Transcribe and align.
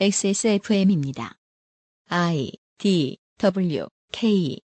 XSFM입니다. 0.00 1.34
I 2.08 2.50
D 2.78 3.18
W 3.38 3.86
K 4.12 4.58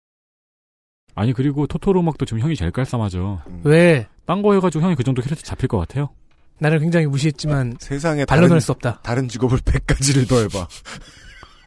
아니 1.14 1.32
그리고 1.32 1.66
토토로 1.66 2.00
음악도 2.00 2.24
지금 2.24 2.40
형이 2.40 2.56
제일 2.56 2.70
깔쌈하죠. 2.72 3.42
왜? 3.64 4.06
딴 4.26 4.42
거 4.42 4.54
해가지고 4.54 4.84
형이 4.84 4.94
그 4.96 5.04
정도 5.04 5.22
캐릭터 5.22 5.42
잡힐 5.42 5.68
것 5.68 5.78
같아요. 5.78 6.10
나를 6.58 6.78
굉장히 6.78 7.06
무시했지만 7.06 7.76
세상에 7.78 8.24
다른, 8.24 8.60
수 8.60 8.72
없다. 8.72 9.00
다른 9.02 9.28
직업을 9.28 9.58
100가지를 9.66 10.28
더 10.28 10.40
해봐. 10.40 10.68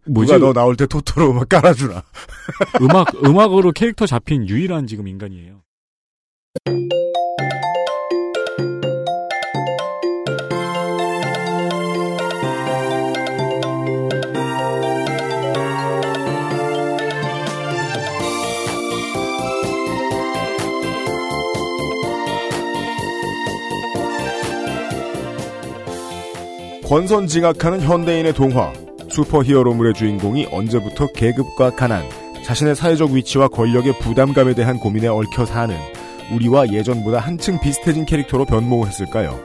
뭐지? 0.08 0.34
누가 0.34 0.46
너 0.46 0.54
나올 0.54 0.76
때 0.76 0.88
토토로 0.88 1.32
음악 1.32 1.50
깔아주나. 1.50 2.04
음악 2.82 3.24
음악으로 3.24 3.72
캐릭터 3.72 4.06
잡힌 4.08 4.48
유일한 4.48 4.88
지금 4.88 5.08
인간이에요. 5.08 5.62
권선징악하는 26.90 27.82
현대인의 27.82 28.34
동화. 28.34 28.74
슈퍼히어로물의 29.10 29.94
주인공이 29.94 30.48
언제부터 30.52 31.06
계급과 31.14 31.76
가난, 31.76 32.04
자신의 32.44 32.76
사회적 32.76 33.12
위치와 33.12 33.48
권력의 33.48 34.00
부담감에 34.00 34.56
대한 34.56 34.80
고민에 34.80 35.08
얽혀 35.08 35.46
사는 35.46 35.76
우리와 36.34 36.74
예전보다 36.74 37.20
한층 37.20 37.60
비슷해진 37.60 38.06
캐릭터로 38.06 38.46
변모를 38.46 38.88
했을까요? 38.88 39.40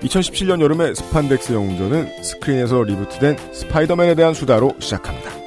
2017년 0.00 0.62
여름에 0.62 0.94
스판덱스 0.94 1.52
영웅전은 1.52 2.22
스크린에서 2.22 2.82
reboot된 2.84 3.36
스파이더맨에 3.52 4.14
대한 4.14 4.32
수다로 4.32 4.72
시작합니다. 4.78 5.43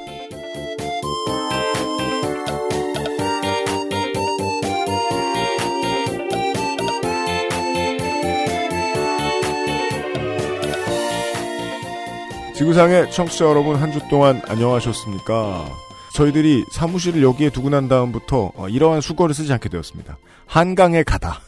지구상의 12.57 13.11
청취자 13.11 13.45
여러분 13.45 13.75
한 13.75 13.91
주 13.91 13.99
동안 14.09 14.41
안녕하셨습니까? 14.47 15.65
저희들이 16.13 16.65
사무실을 16.71 17.21
여기에 17.21 17.51
두고 17.51 17.69
난 17.69 17.87
다음부터 17.87 18.51
어, 18.55 18.67
이러한 18.69 19.01
숙어를 19.01 19.35
쓰지 19.35 19.53
않게 19.53 19.69
되었습니다. 19.69 20.17
한강에 20.47 21.03
가다. 21.03 21.41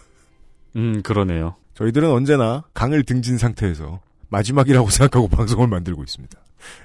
음 0.76 1.02
그러네요. 1.02 1.56
저희들은 1.74 2.10
언제나 2.12 2.64
강을 2.74 3.04
등진 3.04 3.38
상태에서 3.38 4.00
마지막이라고 4.30 4.90
생각하고 4.92 5.28
방송을 5.28 5.68
만들고 5.68 6.04
있습니다. 6.04 6.38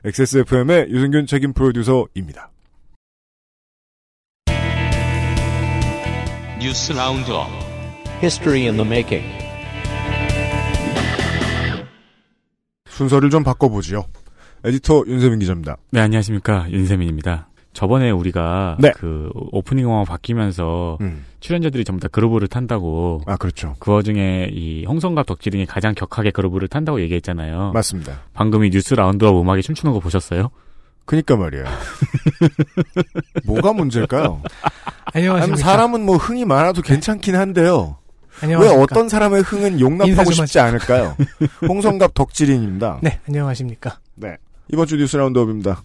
XSFM의 0.04 0.86
유승균 0.90 1.26
책임 1.26 1.52
프로듀서입니다. 1.52 2.50
News 6.60 6.92
Roundup 6.92 7.48
History 8.22 8.62
in 8.66 8.76
the 8.76 8.86
making. 8.88 9.43
순서를 12.94 13.28
좀 13.30 13.42
바꿔보지요. 13.42 14.04
에디터 14.64 15.04
윤세민 15.06 15.40
기자입니다. 15.40 15.76
네 15.90 16.00
안녕하십니까 16.00 16.70
윤세민입니다. 16.70 17.48
저번에 17.72 18.10
우리가 18.12 18.76
네. 18.78 18.92
그 18.94 19.28
오프닝 19.34 19.84
영화 19.84 20.04
바뀌면서 20.04 20.98
음. 21.00 21.24
출연자들이 21.40 21.84
전부 21.84 22.00
다 22.00 22.08
groove를 22.08 22.46
탄다고 22.46 23.20
아 23.26 23.36
그렇죠. 23.36 23.74
그 23.80 23.90
와중에 23.90 24.48
이 24.52 24.84
홍성갑 24.86 25.26
덕질인이 25.26 25.66
가장 25.66 25.94
격하게 25.94 26.30
groove를 26.30 26.68
탄다고 26.68 27.00
얘기했잖아요. 27.00 27.72
맞습니다. 27.74 28.20
방금 28.32 28.64
이 28.64 28.70
News 28.70 28.94
Roundup 28.94 29.36
음악에 29.40 29.60
춤추는 29.60 29.92
거 29.92 29.98
보셨어요? 29.98 30.50
그니까 31.04 31.36
말이에요. 31.36 31.64
뭐가 33.44 33.72
문제일까요? 33.72 34.40
아니, 35.12 35.26
안녕하십니까. 35.28 35.56
사람은 35.60 36.06
뭐 36.06 36.16
흥이 36.16 36.44
많아도 36.44 36.80
괜찮긴 36.80 37.34
한데요. 37.34 37.98
왜 38.42 38.46
안녕하십니까. 38.46 38.82
어떤 38.82 39.08
사람의 39.08 39.42
흥은 39.42 39.80
용납하고 39.80 40.30
좀 40.32 40.46
싶지 40.46 40.58
않을까요? 40.58 41.16
홍성갑 41.68 42.14
덕질인입니다. 42.14 42.98
네, 43.02 43.20
안녕하십니까. 43.28 43.98
네. 44.16 44.36
이번 44.72 44.86
주 44.86 44.96
뉴스 44.96 45.16
라운드업입니다. 45.16 45.82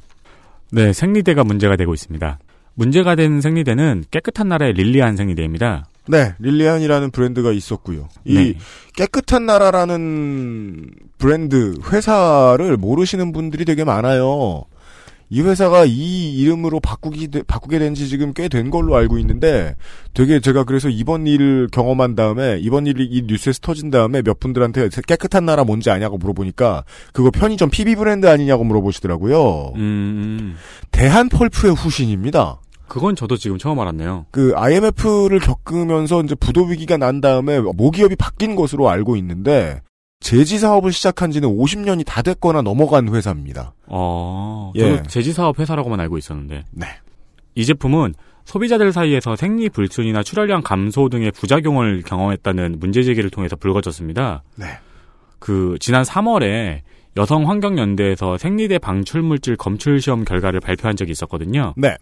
네 0.71 0.93
생리대가 0.93 1.43
문제가 1.43 1.75
되고 1.75 1.93
있습니다. 1.93 2.39
문제가 2.75 3.15
된 3.15 3.41
생리대는 3.41 4.05
깨끗한 4.11 4.47
나라의 4.47 4.73
릴리안 4.73 5.17
생리대입니다. 5.17 5.87
네, 6.07 6.33
릴리안이라는 6.39 7.11
브랜드가 7.11 7.51
있었고요. 7.51 8.09
이 8.25 8.33
네. 8.33 8.53
깨끗한 8.95 9.45
나라라는 9.45 10.89
브랜드 11.17 11.75
회사를 11.91 12.77
모르시는 12.77 13.31
분들이 13.31 13.65
되게 13.65 13.83
많아요. 13.83 14.63
이 15.31 15.41
회사가 15.41 15.85
이 15.85 16.33
이름으로 16.39 16.79
바꾸기 16.79 17.27
되- 17.27 17.43
바꾸게 17.43 17.77
된 17.79 17.93
지 17.93 18.07
지금 18.07 18.33
꽤 18.33 18.49
된 18.49 18.69
걸로 18.71 18.95
알고 18.95 19.17
있는데 19.19 19.75
되게 20.13 20.39
제가 20.39 20.63
그래서 20.63 20.89
이번 20.89 21.27
일을 21.27 21.67
경험한 21.71 22.15
다음에 22.15 22.57
이번 22.61 22.87
일이 22.87 23.05
이 23.05 23.23
뉴스에서 23.27 23.59
터진 23.61 23.91
다음에 23.91 24.21
몇 24.23 24.39
분들한테 24.39 24.89
깨끗한 25.07 25.45
나라 25.45 25.63
뭔지 25.63 25.89
아냐고 25.91 26.17
물어보니까 26.17 26.83
그거 27.13 27.29
편의점 27.31 27.69
PB 27.69 27.95
브랜드 27.95 28.25
아니냐고 28.27 28.63
물어보시더라고요. 28.63 29.73
음, 29.75 30.55
대한 30.91 31.29
펄프의 31.29 31.75
후신입니다. 31.75 32.59
그건 32.87 33.15
저도 33.15 33.37
지금 33.37 33.59
처음 33.59 33.79
알았네요. 33.79 34.25
그 34.31 34.53
IMF를 34.55 35.39
겪으면서 35.39 36.23
이제 36.23 36.33
부도 36.33 36.63
위기가 36.65 36.97
난 36.97 37.21
다음에 37.21 37.59
모기업이 37.59 38.15
바뀐 38.15 38.55
것으로 38.55 38.89
알고 38.89 39.15
있는데 39.17 39.81
제지 40.19 40.59
사업을 40.59 40.91
시작한 40.91 41.31
지는 41.31 41.49
50년이 41.49 42.05
다 42.05 42.21
됐거나 42.21 42.61
넘어간 42.61 43.07
회사입니다. 43.13 43.73
어, 43.87 44.71
예. 44.75 44.81
저도 44.81 45.03
제지 45.03 45.33
사업 45.33 45.59
회사라고만 45.59 45.99
알고 46.01 46.17
있었는데. 46.17 46.65
네. 46.71 46.87
이 47.55 47.65
제품은 47.65 48.13
소비자들 48.45 48.91
사이에서 48.91 49.35
생리 49.35 49.69
불순이나 49.69 50.23
출혈량 50.23 50.61
감소 50.61 51.07
등의 51.09 51.31
부작용을 51.31 52.03
경험했다는 52.05 52.77
문제 52.79 53.03
제기를 53.03 53.29
통해서 53.29 53.55
불거졌습니다. 53.55 54.43
네. 54.55 54.65
그 55.39 55.77
지난 55.79 56.03
3월에 56.03 56.81
여성 57.17 57.49
환경연대에서 57.49 58.37
생리대 58.37 58.77
방출 58.77 59.21
물질 59.21 59.55
검출 59.55 60.01
시험 60.01 60.25
결과를 60.25 60.59
발표한 60.59 60.95
적이 60.95 61.11
있었거든요. 61.11 61.73
네. 61.77 61.95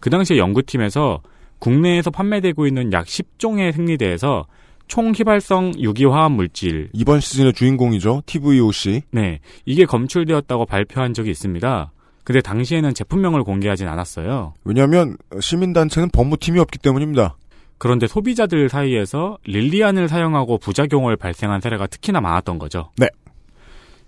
그 0.00 0.10
당시에 0.10 0.38
연구팀에서 0.38 1.22
국내에서 1.58 2.10
판매되고 2.10 2.66
있는 2.66 2.92
약 2.92 3.06
10종의 3.06 3.72
생리대에서 3.72 4.46
총 4.86 5.12
휘발성 5.12 5.74
유기화합 5.78 6.32
물질 6.32 6.88
이번 6.92 7.20
시즌의 7.20 7.52
주인공이죠. 7.52 8.22
TVOC. 8.26 9.02
네, 9.10 9.40
이게 9.64 9.84
검출되었다고 9.84 10.66
발표한 10.66 11.14
적이 11.14 11.30
있습니다. 11.30 11.92
근데 12.24 12.40
당시에는 12.40 12.94
제품명을 12.94 13.44
공개하진 13.44 13.86
않았어요. 13.86 14.54
왜냐하면 14.64 15.16
시민단체는 15.40 16.08
법무팀이 16.10 16.58
없기 16.58 16.78
때문입니다. 16.78 17.36
그런데 17.78 18.06
소비자들 18.06 18.68
사이에서 18.68 19.36
릴리안을 19.44 20.08
사용하고 20.08 20.58
부작용을 20.58 21.16
발생한 21.16 21.60
사례가 21.60 21.86
특히나 21.86 22.20
많았던 22.20 22.58
거죠. 22.58 22.90
네. 22.96 23.08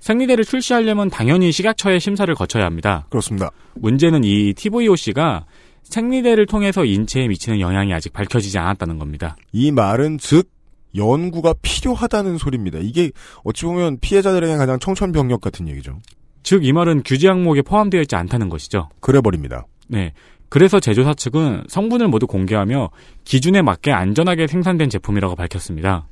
생리대를 0.00 0.44
출시하려면 0.44 1.10
당연히 1.10 1.52
식약처의 1.52 2.00
심사를 2.00 2.32
거쳐야 2.34 2.64
합니다. 2.64 3.06
그렇습니다. 3.10 3.50
문제는 3.74 4.24
이 4.24 4.54
TVOC가 4.54 5.44
생리대를 5.82 6.46
통해서 6.46 6.84
인체에 6.84 7.28
미치는 7.28 7.60
영향이 7.60 7.92
아직 7.92 8.12
밝혀지지 8.12 8.58
않았다는 8.58 8.98
겁니다. 8.98 9.36
이 9.52 9.70
말은 9.72 10.18
즉 10.18 10.48
연구가 10.96 11.54
필요하다는 11.62 12.38
소리입니다. 12.38 12.78
이게 12.80 13.10
어찌 13.44 13.64
보면 13.64 13.98
피해자들에게 14.00 14.56
가장 14.56 14.78
청천벽력 14.78 15.40
같은 15.40 15.68
얘기죠. 15.68 16.00
즉, 16.42 16.64
이 16.64 16.72
말은 16.72 17.02
규제 17.04 17.28
항목에 17.28 17.62
포함되어 17.62 18.00
있지 18.02 18.14
않다는 18.16 18.48
것이죠. 18.48 18.88
그래 19.00 19.20
버립니다. 19.20 19.66
네. 19.88 20.12
그래서 20.48 20.78
제조사 20.78 21.14
측은 21.14 21.64
성분을 21.68 22.08
모두 22.08 22.26
공개하며 22.26 22.90
기준에 23.24 23.62
맞게 23.62 23.90
안전하게 23.92 24.46
생산된 24.46 24.90
제품이라고 24.90 25.34
밝혔습니다. 25.34 26.06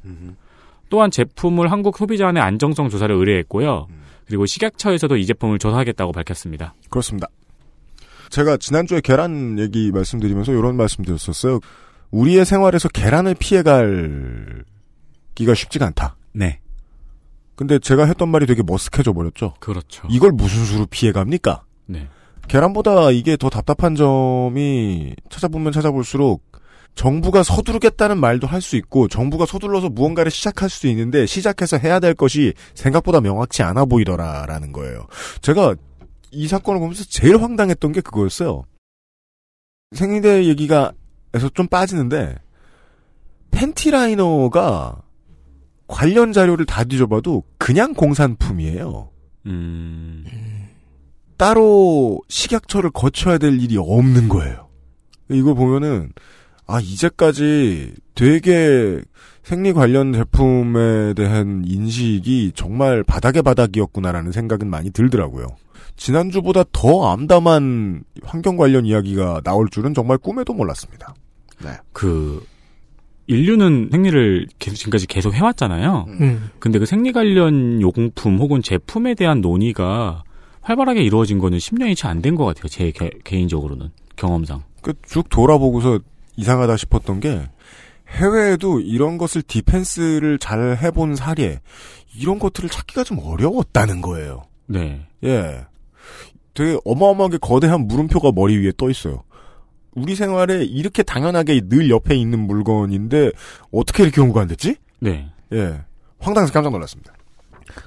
또한 0.89 1.11
제품을 1.11 1.71
한국 1.71 1.97
소비자원의 1.97 2.43
안정성 2.43 2.89
조사를 2.89 3.15
의뢰했고요. 3.15 3.87
그리고 4.27 4.47
식약처에서도 4.47 5.17
이 5.17 5.26
제품을 5.26 5.58
조사하겠다고 5.58 6.12
밝혔습니다. 6.12 6.75
그렇습니다. 6.88 7.29
제가 8.31 8.56
지난주에 8.56 9.00
계란 9.00 9.58
얘기 9.58 9.93
말씀드리면서 9.93 10.53
이런 10.53 10.76
말씀 10.76 11.05
드렸었어요. 11.05 11.61
우리의 12.11 12.44
생활에서 12.44 12.88
계란을 12.88 13.37
피해갈 13.38 14.64
기가 15.34 15.54
쉽지가 15.54 15.86
않다. 15.86 16.16
네. 16.32 16.60
근데 17.56 17.78
제가 17.78 18.06
했던 18.06 18.28
말이 18.28 18.46
되게 18.46 18.62
머쓱해져 18.62 19.14
버렸죠. 19.14 19.54
그렇죠. 19.60 20.06
이걸 20.10 20.32
무슨 20.32 20.64
수로 20.64 20.86
피해갑니까? 20.86 21.64
네. 21.86 22.08
계란보다 22.48 23.10
이게 23.10 23.36
더 23.36 23.48
답답한 23.48 23.94
점이 23.94 25.14
찾아보면 25.31 25.72
찾아볼수록 25.72 26.42
정부가 26.94 27.42
서두르겠다는 27.42 28.19
말도 28.19 28.46
할 28.46 28.60
수 28.60 28.76
있고 28.76 29.08
정부가 29.08 29.46
서둘러서 29.46 29.88
무언가를 29.88 30.31
시작할 30.31 30.69
수도 30.70 30.88
있는데 30.88 31.26
시작해서 31.26 31.76
해야 31.76 31.98
될 32.00 32.14
것이 32.14 32.54
생각보다 32.75 33.20
명확치 33.20 33.62
않아 33.62 33.84
보이더라라는 33.86 34.72
거예요. 34.72 35.06
제가 35.40 35.75
이 36.31 36.46
사건을 36.46 36.81
보면서 36.81 37.04
제일 37.04 37.40
황당했던 37.40 37.92
게 37.92 38.00
그거였어요. 38.00 38.64
생리대 39.92 40.44
얘기가 40.46 40.92
에서 41.34 41.48
좀 41.48 41.66
빠지는데 41.66 42.36
팬티 43.50 43.90
라이너가 43.90 45.02
관련 45.86 46.32
자료를 46.32 46.66
다 46.66 46.84
뒤져봐도 46.84 47.42
그냥 47.58 47.94
공산품이에요. 47.94 49.10
음. 49.46 50.25
따로 51.36 52.20
식약처를 52.28 52.90
거쳐야 52.90 53.38
될 53.38 53.60
일이 53.60 53.76
없는 53.76 54.28
거예요. 54.28 54.69
이걸 55.31 55.54
보면은 55.54 56.12
아 56.66 56.81
이제까지 56.81 57.94
되게 58.14 59.00
생리 59.42 59.72
관련 59.72 60.12
제품에 60.12 61.14
대한 61.14 61.64
인식이 61.66 62.52
정말 62.54 63.02
바닥의 63.02 63.42
바닥이었구나라는 63.42 64.32
생각은 64.32 64.69
많이 64.69 64.90
들더라고요. 64.90 65.46
지난주보다 65.96 66.64
더 66.72 67.12
암담한 67.12 68.04
환경 68.22 68.56
관련 68.56 68.86
이야기가 68.86 69.42
나올 69.44 69.69
줄은 69.69 69.92
정말 69.92 70.19
꿈에도 70.19 70.54
몰랐습니다. 70.54 71.14
그 71.92 72.44
인류는 73.26 73.88
생리를 73.91 74.47
계속 74.59 74.76
지금까지 74.76 75.06
계속 75.06 75.35
해왔잖아요. 75.35 76.06
음. 76.21 76.50
근데 76.59 76.79
그 76.79 76.87
생리 76.87 77.12
관련 77.12 77.81
용품 77.81 78.38
혹은 78.38 78.61
제품에 78.62 79.15
대한 79.15 79.41
논의가 79.41 80.25
활발하게 80.62 81.03
이루어진 81.03 81.38
거는 81.38 81.59
10년이 81.59 81.97
채 81.97 82.09
안 82.09 82.21
된 82.23 82.35
것 82.37 82.44
같아요. 82.44 82.69
제 82.69 82.91
개, 82.91 83.11
개인적으로는 83.25 83.91
경험상. 84.17 84.62
그 84.82 84.93
쭉 85.06 85.29
돌아보고서 85.31 86.00
이상하다 86.37 86.76
싶었던 86.76 87.21
게 87.21 87.49
해외에도 88.09 88.81
이런 88.81 89.17
것을 89.19 89.43
디펜스를 89.43 90.38
잘 90.38 90.77
해본 90.82 91.17
사례 91.17 91.61
이런 92.19 92.38
것들을 92.38 92.69
찾기가 92.69 93.05
좀 93.05 93.19
어려웠다는 93.19 94.00
거예요. 94.03 94.43
네. 94.67 95.06
예. 95.25 95.65
되게 96.53 96.79
어마어마하게 96.85 97.38
거대한 97.41 97.87
물음표가 97.88 98.32
머리 98.35 98.56
위에 98.59 98.73
떠 98.77 98.88
있어요. 98.91 99.25
우리 99.94 100.14
생활에 100.14 100.64
이렇게 100.64 101.02
당연하게 101.02 101.62
늘 101.69 101.91
옆에 101.91 102.14
있는 102.14 102.41
물건인데 102.41 103.31
어떻게 103.70 104.02
이렇게 104.02 104.20
연구가 104.20 104.43
안 104.43 104.49
됐지? 104.49 104.76
네. 105.00 105.29
예. 105.52 105.81
황당해서 106.19 106.52
깜짝 106.52 106.70
놀랐습니다. 106.70 107.12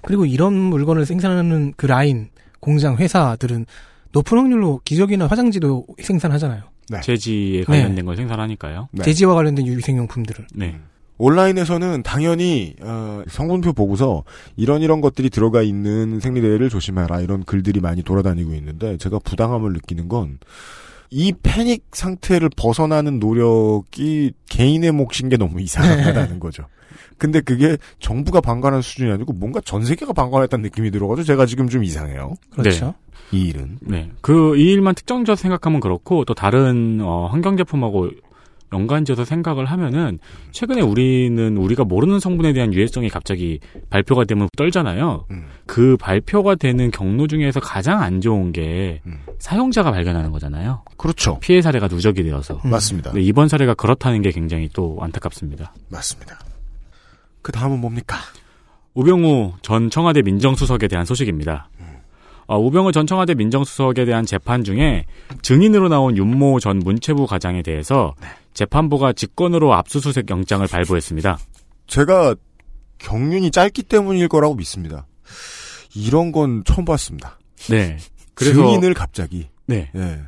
그리고 0.03 0.25
이런 0.25 0.53
물건을 0.53 1.05
생산하는 1.05 1.73
그 1.75 1.85
라인, 1.85 2.29
공장, 2.59 2.97
회사들은 2.97 3.65
높은 4.11 4.37
확률로 4.37 4.81
기저귀나 4.83 5.27
화장지도 5.27 5.85
생산하잖아요. 6.01 6.63
네. 6.89 7.01
재지에 7.01 7.63
관련된 7.63 8.05
걸 8.05 8.15
생산하니까요. 8.15 8.89
네. 8.91 9.03
제지와 9.03 9.35
관련된 9.35 9.67
유기생용품들을. 9.67 10.47
네. 10.55 10.79
온라인에서는 11.17 12.03
당연히 12.03 12.75
어, 12.81 13.23
성분표 13.27 13.73
보고서 13.73 14.23
이런 14.55 14.81
이런 14.81 15.01
것들이 15.01 15.29
들어가 15.29 15.63
있는 15.63 16.19
생리대를 16.19 16.69
조심해라 16.69 17.21
이런 17.21 17.43
글들이 17.43 17.79
많이 17.79 18.03
돌아다니고 18.03 18.53
있는데 18.53 18.97
제가 18.97 19.19
부당함을 19.19 19.73
느끼는 19.73 20.09
건 20.09 20.37
이 21.09 21.33
패닉 21.41 21.85
상태를 21.91 22.49
벗어나는 22.55 23.19
노력이 23.19 24.31
개인의 24.49 24.91
몫인 24.91 25.29
게 25.29 25.37
너무 25.37 25.61
이상하다는 25.61 26.39
거죠. 26.41 26.63
근데 27.17 27.41
그게 27.41 27.77
정부가 27.99 28.41
방관한 28.41 28.81
수준이 28.81 29.11
아니고 29.11 29.33
뭔가 29.33 29.59
전 29.61 29.83
세계가 29.83 30.13
방관했다는 30.13 30.63
느낌이 30.63 30.91
들어가지고 30.91 31.23
제가 31.25 31.45
지금 31.45 31.67
좀 31.69 31.83
이상해요. 31.83 32.33
그렇죠. 32.51 32.93
이 33.31 33.41
일은. 33.47 33.77
네. 33.81 34.11
그 34.21 34.55
이 34.57 34.71
일만 34.71 34.95
특정지어서 34.95 35.41
생각하면 35.41 35.79
그렇고 35.79 36.23
또 36.25 36.33
다른 36.33 36.99
어, 37.01 37.27
환경 37.27 37.57
제품하고 37.57 38.09
연관지어서 38.73 39.25
생각을 39.25 39.65
하면은 39.65 40.19
최근에 40.51 40.81
우리는 40.81 41.57
우리가 41.57 41.83
모르는 41.83 42.19
성분에 42.19 42.53
대한 42.53 42.73
유해성이 42.73 43.09
갑자기 43.09 43.59
발표가 43.89 44.25
되면 44.25 44.49
떨잖아요. 44.57 45.25
음. 45.31 45.45
그 45.65 45.97
발표가 45.97 46.55
되는 46.55 46.91
경로 46.91 47.27
중에서 47.27 47.59
가장 47.59 48.01
안 48.01 48.21
좋은 48.21 48.51
게 48.51 49.01
음. 49.05 49.19
사용자가 49.39 49.91
발견하는 49.91 50.31
거잖아요. 50.31 50.83
그렇죠. 50.97 51.39
피해 51.39 51.61
사례가 51.61 51.87
누적이 51.87 52.23
되어서. 52.23 52.61
음. 52.65 52.69
맞습니다. 52.69 53.11
이번 53.17 53.47
사례가 53.47 53.73
그렇다는 53.73 54.21
게 54.21 54.31
굉장히 54.31 54.69
또 54.73 54.97
안타깝습니다. 55.01 55.73
맞습니다. 55.89 56.39
그 57.41 57.51
다음은 57.51 57.79
뭡니까? 57.79 58.17
우병우 58.93 59.53
전 59.61 59.89
청와대 59.89 60.21
민정수석에 60.23 60.87
대한 60.87 61.05
소식입니다. 61.05 61.69
어, 62.47 62.57
우병우 62.57 62.93
전 62.93 63.05
청와대 63.05 63.35
민정수석에 63.35 64.05
대한 64.05 64.25
재판 64.25 64.63
중에 64.63 65.05
증인으로 65.41 65.89
나온 65.89 66.15
윤모 66.17 66.59
전 66.59 66.79
문체부 66.79 67.27
과장에 67.27 67.61
대해서 67.61 68.15
재판부가 68.53 69.13
직권으로 69.13 69.73
압수수색 69.73 70.29
영장을 70.29 70.65
발부했습니다. 70.65 71.37
제가 71.87 72.35
경륜이 72.99 73.51
짧기 73.51 73.83
때문일 73.83 74.29
거라고 74.29 74.55
믿습니다. 74.55 75.05
이런 75.93 76.31
건 76.31 76.63
처음 76.65 76.85
봤습니다. 76.85 77.37
네. 77.69 77.97
그래서 78.33 78.61
증인을 78.61 78.93
갑자기. 78.93 79.49
네. 79.65 79.91
예. 79.95 80.21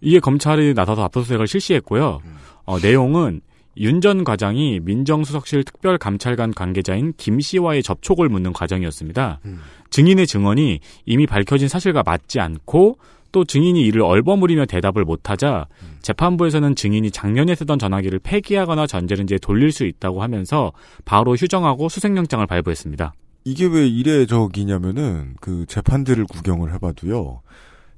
이에 0.00 0.20
검찰이 0.20 0.74
나서서 0.74 1.04
압수수색을 1.04 1.46
실시했고요. 1.46 2.20
어, 2.64 2.78
내용은 2.80 3.40
윤 3.80 4.00
전 4.00 4.24
과장이 4.24 4.80
민정수석실 4.80 5.62
특별감찰관 5.64 6.52
관계자인 6.54 7.12
김 7.16 7.38
씨와의 7.38 7.82
접촉을 7.84 8.28
묻는 8.28 8.52
과정이었습니다. 8.52 9.40
음. 9.44 9.60
증인의 9.98 10.28
증언이 10.28 10.78
이미 11.06 11.26
밝혀진 11.26 11.66
사실과 11.66 12.04
맞지 12.04 12.38
않고 12.38 12.98
또 13.32 13.44
증인이 13.44 13.84
이를 13.84 14.02
얼버무리며 14.02 14.66
대답을 14.66 15.04
못하자 15.04 15.66
재판부에서는 16.02 16.76
증인이 16.76 17.10
작년에 17.10 17.56
쓰던 17.56 17.80
전화기를 17.80 18.20
폐기하거나 18.20 18.86
전자레인지에 18.86 19.38
돌릴 19.38 19.72
수 19.72 19.84
있다고 19.84 20.22
하면서 20.22 20.70
바로 21.04 21.34
휴정하고 21.34 21.88
수색영장을 21.88 22.46
발부했습니다. 22.46 23.12
이게 23.42 23.66
왜 23.66 23.88
이례적이냐면은 23.88 25.34
그 25.40 25.66
재판들을 25.66 26.26
구경을 26.26 26.72
해봐도요. 26.74 27.40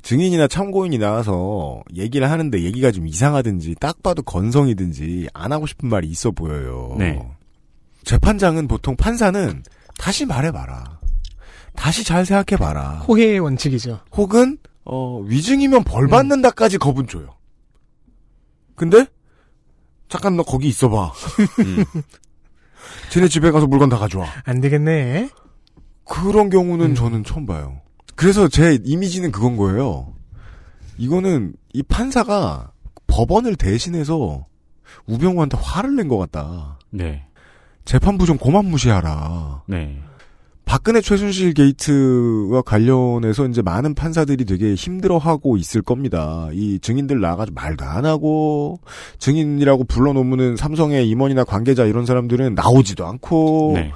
증인이나 0.01 0.49
참고인이 0.49 0.97
나와서 0.97 1.83
얘기를 1.95 2.31
하는데 2.31 2.63
얘기가 2.63 2.93
좀 2.93 3.07
이상하든지 3.09 3.75
딱 3.79 4.03
봐도 4.03 4.23
건성이든지 4.23 5.29
안 5.35 5.53
하고 5.53 5.67
싶은 5.67 5.91
말이 5.91 6.09
있어 6.09 6.31
보여요. 6.31 6.97
네. 6.99 7.21
재판장은 8.05 8.69
보통 8.69 8.97
판사는 8.97 9.63
다시 9.99 10.25
말해봐라. 10.25 11.00
다시 11.77 12.05
잘 12.05 12.27
생각해봐라. 12.27 13.01
호혜의 13.09 13.41
원칙이죠. 13.41 14.01
혹은 14.13 14.59
어, 14.85 15.21
위증이면 15.21 15.85
벌 15.85 16.09
받는다까지 16.09 16.79
겁은 16.79 17.07
줘요. 17.07 17.37
근데 18.75 19.07
잠깐 20.09 20.37
너 20.37 20.43
거기 20.43 20.69
있어봐. 20.69 21.13
음. 21.61 21.85
쟤네 23.11 23.29
집에 23.29 23.51
가서 23.51 23.67
물건 23.67 23.89
다 23.89 23.99
가져와. 23.99 24.27
안 24.45 24.61
되겠네. 24.61 25.31
그런 26.05 26.51
경우는 26.51 26.87
음. 26.91 26.95
저는 26.95 27.25
처음 27.25 27.47
봐요. 27.47 27.81
그래서 28.17 28.49
제 28.49 28.79
이미지는 28.85 29.31
그건 29.31 29.57
거예요. 29.57 30.15
이거는 30.99 31.55
이 31.73 31.83
판사가 31.83 32.73
법원을 33.07 33.57
대신해서 33.57 34.47
우병우한테 35.07 35.57
화를 35.61 35.95
낸 35.97 36.09
것 36.09 36.19
같다. 36.19 36.79
네. 36.91 37.27
재판부 37.85 38.27
좀 38.27 38.37
고만 38.39 38.67
무시하라. 38.67 39.63
네. 39.67 40.03
박근혜 40.71 41.01
최순실 41.01 41.53
게이트와 41.55 42.63
관련해서 42.63 43.45
이제 43.49 43.61
많은 43.61 43.97
판사들이 43.97 44.45
되게 44.45 44.77
힘들어하고 44.77 45.57
있을 45.57 45.83
겁니다. 45.83 46.49
이 46.53 46.79
증인들 46.81 47.21
나가지고 47.21 47.57
말도 47.57 47.85
안 47.85 48.07
하고 48.07 48.79
증인이라고 49.19 49.83
불러놓으면은 49.83 50.55
삼성의 50.55 51.09
임원이나 51.09 51.43
관계자 51.43 51.87
이런 51.87 52.07
사람들은 52.07 52.55
나오지도 52.55 53.05
않고 53.05 53.73
네. 53.75 53.91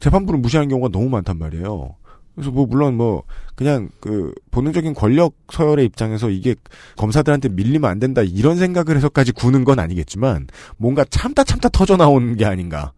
재판부를 0.00 0.40
무시하는 0.40 0.70
경우가 0.70 0.88
너무 0.88 1.10
많단 1.10 1.38
말이에요. 1.38 1.94
그래서 2.34 2.50
뭐 2.50 2.64
물론 2.64 2.96
뭐 2.96 3.24
그냥 3.54 3.90
그 4.00 4.32
본능적인 4.50 4.94
권력 4.94 5.34
서열의 5.52 5.84
입장에서 5.84 6.30
이게 6.30 6.54
검사들한테 6.96 7.50
밀리면 7.50 7.90
안 7.90 7.98
된다 7.98 8.22
이런 8.22 8.56
생각을 8.56 8.96
해서까지 8.96 9.32
구는 9.32 9.64
건 9.64 9.78
아니겠지만 9.78 10.46
뭔가 10.78 11.04
참다 11.04 11.44
참다 11.44 11.68
터져 11.68 11.98
나온 11.98 12.38
게 12.38 12.46
아닌가 12.46 12.94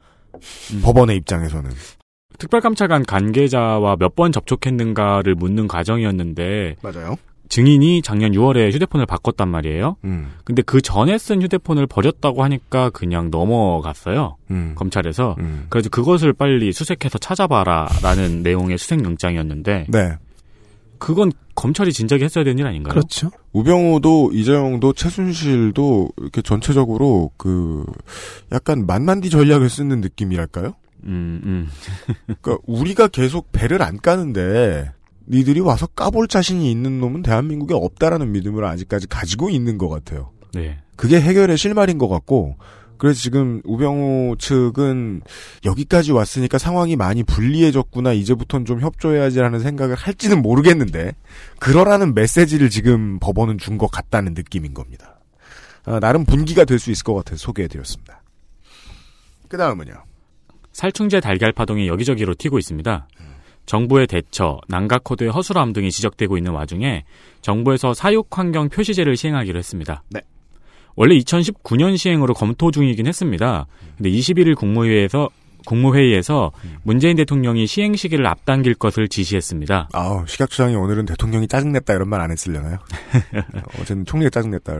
음. 0.73 0.81
법원의 0.83 1.17
입장에서는 1.17 1.73
특별감찰관 2.39 3.05
관계자와 3.05 3.97
몇 3.99 4.15
번 4.17 4.33
접촉했는가를 4.33 5.35
묻는 5.35 5.69
과정이었는데 5.69 6.77
맞아요. 6.83 7.17
증인이 7.49 8.03
작년 8.03 8.33
6월에 8.33 8.73
휴대폰을 8.73 9.07
바꿨단 9.07 9.49
말이에요. 9.49 9.97
음, 10.05 10.33
근데 10.45 10.63
그 10.63 10.81
전에 10.81 11.17
쓴 11.19 11.43
휴대폰을 11.43 11.87
버렸다고 11.87 12.43
하니까 12.43 12.91
그냥 12.91 13.31
넘어갔어요. 13.31 14.37
음, 14.51 14.73
검찰에서. 14.75 15.37
음. 15.39 15.67
그래서 15.69 15.89
그것을 15.91 16.33
빨리 16.33 16.73
수색해서 16.73 17.19
찾아봐라라는 17.19 18.43
내용의 18.43 18.79
수색 18.79 19.05
영장이었는데 19.05 19.87
네. 19.89 20.13
그건 20.99 21.31
검찰이 21.55 21.93
진작에 21.93 22.21
했어야 22.21 22.43
되는 22.43 22.59
일 22.59 22.67
아닌가요? 22.67 22.93
그렇죠. 22.95 23.31
우병우도 23.53 24.31
이재용도 24.33 24.95
최순실도 24.95 26.09
이렇게 26.17 26.41
전체적으로 26.43 27.31
그 27.37 27.85
약간 28.51 28.87
만만디 28.87 29.29
전략을 29.31 29.69
쓰는 29.69 30.01
느낌이랄까요? 30.01 30.75
음, 31.05 31.41
음. 31.45 31.69
그러니까 32.41 32.59
우리가 32.67 33.09
계속 33.09 33.53
배를 33.53 33.83
안 33.83 33.99
까는데 33.99 34.93
니들이 35.29 35.61
와서 35.61 35.87
까볼 35.87 36.29
자신이 36.29 36.71
있는 36.71 37.01
놈은 37.01 37.23
대한민국에 37.23 37.75
없다라는 37.75 38.33
믿음을 38.33 38.65
아직까지 38.65 39.09
가지고 39.09 39.51
있는 39.51 39.79
것 39.79 39.89
같아요. 39.89 40.31
네. 40.55 40.79
그게 40.97 41.21
해결의 41.21 41.59
실마리인 41.59 41.99
것 41.99 42.09
같고 42.09 42.57
그래서 42.99 43.21
지금 43.21 43.61
우병우 43.65 44.37
측은 44.39 45.21
여기까지 45.67 46.13
왔으니까 46.13 46.57
상황이 46.57 46.97
많이 46.97 47.23
불리해졌구나 47.25 48.15
이제부터는 48.15 48.65
좀 48.65 48.81
협조해야지라는 48.81 49.61
생각을 49.61 49.95
할지는 49.97 50.41
모르겠는데 50.41 51.13
그러라는 51.59 52.15
메시지를 52.15 52.71
지금 52.71 53.19
법원은 53.19 53.59
준 53.59 53.77
것 53.77 53.89
같다는 53.91 54.33
느낌인 54.35 54.73
겁니다. 54.73 55.19
아, 55.85 56.01
나름 56.01 56.25
분기가 56.25 56.65
될 56.65 56.79
수 56.79 56.91
있을 56.91 57.05
것 57.05 57.13
같아서 57.15 57.37
소개해드렸습니다. 57.37 58.23
그 59.49 59.57
다음은요. 59.59 59.93
살충제 60.77 61.21
달걀 61.21 61.53
파동이 61.53 61.89
여기저기로 61.89 62.35
튀고 62.35 62.59
있습니다. 62.59 63.09
정부의 63.65 64.07
대처, 64.07 64.61
난각 64.69 65.05
코드의 65.05 65.31
허술함 65.31 65.73
등이 65.73 65.91
지적되고 65.91 66.37
있는 66.37 66.53
와중에 66.53 67.05
정부에서 67.41 67.95
사육 67.95 68.29
환경 68.37 68.69
표시제를 68.69 69.17
시행하기로 69.17 69.59
했습니다. 69.59 70.03
네. 70.11 70.21
원래 70.95 71.17
2019년 71.17 71.97
시행으로 71.97 72.35
검토 72.35 72.71
중이긴 72.71 73.07
했습니다. 73.07 73.67
근데 73.97 74.11
21일 74.11 74.55
국무회의에서 74.55 75.31
국무회의에서 75.65 76.53
문재인 76.83 77.17
대통령이 77.17 77.67
시행 77.67 77.97
시기를 77.97 78.27
앞당길 78.27 78.75
것을 78.75 79.09
지시했습니다. 79.09 79.89
아우, 79.95 80.27
식약처장이 80.27 80.77
오늘은 80.77 81.07
대통령이 81.07 81.49
짜증냈다 81.49 81.95
이런 81.95 82.09
말 82.11 82.21
안 82.21 82.31
했으려나요? 82.31 82.77
어제는 83.81 84.05
총리가 84.05 84.29
짜증냈다. 84.29 84.73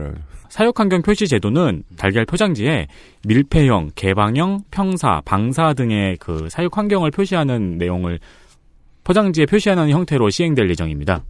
사육환경 0.49 1.01
표시 1.01 1.27
제도는 1.27 1.83
달걀 1.97 2.25
포장지에 2.25 2.87
밀폐형, 3.25 3.91
개방형, 3.95 4.63
평사, 4.71 5.21
방사 5.25 5.73
등의 5.73 6.17
그 6.17 6.47
사육 6.49 6.77
환경을 6.77 7.11
표시하는 7.11 7.77
내용을 7.77 8.19
포장지에 9.03 9.45
표시하는 9.45 9.89
형태로 9.89 10.29
시행될 10.29 10.69
예정입니다. 10.69 11.23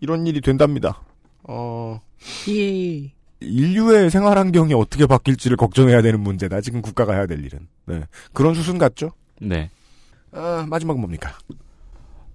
이런 0.00 0.26
일이 0.26 0.40
된답니다. 0.40 1.00
어, 1.44 2.00
예. 2.48 3.12
인류의 3.40 4.10
생활 4.10 4.38
환경이 4.38 4.74
어떻게 4.74 5.06
바뀔지를 5.06 5.56
걱정해야 5.56 6.02
되는 6.02 6.20
문제다. 6.20 6.60
지금 6.60 6.80
국가가 6.80 7.14
해야 7.14 7.26
될 7.26 7.44
일은. 7.44 7.60
네. 7.84 8.02
그런 8.32 8.54
수순 8.54 8.78
같죠? 8.78 9.10
네. 9.40 9.70
아, 10.32 10.66
마지막은 10.68 11.00
뭡니까? 11.00 11.32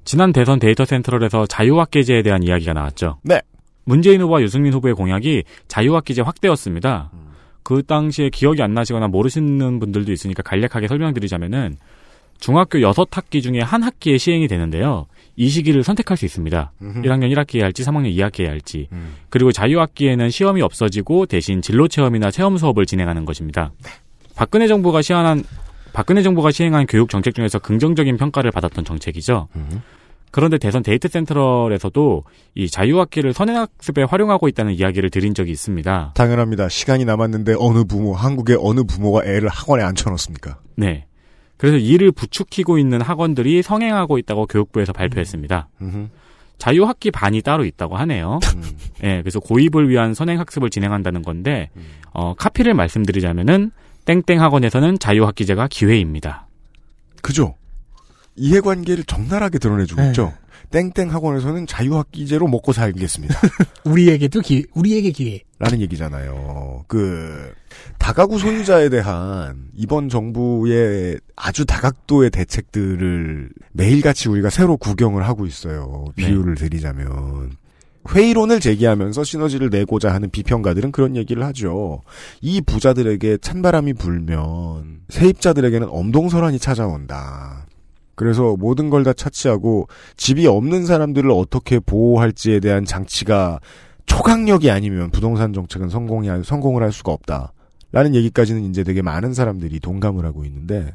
지난 0.04 0.32
대선 0.32 0.60
데이터 0.60 0.86
센트럴에서 0.86 1.46
자유학계제에 1.48 2.24
대한 2.24 2.44
이야기가 2.44 2.74
나왔죠. 2.74 3.20
네. 3.24 3.42
문재인 3.84 4.22
후보와 4.22 4.42
유승민 4.42 4.74
후보의 4.74 4.96
공약이 4.96 5.44
자유학기제 5.68 6.22
확대였습니다. 6.22 7.12
그 7.64 7.84
당시에 7.84 8.30
기억이 8.30 8.62
안 8.62 8.74
나시거나 8.74 9.08
모르시는 9.08 9.80
분들도 9.80 10.12
있으니까 10.12 10.44
간략하게 10.44 10.88
설명드리자면은 10.88 11.78
중학교 12.40 12.80
6학기 12.80 13.44
중에 13.44 13.60
한 13.62 13.84
학기에 13.84 14.18
시행이 14.18 14.48
되는데요. 14.48 15.06
이 15.36 15.48
시기를 15.48 15.84
선택할 15.84 16.18
수 16.18 16.26
있습니다. 16.26 16.72
음흠. 16.82 17.02
1학년 17.04 17.32
1학기에 17.32 17.62
할지 17.62 17.84
3학년 17.84 18.16
2학기에 18.16 18.48
할지. 18.48 18.88
음. 18.92 19.16
그리고 19.30 19.52
자유학기에는 19.52 20.30
시험이 20.32 20.64
없어지고 20.64 21.28
대신 21.28 21.62
진로 21.62 21.88
체험이나 21.88 22.32
체험 22.32 22.58
수업을 22.58 22.88
진행하는 22.88 23.26
것입니다. 23.26 23.72
박근혜 24.36 24.68
정부가 24.68 25.04
시행한 25.04 25.44
박근혜 25.94 26.24
정부가 26.24 26.52
시행한 26.52 26.88
교육 26.88 27.10
정책 27.10 27.36
중에서 27.36 27.60
긍정적인 27.60 28.18
평가를 28.18 28.50
받았던 28.50 28.86
정책이죠. 28.86 29.48
음. 29.56 29.82
그런데 30.32 30.58
대선 30.58 30.82
데이트 30.82 31.08
센트럴에서도 31.10 32.24
이 32.56 32.70
자유학기를 32.70 33.34
선행학습에 33.34 34.04
활용하고 34.04 34.48
있다는 34.48 34.74
이야기를 34.74 35.10
드린 35.10 35.34
적이 35.34 35.52
있습니다. 35.52 36.14
당연합니다. 36.16 36.70
시간이 36.70 37.06
남았는데 37.06 37.56
어느 37.60 37.84
부모, 37.84 38.14
한국의 38.14 38.58
어느 38.60 38.84
부모가 38.84 39.26
애를 39.26 39.50
학원에 39.50 39.84
앉혀놓습니까? 39.84 40.58
네. 40.78 41.06
그래서 41.58 41.78
이를 41.78 42.12
부추기고 42.12 42.80
있는 42.80 43.02
학원들이 43.02 43.62
성행하고 43.62 44.18
있다고 44.18 44.48
교육부에서 44.48 44.94
발표했습니다. 44.94 45.70
음흠. 45.82 46.08
자유학기 46.58 47.12
반이 47.12 47.42
따로 47.42 47.66
있다고 47.66 47.98
하네요. 47.98 48.40
음. 48.56 48.64
예, 49.04 49.22
그래서 49.22 49.40
고입을 49.40 49.90
위한 49.90 50.14
선행학습을 50.14 50.70
진행한다는 50.70 51.24
건데, 51.24 51.70
음. 51.76 51.84
어, 52.14 52.36
카피를 52.36 52.76
말씀드리자면은, 52.76 53.72
땡땡 54.06 54.42
학원에서는 54.42 55.00
자유학기제가 55.00 55.68
기회입니다. 55.70 56.48
그죠? 57.22 57.56
이해관계를 58.36 59.04
적나라하게 59.04 59.60
드러내주고 59.60 60.02
네. 60.02 60.08
있죠? 60.08 60.34
땡땡 60.72 61.14
학원에서는 61.14 61.68
자유학기제로 61.68 62.48
먹고 62.48 62.72
살겠습니다. 62.72 63.36
우리에게도 63.84 64.40
기 64.42 64.66
우리에게 64.74 65.12
기회. 65.12 65.42
라는 65.60 65.82
얘기잖아요. 65.82 66.86
그, 66.88 67.54
다가구 68.00 68.40
소유자에 68.40 68.90
대한 68.90 69.66
이번 69.76 70.10
정부의 70.10 71.20
아주 71.36 71.66
다각도의 71.66 72.32
대책들을 72.32 73.50
매일같이 73.74 74.30
우리가 74.30 74.50
새로 74.50 74.78
구경을 74.78 75.28
하고 75.28 75.46
있어요. 75.46 76.06
네. 76.16 76.28
비유를 76.28 76.56
드리자면. 76.56 77.52
회의론을 78.10 78.60
제기하면서 78.60 79.24
시너지를 79.24 79.70
내고자 79.70 80.12
하는 80.12 80.32
비평가들은 80.32 80.92
그런 80.92 81.16
얘기를 81.16 81.44
하죠. 81.46 82.02
이 82.42 82.60
부자들에게 82.62 83.38
찬바람이 83.38 83.94
불면 83.94 85.02
세입자들에게는 85.10 85.88
엄동설한이 85.90 86.58
찾아온다. 86.58 87.68
그래서 88.22 88.56
모든 88.56 88.92
걸 88.92 89.02
다 89.04 89.14
차치하고 89.14 89.88
집이 90.16 90.46
없는 90.46 90.86
사람들을 90.86 91.32
어떻게 91.32 91.80
보호할지에 91.80 92.60
대한 92.60 92.86
장치가 92.86 93.60
초강력이 94.06 94.70
아니면 94.70 95.10
부동산 95.10 95.54
정책은 95.54 95.90
성공이 95.90 96.28
할- 96.28 96.44
성공을 96.44 96.84
할 96.84 96.92
수가 96.92 97.12
없다. 97.14 97.52
라는 97.92 98.14
얘기까지는 98.14 98.70
이제 98.70 98.84
되게 98.84 99.02
많은 99.02 99.34
사람들이 99.34 99.80
동감을 99.80 100.24
하고 100.24 100.46
있는데 100.46 100.94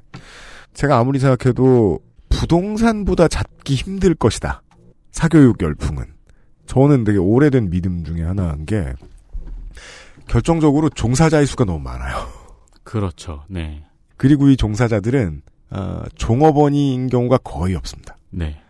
제가 0.72 0.98
아무리 0.98 1.18
생각해도 1.18 1.98
부동산보다 2.28 3.26
잡기 3.26 3.74
힘들 3.74 4.14
것이다. 4.14 4.62
사교육 5.10 5.60
열풍은. 5.60 6.04
저는 6.66 7.02
되게 7.02 7.18
오래된 7.18 7.70
믿음 7.70 8.04
중에 8.04 8.22
하나인 8.22 8.66
게 8.66 8.92
결정적으로 10.28 10.90
종사자의 10.90 11.46
수가 11.46 11.64
너무 11.64 11.80
많아요. 11.80 12.18
그렇죠. 12.84 13.42
네. 13.48 13.82
그리고 14.16 14.48
이 14.48 14.56
종사자들은 14.56 15.42
아, 15.70 16.04
종업원인 16.14 17.08
경우가 17.08 17.38
거의 17.38 17.74
없습니다. 17.74 18.16
네. 18.30 18.60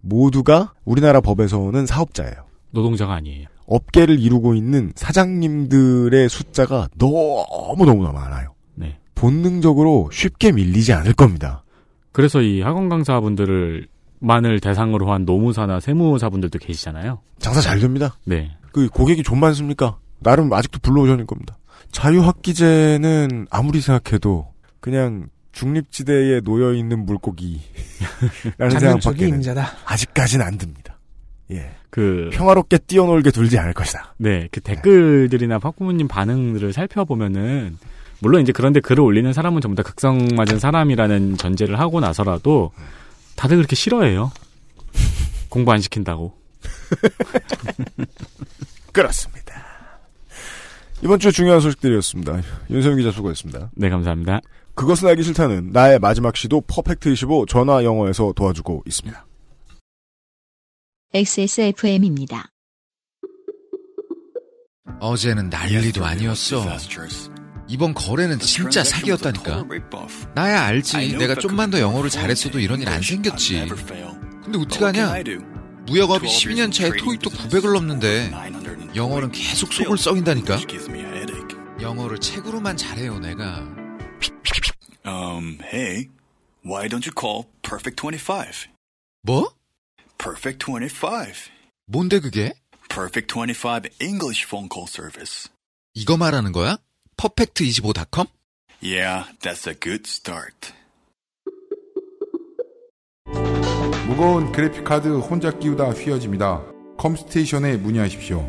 모두가 0.00 0.72
우리나라 0.84 1.20
법에서는 1.20 1.86
사업자예요. 1.86 2.34
노동자가 2.70 3.14
아니에요. 3.14 3.48
업계를 3.66 4.20
이루고 4.20 4.54
있는 4.54 4.92
사장님들의 4.94 6.28
숫자가 6.28 6.88
너무너무나 6.96 8.12
많아요. 8.12 8.54
네. 8.74 8.98
본능적으로 9.14 10.08
쉽게 10.12 10.52
밀리지 10.52 10.92
않을 10.92 11.14
겁니다. 11.14 11.64
그래서 12.12 12.40
이 12.40 12.60
학원 12.62 12.88
강사분들을 12.88 13.88
만을 14.20 14.60
대상으로 14.60 15.12
한 15.12 15.24
노무사나 15.24 15.80
세무사분들도 15.80 16.58
계시잖아요. 16.58 17.20
장사 17.38 17.60
잘 17.60 17.80
됩니다. 17.80 18.16
네. 18.24 18.56
그 18.72 18.88
고객이 18.88 19.22
좀 19.22 19.40
많습니까? 19.40 19.98
나름 20.20 20.52
아직도 20.52 20.78
불로전일 20.80 21.26
겁니다. 21.26 21.58
자유학기제는 21.92 23.48
아무리 23.50 23.80
생각해도 23.80 24.48
그냥 24.80 25.28
중립지대에 25.56 26.40
놓여 26.42 26.74
있는 26.74 27.06
물고기라는 27.06 27.62
생각밖에는 28.78 29.36
임자다. 29.36 29.72
아직까지는 29.86 30.44
안 30.44 30.58
듭니다. 30.58 30.98
예. 31.50 31.70
그, 31.88 32.28
평화롭게 32.34 32.76
뛰어놀게 32.78 33.30
둘지 33.30 33.58
않을 33.58 33.72
것이다. 33.72 34.14
네. 34.18 34.48
그 34.50 34.60
댓글들이나 34.60 35.58
박부모님 35.58 36.08
반응들을 36.08 36.74
살펴보면은, 36.74 37.78
물론 38.18 38.42
이제 38.42 38.52
그런데 38.52 38.80
글을 38.80 39.02
올리는 39.02 39.32
사람은 39.32 39.62
전부 39.62 39.76
다 39.76 39.82
극성 39.82 40.28
맞은 40.36 40.58
사람이라는 40.58 41.38
전제를 41.38 41.80
하고 41.80 42.00
나서라도 42.00 42.72
다들 43.36 43.56
그렇게 43.56 43.76
싫어해요. 43.76 44.32
공부 45.48 45.72
안 45.72 45.80
시킨다고. 45.80 46.34
그렇습니다. 48.92 49.64
이번 51.02 51.18
주 51.18 51.32
중요한 51.32 51.60
소식들이었습니다. 51.60 52.42
윤세민 52.68 52.98
기자 52.98 53.10
수고했습니다. 53.10 53.70
네, 53.74 53.88
감사합니다. 53.88 54.40
그것은 54.76 55.08
알기 55.08 55.22
싫다는 55.22 55.70
나의 55.72 55.98
마지막 55.98 56.36
시도 56.36 56.60
퍼펙트25 56.60 57.48
전화 57.48 57.82
영어에서 57.82 58.32
도와주고 58.36 58.84
있습니다. 58.86 59.26
XSFM입니다. 61.14 62.52
어제는 65.00 65.48
난리도 65.50 66.04
아니었어. 66.04 66.64
이번 67.68 67.94
거래는 67.94 68.38
진짜 68.38 68.84
사기였다니까. 68.84 69.64
나야 70.34 70.62
알지. 70.66 71.16
내가 71.16 71.34
좀만 71.34 71.70
더 71.70 71.80
영어를 71.80 72.10
잘했어도 72.10 72.60
이런 72.60 72.80
일 72.80 72.88
안 72.88 73.00
생겼지. 73.02 73.66
근데 74.44 74.58
어떡하냐? 74.58 75.14
무역업이 75.86 76.26
12년 76.26 76.72
차에 76.72 76.90
토익도 76.90 77.30
900을 77.30 77.72
넘는데 77.72 78.30
영어는 78.94 79.32
계속 79.32 79.72
속을 79.72 79.96
썩인다니까. 79.96 80.58
영어를 81.80 82.18
책으로만 82.18 82.76
잘해요, 82.76 83.18
내가. 83.18 83.85
Um, 85.04 85.60
hey, 85.70 86.08
why 86.64 86.88
don't 86.88 87.06
you 87.06 87.12
call 87.12 87.46
Perfect 87.62 87.96
25? 87.96 88.68
뭐? 89.22 89.50
Perfect 90.18 90.58
25. 90.64 91.50
뭔데 91.86 92.18
그게? 92.20 92.52
Perfect 92.88 93.28
25 93.32 93.88
English 94.00 94.44
phone 94.44 94.68
call 94.72 94.86
service. 94.88 95.48
이거 95.94 96.16
말하는 96.16 96.52
거야? 96.52 96.78
퍼펙트25.com? 97.16 98.26
Yeah, 98.82 99.24
that's 99.40 99.66
a 99.68 99.74
good 99.74 100.06
start. 100.06 100.72
무거운 104.06 104.52
그래픽카드 104.52 105.08
혼자 105.18 105.50
끼우다 105.50 105.90
휘어집니다. 105.90 106.62
컴스테이션에 106.98 107.76
문의하십시오. 107.78 108.48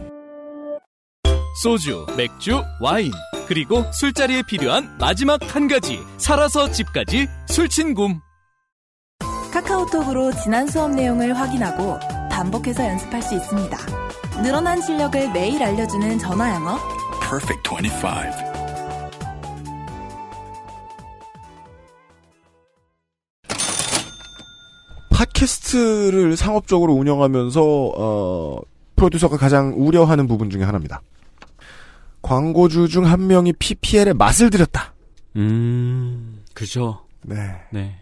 소주, 1.64 2.06
맥주, 2.16 2.62
와인, 2.80 3.12
그리고 3.48 3.86
술자리에 3.92 4.44
필요한 4.44 4.96
마지막 5.00 5.40
한 5.56 5.68
가지. 5.68 6.00
살아서 6.18 6.70
집까지 6.70 7.28
술친굼. 7.48 8.20
카카오톡으로 9.52 10.32
지난 10.34 10.68
수업 10.68 10.92
내용을 10.92 11.34
확인하고 11.36 11.98
반복해서 12.30 12.86
연습할 12.86 13.22
수 13.22 13.36
있습니다. 13.36 13.78
늘어난 14.44 14.82
실력을 14.82 15.32
매일 15.32 15.64
알려주는 15.64 16.20
전화 16.20 16.54
영어. 16.54 16.78
Perfect 17.22 17.70
25. 17.70 18.48
팟캐스트를 25.10 26.38
상업적으로 26.38 26.94
운영하면서 26.94 27.62
어, 27.98 28.60
프로듀서가 28.96 29.38
가장 29.38 29.74
우려하는 29.76 30.28
부분 30.28 30.50
중에 30.50 30.64
하나입니다. 30.64 31.02
광고주 32.28 32.90
중 32.90 33.06
한 33.06 33.28
명이 33.28 33.54
PPL에 33.54 34.12
맛을 34.14 34.50
들였다. 34.50 34.94
음, 35.38 36.44
그죠. 36.54 37.06
네. 37.24 37.36
네. 37.72 37.96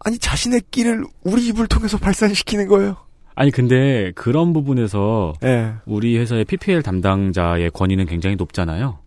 아니 0.00 0.18
자신의 0.18 0.62
끼를 0.70 1.04
우리 1.24 1.46
입을 1.48 1.66
통해서 1.68 1.96
발산시키는 1.96 2.68
거예요. 2.68 2.96
아니 3.34 3.50
근데 3.50 4.12
그런 4.14 4.52
부분에서 4.52 5.34
예. 5.42 5.74
우리 5.86 6.16
회사의 6.18 6.44
PPL 6.44 6.82
담당자의 6.82 7.70
권위는 7.70 8.06
굉장히 8.06 8.36
높잖아요. 8.36 8.98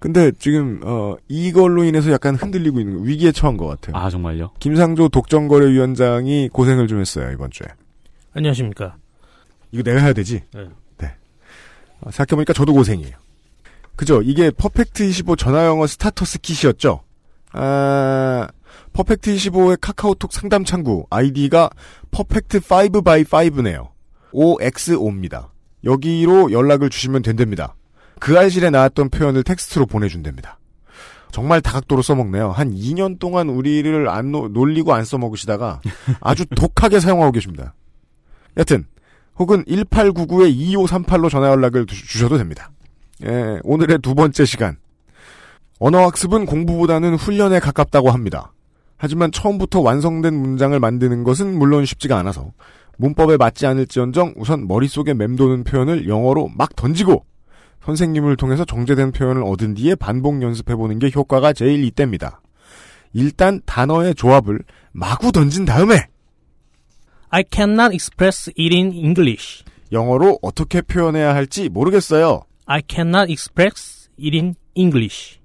근데 0.00 0.30
지금 0.38 0.80
어 0.84 1.16
이걸로 1.28 1.84
인해서 1.84 2.10
약간 2.12 2.36
흔들리고 2.36 2.80
있는 2.80 2.98
거, 2.98 3.02
위기에 3.02 3.32
처한 3.32 3.56
것 3.56 3.66
같아요. 3.66 3.96
아 3.96 4.08
정말요? 4.10 4.50
김상조 4.60 5.08
독점거래위원장이 5.10 6.48
고생을 6.52 6.86
좀 6.88 7.00
했어요 7.00 7.30
이번 7.32 7.50
주에. 7.50 7.66
안녕하십니까. 8.32 8.96
이거 9.72 9.82
내가 9.82 10.00
해야 10.00 10.12
되지? 10.12 10.42
네. 10.54 10.68
어, 12.00 12.10
생각해보니까 12.10 12.52
저도 12.52 12.72
고생이에요. 12.72 13.16
그죠? 13.96 14.22
이게 14.22 14.50
퍼펙트 14.50 15.02
25 15.02 15.36
전화 15.36 15.66
영어 15.66 15.86
스타터스 15.86 16.38
킷이었죠? 16.40 17.00
아, 17.52 18.46
퍼펙트 18.92 19.34
25의 19.34 19.78
카카오톡 19.80 20.32
상담 20.32 20.64
창구, 20.64 21.06
아이디가 21.10 21.70
퍼펙트 22.10 22.60
5x5네요. 22.60 23.88
OXO입니다. 24.32 25.52
여기로 25.84 26.52
연락을 26.52 26.90
주시면 26.90 27.22
된답니다. 27.22 27.74
그 28.20 28.38
알싫에 28.38 28.70
나왔던 28.70 29.10
표현을 29.10 29.42
텍스트로 29.44 29.86
보내준답니다. 29.86 30.58
정말 31.30 31.60
다각도로 31.60 32.02
써먹네요. 32.02 32.50
한 32.50 32.74
2년 32.74 33.18
동안 33.18 33.48
우리를 33.48 34.08
안 34.08 34.32
노, 34.32 34.48
놀리고 34.48 34.94
안 34.94 35.04
써먹으시다가 35.04 35.80
아주 36.20 36.46
독하게 36.46 37.00
사용하고 37.00 37.32
계십니다. 37.32 37.74
여튼 38.56 38.86
혹은 39.38 39.64
1899-2538로 39.64 41.30
전화 41.30 41.48
연락을 41.48 41.86
주- 41.86 42.06
주셔도 42.06 42.38
됩니다. 42.38 42.70
예, 43.24 43.58
오늘의 43.62 43.98
두 44.00 44.14
번째 44.14 44.44
시간. 44.44 44.76
언어학습은 45.80 46.46
공부보다는 46.46 47.14
훈련에 47.14 47.60
가깝다고 47.60 48.10
합니다. 48.10 48.52
하지만 48.96 49.30
처음부터 49.30 49.80
완성된 49.80 50.34
문장을 50.34 50.78
만드는 50.78 51.22
것은 51.22 51.56
물론 51.56 51.84
쉽지가 51.84 52.18
않아서 52.18 52.50
문법에 52.96 53.36
맞지 53.36 53.64
않을지언정 53.66 54.34
우선 54.36 54.66
머릿속에 54.66 55.14
맴도는 55.14 55.62
표현을 55.62 56.08
영어로 56.08 56.50
막 56.56 56.74
던지고 56.74 57.24
선생님을 57.84 58.36
통해서 58.36 58.64
정제된 58.64 59.12
표현을 59.12 59.44
얻은 59.44 59.74
뒤에 59.74 59.94
반복 59.94 60.42
연습해보는 60.42 60.98
게 60.98 61.12
효과가 61.14 61.52
제일 61.52 61.84
이때입니다. 61.84 62.40
일단 63.12 63.60
단어의 63.66 64.16
조합을 64.16 64.58
마구 64.90 65.30
던진 65.30 65.64
다음에 65.64 66.08
I 67.30 67.44
cannot 67.50 67.92
express 67.94 68.50
it 68.58 68.74
in 68.74 68.92
English. 68.92 69.64
영어로 69.92 70.38
어떻게 70.42 70.80
표현해야 70.80 71.34
할지 71.34 71.68
모르겠어요. 71.68 72.42
I 72.66 72.82
cannot 72.86 73.30
express 73.30 74.08
it 74.18 74.36
in 74.36 74.54
English. 74.74 75.38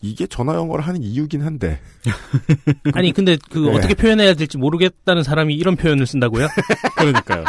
이게 0.00 0.26
전화 0.26 0.54
영어를 0.54 0.84
하는 0.84 1.02
이유긴 1.02 1.42
한데. 1.42 1.80
아니 2.94 3.12
근데 3.12 3.36
그 3.50 3.58
네. 3.58 3.76
어떻게 3.76 3.94
표현해야 3.94 4.34
될지 4.34 4.58
모르겠다는 4.58 5.22
사람이 5.22 5.54
이런 5.54 5.76
표현을 5.76 6.06
쓴다고요? 6.06 6.48
그러니까요. 6.98 7.44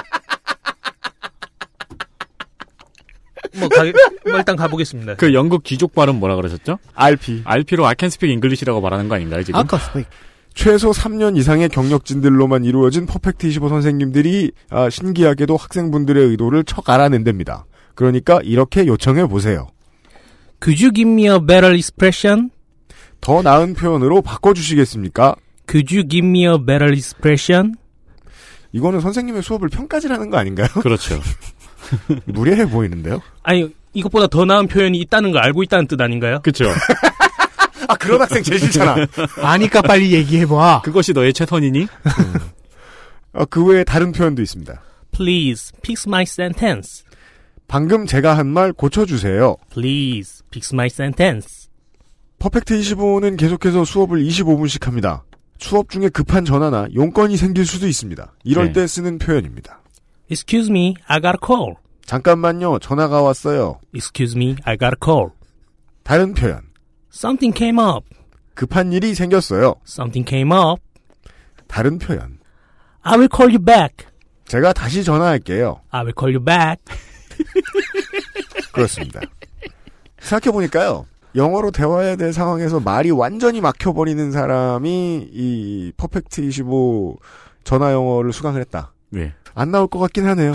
뭐, 3.56 3.70
가, 3.70 3.84
뭐 4.26 4.38
일단 4.38 4.56
가보겠습니다. 4.56 5.16
그 5.16 5.34
영국 5.34 5.64
귀족 5.64 5.94
발음 5.94 6.20
뭐라 6.20 6.36
그러셨죠? 6.36 6.80
RP. 6.96 7.42
RP로 7.46 7.86
I 7.86 7.96
can 8.00 8.08
speak 8.08 8.32
English라고 8.32 8.82
말하는 8.82 9.10
거 9.10 9.16
아닌가요 9.16 9.44
지금? 9.44 9.60
최소 10.54 10.92
3년 10.92 11.38
이상의 11.38 11.70
경력진들로만 11.70 12.64
이루어진 12.64 13.06
퍼펙트 13.06 13.48
25 13.48 13.70
선생님들이 13.70 14.52
아, 14.70 14.90
신기하게도 14.90 15.58
학생분들의 15.58 16.24
의도를 16.28 16.64
척 16.64 16.90
알아낸답니다. 16.90 17.66
그러니까 17.96 18.40
이렇게 18.44 18.86
요청해 18.86 19.28
보세요. 19.28 19.68
Could 20.64 20.84
you 20.84 20.94
give 20.94 21.12
me 21.12 21.26
a 21.28 21.40
better 21.40 21.74
expression? 21.74 22.50
더 23.20 23.42
나은 23.42 23.74
표현으로 23.74 24.22
바꿔주시겠습니까? 24.22 25.36
Could 25.68 25.96
you 25.96 26.08
give 26.08 26.28
me 26.28 26.46
a 26.46 26.58
better 26.58 26.92
expression? 26.94 27.76
이거는 28.72 29.02
선생님의 29.02 29.44
수업을 29.44 29.70
평가질하는 29.70 30.30
거 30.30 30.38
아닌가요? 30.38 30.68
그렇죠. 30.82 31.20
무례해 32.26 32.70
보이는데요? 32.70 33.22
아니 33.44 33.74
이것보다 33.94 34.28
더 34.28 34.46
나은 34.46 34.68
표현이 34.68 35.00
있다는 35.00 35.32
걸 35.32 35.44
알고 35.44 35.64
있다는 35.64 35.88
뜻 35.88 36.00
아닌가요? 36.02 36.40
그렇죠. 36.42 36.66
아 37.88 37.96
그런 37.96 38.22
학생 38.22 38.44
제일 38.44 38.60
싫잖아. 38.60 38.96
아니까 39.42 39.82
빨리 39.82 40.14
얘기해봐. 40.14 40.82
그것이 40.84 41.14
너의 41.14 41.34
최선이니? 41.34 41.88
어, 43.34 43.46
그 43.46 43.64
외에 43.66 43.84
다른 43.84 44.12
표현도 44.12 44.42
있습니다. 44.42 44.82
Please 45.12 45.72
fix 45.80 46.08
my 46.08 46.24
sentence. 46.24 47.04
방금 47.68 48.06
제가 48.06 48.38
한 48.38 48.48
말 48.48 48.74
고쳐주세요. 48.74 49.56
Please 49.72 50.44
fix 50.50 50.74
my 50.74 50.88
sentence. 50.88 51.70
퍼펙트 52.40 52.78
25는 52.78 53.38
계속해서 53.38 53.86
수업을 53.86 54.24
25분씩 54.24 54.84
합니다. 54.86 55.24
수업 55.60 55.90
중에 55.90 56.10
급한 56.10 56.44
전화나 56.46 56.88
용건이 56.94 57.38
생길 57.38 57.66
수도 57.66 57.88
있습니다. 57.88 58.34
이럴 58.44 58.68
네. 58.68 58.74
때 58.74 58.88
쓰는 58.88 59.18
표현입니다. 59.18 59.82
Excuse 60.30 60.70
me, 60.70 60.96
I 61.08 61.22
got 61.22 61.38
a 61.38 61.40
call. 61.46 61.76
잠깐만요, 62.06 62.80
전화가 62.80 63.22
왔어요. 63.22 63.80
Excuse 63.96 64.36
me, 64.36 64.56
I 64.66 64.78
got 64.78 64.94
a 64.96 65.00
call. 65.04 65.30
다른 66.04 66.34
표현. 66.34 66.62
Something 67.14 67.56
came 67.56 67.80
up. 67.80 68.06
급한 68.56 68.92
일이 68.92 69.14
생겼어요. 69.14 69.76
Something 69.88 70.28
came 70.28 70.52
up. 70.52 70.82
다른 71.68 72.00
표현. 72.00 72.40
I 73.02 73.18
will 73.18 73.30
call 73.34 73.54
you 73.54 73.64
back. 73.64 74.08
제가 74.48 74.74
다시 74.74 75.04
전화할게요. 75.04 75.82
I 75.92 76.02
will 76.02 76.14
call 76.18 76.36
you 76.36 76.44
back. 76.44 76.84
그렇습니다. 78.74 79.22
생각해보니까요. 80.20 81.06
영어로 81.36 81.72
대화해야 81.72 82.16
될 82.16 82.32
상황에서 82.34 82.80
말이 82.80 83.12
완전히 83.12 83.62
막혀버리는 83.62 84.32
사람이 84.32 85.30
이 85.32 85.92
퍼펙트 85.98 86.42
25 86.42 87.18
전화 87.64 87.92
영어를 87.92 88.34
수강을 88.34 88.62
했다. 88.62 88.93
네. 89.14 89.34
안 89.56 89.70
나올 89.72 89.88
것 89.88 90.00
같긴 90.00 90.26
하네요. 90.26 90.54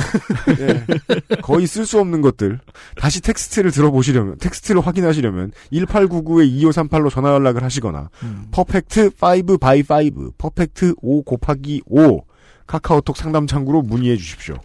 예. 0.58 0.84
거의 1.42 1.68
쓸 1.68 1.86
수 1.86 2.00
없는 2.00 2.20
것들. 2.20 2.58
다시 2.96 3.20
텍스트를 3.22 3.70
들어보시려면, 3.70 4.38
텍스트를 4.38 4.84
확인하시려면, 4.84 5.52
1899-2538로 5.72 7.10
전화 7.10 7.32
연락을 7.32 7.62
하시거나, 7.62 8.10
퍼펙트 8.50 9.10
5 9.20 9.58
by 9.58 9.82
5, 9.82 10.32
퍼펙트 10.36 10.94
5 11.00 11.22
곱하기 11.22 11.82
5, 11.86 12.22
카카오톡 12.66 13.16
상담 13.16 13.46
창구로 13.46 13.82
문의해 13.82 14.16
주십시오. 14.16 14.56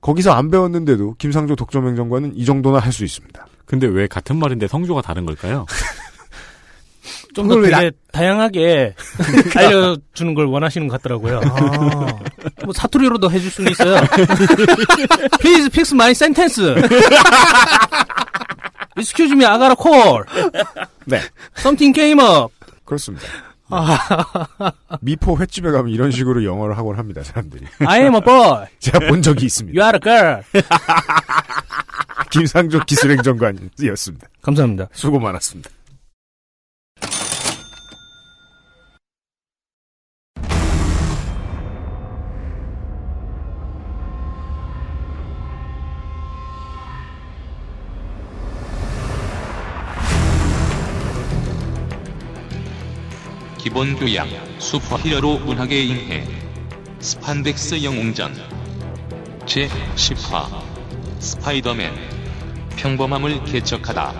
거기서 0.00 0.32
안 0.32 0.50
배웠는데도 0.50 1.14
김상조 1.18 1.54
독점행정관은 1.56 2.34
이 2.36 2.44
정도나 2.44 2.78
할 2.78 2.92
수 2.92 3.04
있습니다. 3.04 3.46
근데 3.66 3.86
왜 3.86 4.06
같은 4.06 4.36
말인데 4.36 4.68
성조가 4.68 5.02
다른 5.02 5.26
걸까요? 5.26 5.66
좀 7.36 7.48
더 7.48 7.60
되게 7.60 7.90
다양하게 8.12 8.94
알려주는 9.54 10.34
걸 10.34 10.46
원하시는 10.46 10.88
것 10.88 11.00
같더라고요. 11.00 11.40
뭐 12.64 12.72
사투리로도 12.74 13.30
해줄 13.30 13.50
수는 13.50 13.72
있어요. 13.72 13.96
Please 15.40 15.66
fix 15.66 15.92
my 15.94 16.10
sentence. 16.12 16.60
Excuse 18.98 19.32
me, 19.34 19.44
I 19.44 19.58
got 19.58 19.70
a 19.70 19.76
call. 19.76 20.24
네. 21.04 21.20
Something 21.58 21.92
came 21.94 22.18
up. 22.20 22.52
그렇습니다. 22.86 23.26
아, 23.68 23.98
미포 25.02 25.38
횟집에 25.38 25.70
가면 25.70 25.92
이런 25.92 26.10
식으로 26.10 26.44
영어를 26.44 26.78
하곤 26.78 26.96
합니다, 26.96 27.22
사람들이. 27.22 27.66
I 27.80 28.00
am 28.02 28.14
a 28.14 28.20
boy. 28.22 28.64
제가 28.78 29.00
본 29.08 29.20
적이 29.22 29.46
있습니다. 29.46 29.78
You 29.78 29.84
are 29.86 29.98
a 29.98 30.00
girl. 30.00 30.42
김상조 32.30 32.80
기술행정관이었습니다. 32.84 34.28
감사합니다. 34.40 34.88
수고 34.92 35.18
많았습니다. 35.18 35.68
기본 53.76 53.94
교양, 53.96 54.26
슈퍼히어로 54.58 55.40
문학의 55.40 55.86
인해, 55.86 56.26
스판덱스 56.98 57.84
영웅전, 57.84 58.32
제10화, 59.44 60.62
스파이더맨, 61.18 61.92
평범함을 62.78 63.44
개척하다. 63.44 64.14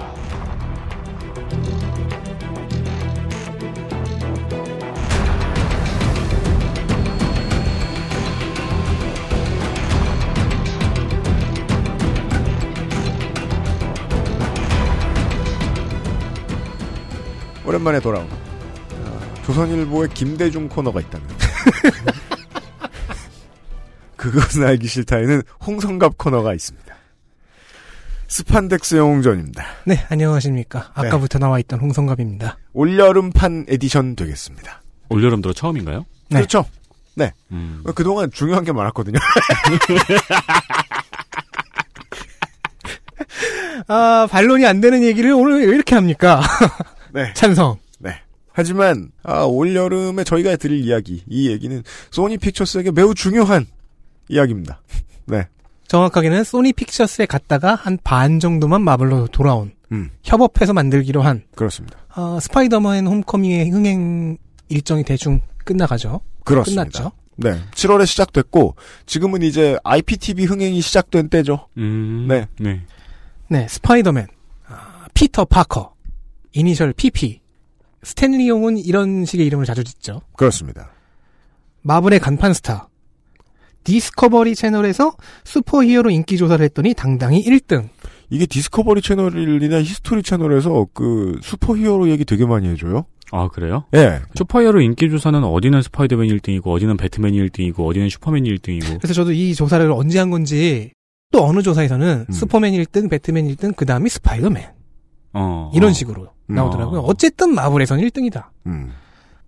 오랜만에 17.65 18.01
돌아온 18.01 18.29
어, 18.31 18.46
조선일보에 19.47 20.09
김대중 20.13 20.69
코너가 20.69 21.01
있다는. 21.01 21.27
그것은 24.17 24.67
알기 24.67 24.89
싫다에는 24.89 25.43
홍성갑 25.65 26.19
코너가 26.19 26.53
있습니다. 26.53 26.97
스판덱스 28.27 28.97
영웅전입니다. 28.97 29.65
네, 29.85 30.05
안녕하십니까. 30.09 30.91
아까부터 30.95 31.39
나와 31.39 31.61
있던 31.61 31.79
홍성갑입니다. 31.79 32.59
올여름판 32.73 33.67
에디션 33.69 34.17
되겠습니다. 34.17 34.83
올여름 35.11 35.43
들어 35.43 35.53
처음인가요? 35.53 36.05
네. 36.31 36.39
그렇죠. 36.39 36.65
네. 37.15 37.33
음. 37.53 37.85
그동안 37.95 38.33
중요한 38.33 38.65
게 38.65 38.73
많았거든요. 38.73 39.21
아, 43.87 44.27
반론이 44.29 44.67
안 44.67 44.81
되는 44.81 45.05
얘기를 45.05 45.33
오늘 45.33 45.65
왜 45.69 45.73
이렇게 45.73 45.95
합니까? 45.95 46.43
네. 47.13 47.33
찬성. 47.39 47.79
네. 48.57 48.63
하지만 48.63 49.11
아, 49.23 49.43
올 49.43 49.75
여름에 49.77 50.25
저희가 50.25 50.57
드릴 50.57 50.83
이야기, 50.85 51.23
이 51.29 51.49
얘기는 51.51 51.83
소니 52.11 52.39
픽처스에게 52.39 52.91
매우 52.91 53.15
중요한 53.15 53.67
이야기입니다. 54.29 54.81
네. 55.27 55.47
정확하게는 55.89 56.43
소니 56.43 56.73
픽처스에 56.73 57.27
갔다가 57.27 57.75
한 57.75 57.99
반 58.03 58.41
정도만 58.41 58.83
마블로 58.83 59.29
돌아온 59.29 59.73
음. 59.93 60.11
협업해서 60.25 60.73
만들기로 60.73 61.23
한 61.23 61.45
그렇습니다. 61.55 61.99
어, 62.17 62.41
스파이더맨 62.41 63.07
홈커밍의 63.07 63.71
흥행 63.71 64.39
일정이 64.69 65.05
대충 65.05 65.41
끝나가죠. 65.65 66.21
그렇습니다. 66.45 66.85
끝났죠. 66.85 67.13
네. 67.37 67.61
7월에 67.73 68.07
시작됐고 68.07 68.75
지금은 69.05 69.43
이제 69.43 69.79
IPTV 69.85 70.47
흥행이 70.47 70.81
시작된 70.81 71.29
때죠. 71.29 71.69
음. 71.77 72.27
네. 72.29 72.47
네. 72.59 72.83
네, 73.49 73.69
스파이더맨, 73.69 74.27
아, 74.67 75.07
피터 75.15 75.45
파커, 75.45 75.95
이니셜 76.53 76.93
PP, 76.95 77.41
스탠리 78.07 78.49
옹은 78.49 78.79
이런 78.79 79.25
식의 79.25 79.45
이름을 79.47 79.67
자주 79.67 79.83
짓죠. 79.83 80.21
그렇습니다. 80.37 80.93
마블의 81.83 82.21
간판 82.21 82.53
스타. 82.53 82.89
디스커버리 83.83 84.55
채널에서 84.55 85.13
슈퍼히어로 85.43 86.11
인기 86.11 86.37
조사를 86.37 86.65
했더니 86.65 86.95
당당히 86.95 87.45
1등. 87.45 87.89
이게 88.31 88.47
디스커버리 88.47 89.03
채널이나 89.03 89.83
히스토리 89.83 90.23
채널에서 90.23 90.87
그 90.95 91.41
슈퍼히어로 91.43 92.09
얘기 92.09 92.25
되게 92.25 92.47
많이 92.47 92.69
해줘요. 92.69 93.07
아, 93.33 93.49
그래요? 93.49 93.87
예. 93.95 94.21
슈퍼히어로 94.37 94.83
인기 94.83 95.11
조사는 95.11 95.43
어디는 95.43 95.83
스파이더맨이 95.83 96.33
1등이고, 96.39 96.69
어디는 96.69 96.97
배트맨이 96.97 97.37
1등이고, 97.49 97.85
어디는 97.85 98.09
슈퍼맨이 98.09 98.49
1등이고. 98.55 99.01
그래서 99.01 99.15
저도 99.15 99.33
이 99.33 99.53
조사를 99.53 99.91
언제 99.91 100.21
한 100.21 100.31
건지 100.31 100.93
또 101.33 101.45
어느 101.45 101.61
조사에서는 101.61 102.27
음. 102.29 102.33
슈퍼맨 102.33 102.73
1등, 102.73 103.11
배트맨 103.11 103.49
1등, 103.49 103.75
그 103.75 103.85
다음이 103.85 104.09
스파이더맨. 104.09 104.76
어. 105.33 105.71
이런 105.75 105.91
어. 105.91 105.93
식으로 105.93 106.29
음. 106.51 106.55
나오더라고요. 106.55 107.01
어. 107.01 107.05
어쨌든 107.05 107.55
마블에서는 107.55 108.03
1등이다. 108.09 108.47
음. 108.67 108.93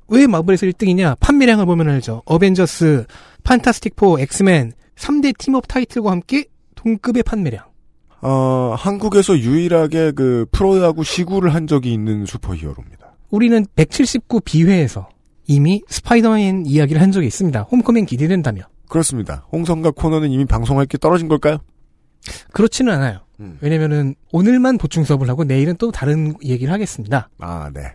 왜 0.09 0.27
마블에서 0.27 0.67
1등이냐? 0.67 1.19
판매량을 1.21 1.67
보면 1.67 1.89
알죠. 1.89 2.23
어벤져스, 2.25 3.07
판타스틱 3.45 3.95
4, 3.99 4.21
엑스맨 4.21 4.73
3대 4.97 5.37
team-up 5.39 5.69
타이틀과 5.69 6.11
함께 6.11 6.47
동급의 6.75 7.23
판매량. 7.23 7.65
어, 8.21 8.75
한국에서 8.77 9.39
유일하게 9.39 10.13
그 10.13 10.47
프로야구 10.51 11.05
시구를 11.05 11.55
한 11.55 11.67
적이 11.67 11.93
있는 11.93 12.27
슈퍼히어로입니다. 12.27 13.15
우리는 13.31 13.65
179B회에서 13.77 15.09
이미 15.47 15.83
스파이더맨 15.89 16.65
이야기를 16.67 17.01
한 17.01 17.13
적이 17.13 17.27
있습니다. 17.27 17.63
홈커밍 17.63 18.07
기대된다며. 18.07 18.63
그렇습니다. 18.89 19.47
홍성갑 19.53 19.95
코너는 19.95 20.31
이미 20.31 20.45
방송할 20.47 20.87
게 20.87 20.99
떨어진 20.99 21.29
걸까요? 21.29 21.59
그렇지는 22.53 22.93
않아요. 22.95 23.21
음. 23.41 23.59
왜냐면은 23.61 24.15
오늘만 24.33 24.79
보충 24.79 25.05
수업을 25.05 25.29
하고 25.29 25.45
내일은 25.45 25.77
또 25.77 25.91
다른 25.91 26.35
얘기를 26.45 26.73
하겠습니다. 26.73 27.29
아, 27.39 27.71
네. 27.73 27.95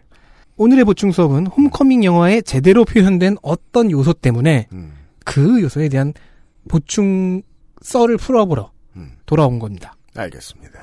오늘의 0.56 0.86
보충 0.86 1.12
수업은 1.12 1.48
홈커밍 1.48 2.04
영화에 2.04 2.42
제대로 2.42 2.86
표현된 2.86 3.38
어떤 3.42 3.90
요소 3.92 4.14
때문에 4.14 4.68
음. 4.74 4.94
그 5.26 5.62
요소에 5.62 5.90
대한 5.90 6.14
보충 6.70 7.42
썰을 7.82 8.18
풀어보러 8.18 8.72
음. 8.96 9.14
돌아온 9.26 9.60
겁니다. 9.60 9.96
알겠습니다. 10.16 10.80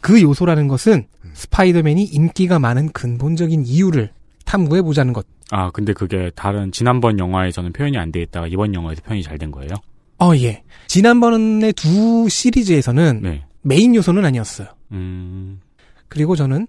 그 0.00 0.20
요소라는 0.22 0.68
것은 0.68 1.06
음. 1.24 1.30
스파이더맨이 1.34 2.04
인기가 2.04 2.58
많은 2.58 2.90
근본적인 2.92 3.64
이유를 3.66 4.10
탐구해 4.44 4.82
보자는 4.82 5.12
것. 5.12 5.26
아, 5.50 5.70
근데 5.70 5.92
그게 5.92 6.30
다른 6.34 6.70
지난번 6.70 7.18
영화에서는 7.18 7.72
표현이 7.72 7.96
안 7.98 8.12
돼 8.12 8.20
있다가 8.22 8.46
이번 8.46 8.74
영화에서 8.74 9.02
표현이 9.02 9.22
잘 9.22 9.38
된 9.38 9.50
거예요? 9.50 9.70
어, 10.20 10.34
예. 10.36 10.62
지난번의 10.88 11.72
두 11.72 12.28
시리즈에서는 12.28 13.20
네. 13.22 13.44
메인 13.62 13.94
요소는 13.94 14.24
아니었어요. 14.24 14.68
음. 14.92 15.60
그리고 16.08 16.36
저는 16.36 16.66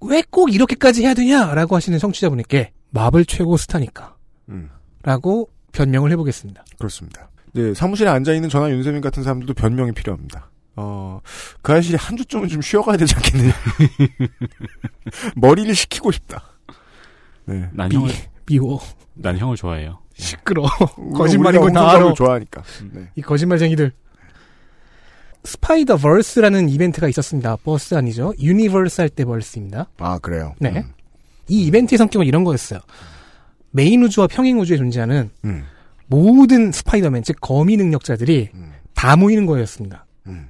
왜 0.00 0.22
꼭 0.30 0.52
이렇게까지 0.52 1.02
해야 1.04 1.14
되냐라고 1.14 1.74
하시는 1.76 1.98
청취자분께 1.98 2.72
마블 2.90 3.24
최고 3.24 3.56
스타니까. 3.56 4.16
음. 4.48 4.70
라고 5.02 5.48
변명을 5.72 6.10
해보겠습니다. 6.12 6.64
그렇습니다. 6.78 7.28
네, 7.52 7.72
사무실에 7.74 8.10
앉아있는 8.10 8.48
저나 8.48 8.70
윤세민 8.70 9.00
같은 9.00 9.22
사람들도 9.22 9.54
변명이 9.54 9.92
필요합니다. 9.92 10.50
어, 10.76 11.20
그 11.62 11.72
아저씨 11.72 11.96
한 11.96 12.16
주쯤은 12.18 12.48
좀 12.48 12.60
쉬어가야 12.60 12.96
되지 12.98 13.14
않겠느냐. 13.16 13.52
머리를 15.36 15.74
식히고 15.74 16.10
싶다. 16.12 16.42
네. 17.46 17.68
난 17.72 17.88
미, 17.88 17.96
형을, 17.96 18.12
미워. 18.46 18.80
난 19.14 19.38
형을 19.38 19.56
좋아해요. 19.56 20.00
시끄러. 20.14 20.64
홍성갑을 20.96 21.76
알아. 21.76 22.12
좋아하니까. 22.14 22.62
네. 22.92 23.10
이 23.14 23.22
거짓말쟁이들. 23.22 23.92
스파이더 25.46 25.96
벌스라는 25.96 26.68
이벤트가 26.68 27.08
있었습니다. 27.08 27.56
버스 27.64 27.94
아니죠. 27.94 28.34
universe 28.40 29.00
할 29.00 29.08
때 29.08 29.24
verse입니다. 29.24 29.88
아, 29.98 30.18
그래요? 30.18 30.54
네. 30.58 30.70
음. 30.78 30.92
이 31.48 31.64
이벤트의 31.66 31.98
성격은 31.98 32.26
이런 32.26 32.44
거였어요. 32.44 32.80
메인 33.70 34.02
우주와 34.02 34.26
평행 34.26 34.58
우주에 34.60 34.76
존재하는 34.76 35.30
음. 35.44 35.64
모든 36.08 36.72
스파이더맨, 36.72 37.22
즉 37.22 37.36
거미 37.40 37.76
능력자들이 37.76 38.50
음. 38.54 38.72
다 38.94 39.16
모이는 39.16 39.46
거였습니다. 39.46 40.06
음. 40.26 40.48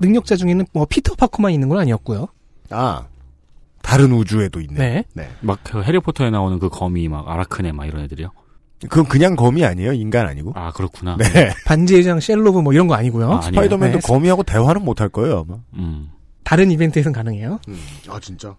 능력자 0.00 0.36
중에는 0.36 0.66
뭐 0.72 0.84
피터 0.84 1.14
파커만 1.14 1.52
있는 1.52 1.68
건 1.68 1.78
아니었고요. 1.78 2.28
아, 2.70 3.06
다른 3.82 4.12
우주에도 4.12 4.60
있네. 4.60 4.74
네. 4.74 5.04
네. 5.14 5.28
막그 5.40 5.82
해리포터에 5.82 6.30
나오는 6.30 6.58
그 6.58 6.68
거미 6.68 7.08
막 7.08 7.28
아라크네 7.28 7.72
막 7.72 7.86
이런 7.86 8.02
애들이요? 8.04 8.30
그건 8.88 9.06
그냥 9.06 9.36
거미 9.36 9.64
아니에요? 9.64 9.92
인간 9.92 10.26
아니고? 10.26 10.52
아, 10.54 10.70
그렇구나. 10.72 11.16
네. 11.16 11.52
반지의 11.64 12.04
제왕 12.04 12.20
쉴로브 12.20 12.58
뭐 12.60 12.72
이런 12.72 12.86
거 12.86 12.94
아니고요. 12.94 13.32
아? 13.32 13.40
스파이더맨도 13.42 14.00
네. 14.00 14.06
거미하고 14.06 14.42
대화는 14.42 14.82
못 14.84 15.00
할 15.00 15.08
거예요, 15.08 15.44
아마. 15.48 15.58
음. 15.74 16.10
다른 16.44 16.70
이벤트에서는 16.70 17.12
가능해요. 17.14 17.58
아, 18.08 18.20
진짜? 18.20 18.54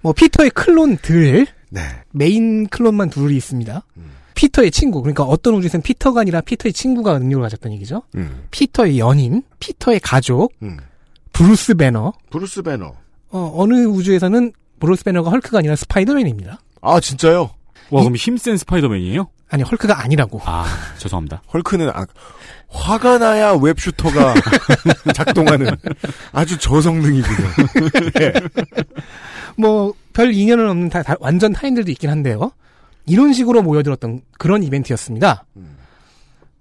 뭐 0.00 0.12
피터의 0.14 0.50
클론들 0.50 1.46
네. 1.70 1.80
메인 2.12 2.66
클론만 2.68 3.10
둘이 3.10 3.36
있습니다. 3.36 3.82
음. 3.98 4.10
피터의 4.34 4.70
친구 4.70 5.02
그러니까 5.02 5.22
어떤 5.24 5.54
우주에서는 5.54 5.82
피터가 5.82 6.22
아니라 6.22 6.40
피터의 6.40 6.72
친구가 6.72 7.18
능력을 7.18 7.42
가졌다는 7.42 7.74
얘기죠. 7.76 8.02
음. 8.14 8.44
피터의 8.50 8.98
연인, 8.98 9.42
피터의 9.60 10.00
가족, 10.00 10.52
음. 10.62 10.78
브루스 11.34 11.74
배너. 11.74 12.12
브루스 12.30 12.62
배너. 12.62 12.94
어, 13.32 13.52
어느 13.54 13.84
우주에서는 13.84 14.52
브루스 14.80 15.04
배너가 15.04 15.30
헐크가 15.30 15.58
아니라 15.58 15.76
스파이더맨입니다. 15.76 16.58
아, 16.80 16.98
진짜요? 17.00 17.50
와, 17.90 18.02
그럼 18.02 18.16
힘센 18.16 18.56
스파이더맨이에요? 18.56 19.28
아니 19.48 19.62
헐크가 19.64 20.02
아니라고. 20.02 20.40
아, 20.44 20.64
죄송합니다. 20.98 21.42
헐크는 21.52 21.90
아, 21.90 22.06
화가 22.68 23.18
나야 23.18 23.52
web 23.60 23.79
shooter가 23.79 24.34
작동하는 25.14 25.68
아주 26.32 26.56
저성능이군요. 26.58 27.48
네. 28.14 28.32
뭐별 29.56 30.32
인연은 30.32 30.68
없는 30.68 30.88
다, 30.88 31.02
다- 31.02 31.16
완전 31.20 31.52
타인들도 31.52 31.90
있긴 31.92 32.10
한데요. 32.10 32.52
이런 33.06 33.32
식으로 33.32 33.62
모여들었던 33.62 34.20
그런 34.38 34.62
이벤트였습니다. 34.62 35.44
음. 35.56 35.76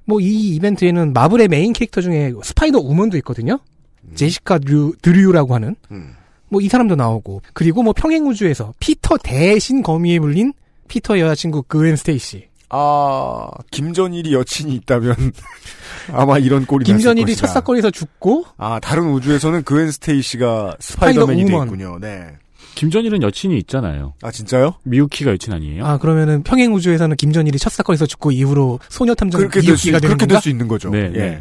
뭐이 0.05 0.55
이벤트에는 0.55 1.13
마블의 1.13 1.47
메인 1.47 1.73
캐릭터 1.73 2.01
중에 2.01 2.33
스파이더 2.43 2.79
우먼도 2.79 3.17
있거든요. 3.17 3.59
제시카 4.15 4.57
드류, 4.57 4.93
드류라고 5.03 5.53
하는 5.53 5.75
음. 5.91 6.15
뭐이 6.47 6.67
사람도 6.67 6.95
나오고 6.95 7.43
그리고 7.53 7.83
뭐 7.83 7.93
평행 7.93 8.25
우주에서 8.27 8.73
피터 8.79 9.17
대신 9.21 9.83
거미에 9.83 10.17
물린 10.17 10.53
피터의 10.89 11.21
여자친구 11.21 11.63
그웬 11.63 11.95
스테이시. 11.95 12.49
아, 12.71 13.47
김전일이 13.71 14.33
여친이 14.33 14.75
있다면 14.75 15.15
아마 16.11 16.37
이런 16.37 16.65
꼴이 16.65 16.83
김전일이 16.83 17.35
첫. 17.35 17.47
사건에서 17.47 17.89
죽고 17.89 18.45
아, 18.57 18.79
다른 18.79 19.09
우주에서는 19.11 19.63
그웬 19.63 19.89
스테이시가 19.91 20.75
스파이더맨이 20.79 21.45
돼 21.45 21.53
우먼. 21.53 21.67
있군요. 21.67 21.97
네. 21.99 22.27
김전일은 22.75 23.23
여친이 23.23 23.57
있잖아요. 23.59 24.13
아, 24.21 24.31
진짜요? 24.31 24.75
미유키가 24.83 25.31
여친 25.31 25.51
아니에요? 25.51 25.85
아 25.85 25.97
그러면은 25.97 26.43
평행 26.43 26.73
우주에서는 26.73 27.15
김전일이 27.15 27.57
첫 27.57 27.71
사건에서 27.73 28.05
죽고 28.05 28.31
이후로 28.31 28.79
소녀 28.89 29.15
탐정 29.15 29.39
그렇게 29.39 29.61
될 29.61 29.63
수, 29.75 29.87
이웃기가 29.89 29.99
되는 29.99 30.17
그렇게? 30.17 30.33
될 30.33 30.41
수 30.41 30.49
있는 30.49 30.67
거죠. 30.67 30.89
네, 30.91 31.11
예. 31.15 31.17
네. 31.19 31.39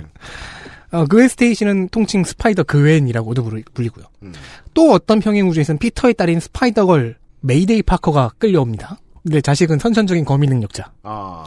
어, 0.90 1.04
그웬 1.04 1.28
스테이시는 1.28 1.90
통칭 1.90 2.24
스파이더 2.24 2.62
그웬이라고도 2.62 3.44
불리고요. 3.74 4.06
음. 4.22 4.32
또 4.72 4.92
어떤 4.92 5.20
평행 5.20 5.46
우주에서는 5.48 5.78
피터의 5.78 6.14
딸인 6.14 6.40
스파이더걸 6.40 7.18
메이데이 7.40 7.82
파커가 7.82 8.32
끌려옵니다. 8.38 8.98
근데 9.28 9.42
자식은 9.42 9.78
선천적인 9.78 10.24
거미 10.24 10.46
능력자. 10.46 10.90
아. 11.02 11.44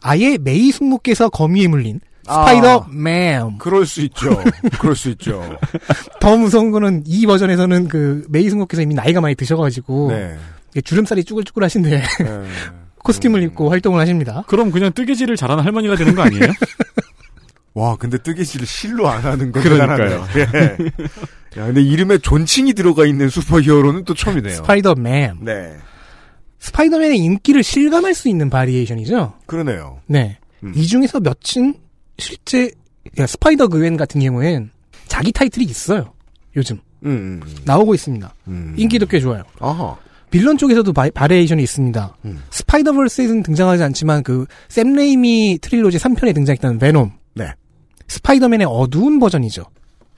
아예 0.00 0.38
메이 0.38 0.70
숙모께서 0.70 1.28
거미에 1.28 1.68
물린 1.68 2.00
아. 2.26 2.46
스파이더맨. 2.46 3.58
그럴 3.58 3.84
수 3.84 4.00
있죠. 4.00 4.42
그럴 4.80 4.96
수 4.96 5.10
있죠. 5.10 5.58
더 6.20 6.38
무서운 6.38 6.70
거는 6.70 7.02
이 7.06 7.26
버전에서는 7.26 7.88
그 7.88 8.24
메이 8.30 8.48
숙모께서 8.48 8.80
이미 8.80 8.94
나이가 8.94 9.20
많이 9.20 9.34
드셔가지고 9.34 10.10
네. 10.10 10.38
주름살이 10.82 11.24
쭈글쭈글 11.24 11.62
하신데 11.62 12.02
costume을 13.04 13.42
입고 13.42 13.68
활동을 13.70 14.00
하십니다. 14.00 14.44
그럼 14.46 14.70
그냥 14.70 14.92
뜨개질을 14.94 15.36
잘하는 15.36 15.62
할머니가 15.62 15.96
되는 15.96 16.14
거 16.14 16.22
아니에요? 16.22 16.46
와, 17.74 17.96
근데 17.96 18.16
뜨개질을 18.16 18.66
실로 18.66 19.08
안 19.08 19.22
하는 19.22 19.52
건 19.52 19.62
그러니까요. 19.62 20.26
예. 20.36 20.42
야, 21.60 21.66
근데 21.66 21.82
이름에 21.82 22.18
존칭이 22.18 22.72
들어가 22.72 23.04
있는 23.04 23.28
슈퍼히어로는 23.28 24.04
또 24.04 24.14
처음이네요. 24.14 24.56
스파이더맨. 24.56 25.38
네. 25.42 25.76
스파이더맨의 26.58 27.18
인기를 27.18 27.62
실감할 27.62 28.14
수 28.14 28.28
있는 28.28 28.50
variation이죠. 28.50 29.34
그러네요. 29.46 30.00
네. 30.06 30.38
음. 30.62 30.72
이 30.74 30.86
중에서 30.86 31.20
몇은 31.20 31.74
실제 32.18 32.70
야, 33.18 33.26
스파이더 33.26 33.68
그웬 33.68 33.96
같은 33.96 34.20
경우엔 34.20 34.70
자기 35.06 35.32
타이틀이 35.32 35.64
있어요. 35.64 36.12
요즘 36.56 36.80
음, 37.04 37.40
음, 37.42 37.56
나오고 37.64 37.94
있습니다. 37.94 38.34
음. 38.48 38.74
인기도 38.76 39.06
꽤 39.06 39.20
좋아요. 39.20 39.44
아하. 39.60 39.96
빌런 40.30 40.58
쪽에서도 40.58 40.92
바, 40.92 41.08
variation이 41.12 41.62
있습니다. 41.62 42.16
음. 42.24 42.42
스파이더버스에는 42.50 43.42
등장하지 43.44 43.82
않지만 43.84 44.22
그샘 44.22 44.92
레이미 44.94 45.58
trilogy 45.60 45.98
3편에 45.98 46.34
등장했던 46.34 46.78
베놈. 46.78 47.12
네. 47.34 47.52
스파이더맨의 48.08 48.66
어두운 48.68 49.18
버전이죠. 49.20 49.64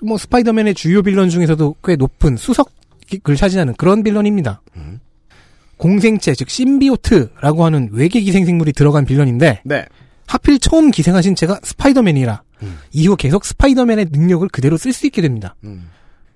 뭐 0.03 0.16
스파이더맨의 0.18 0.74
주요 0.74 1.03
빌런 1.03 1.29
중에서도 1.29 1.76
꽤 1.85 1.96
높은 1.96 2.37
수석을 2.37 3.37
차지하는 3.37 3.74
그런 3.74 4.03
빌런입니다. 4.03 4.62
음. 4.76 5.00
공생체 5.80 6.34
즉 6.34 6.50
symbiote라고 6.50 7.64
하는 7.64 7.88
외계 7.92 8.20
기생생물이 8.20 8.72
들어간 8.74 9.06
빌런인데 9.06 9.62
네. 9.64 9.86
하필 10.26 10.58
처음 10.58 10.90
기생한 10.90 11.34
신체가 11.34 11.60
스파이더맨이라 11.62 12.42
음. 12.62 12.78
이후 12.92 13.16
계속 13.16 13.44
스파이더맨의 13.44 14.08
능력을 14.12 14.46
그대로 14.48 14.76
쓸 14.76 14.92
수 14.92 15.06
있게 15.06 15.22
됩니다. 15.22 15.56
음. 15.64 15.88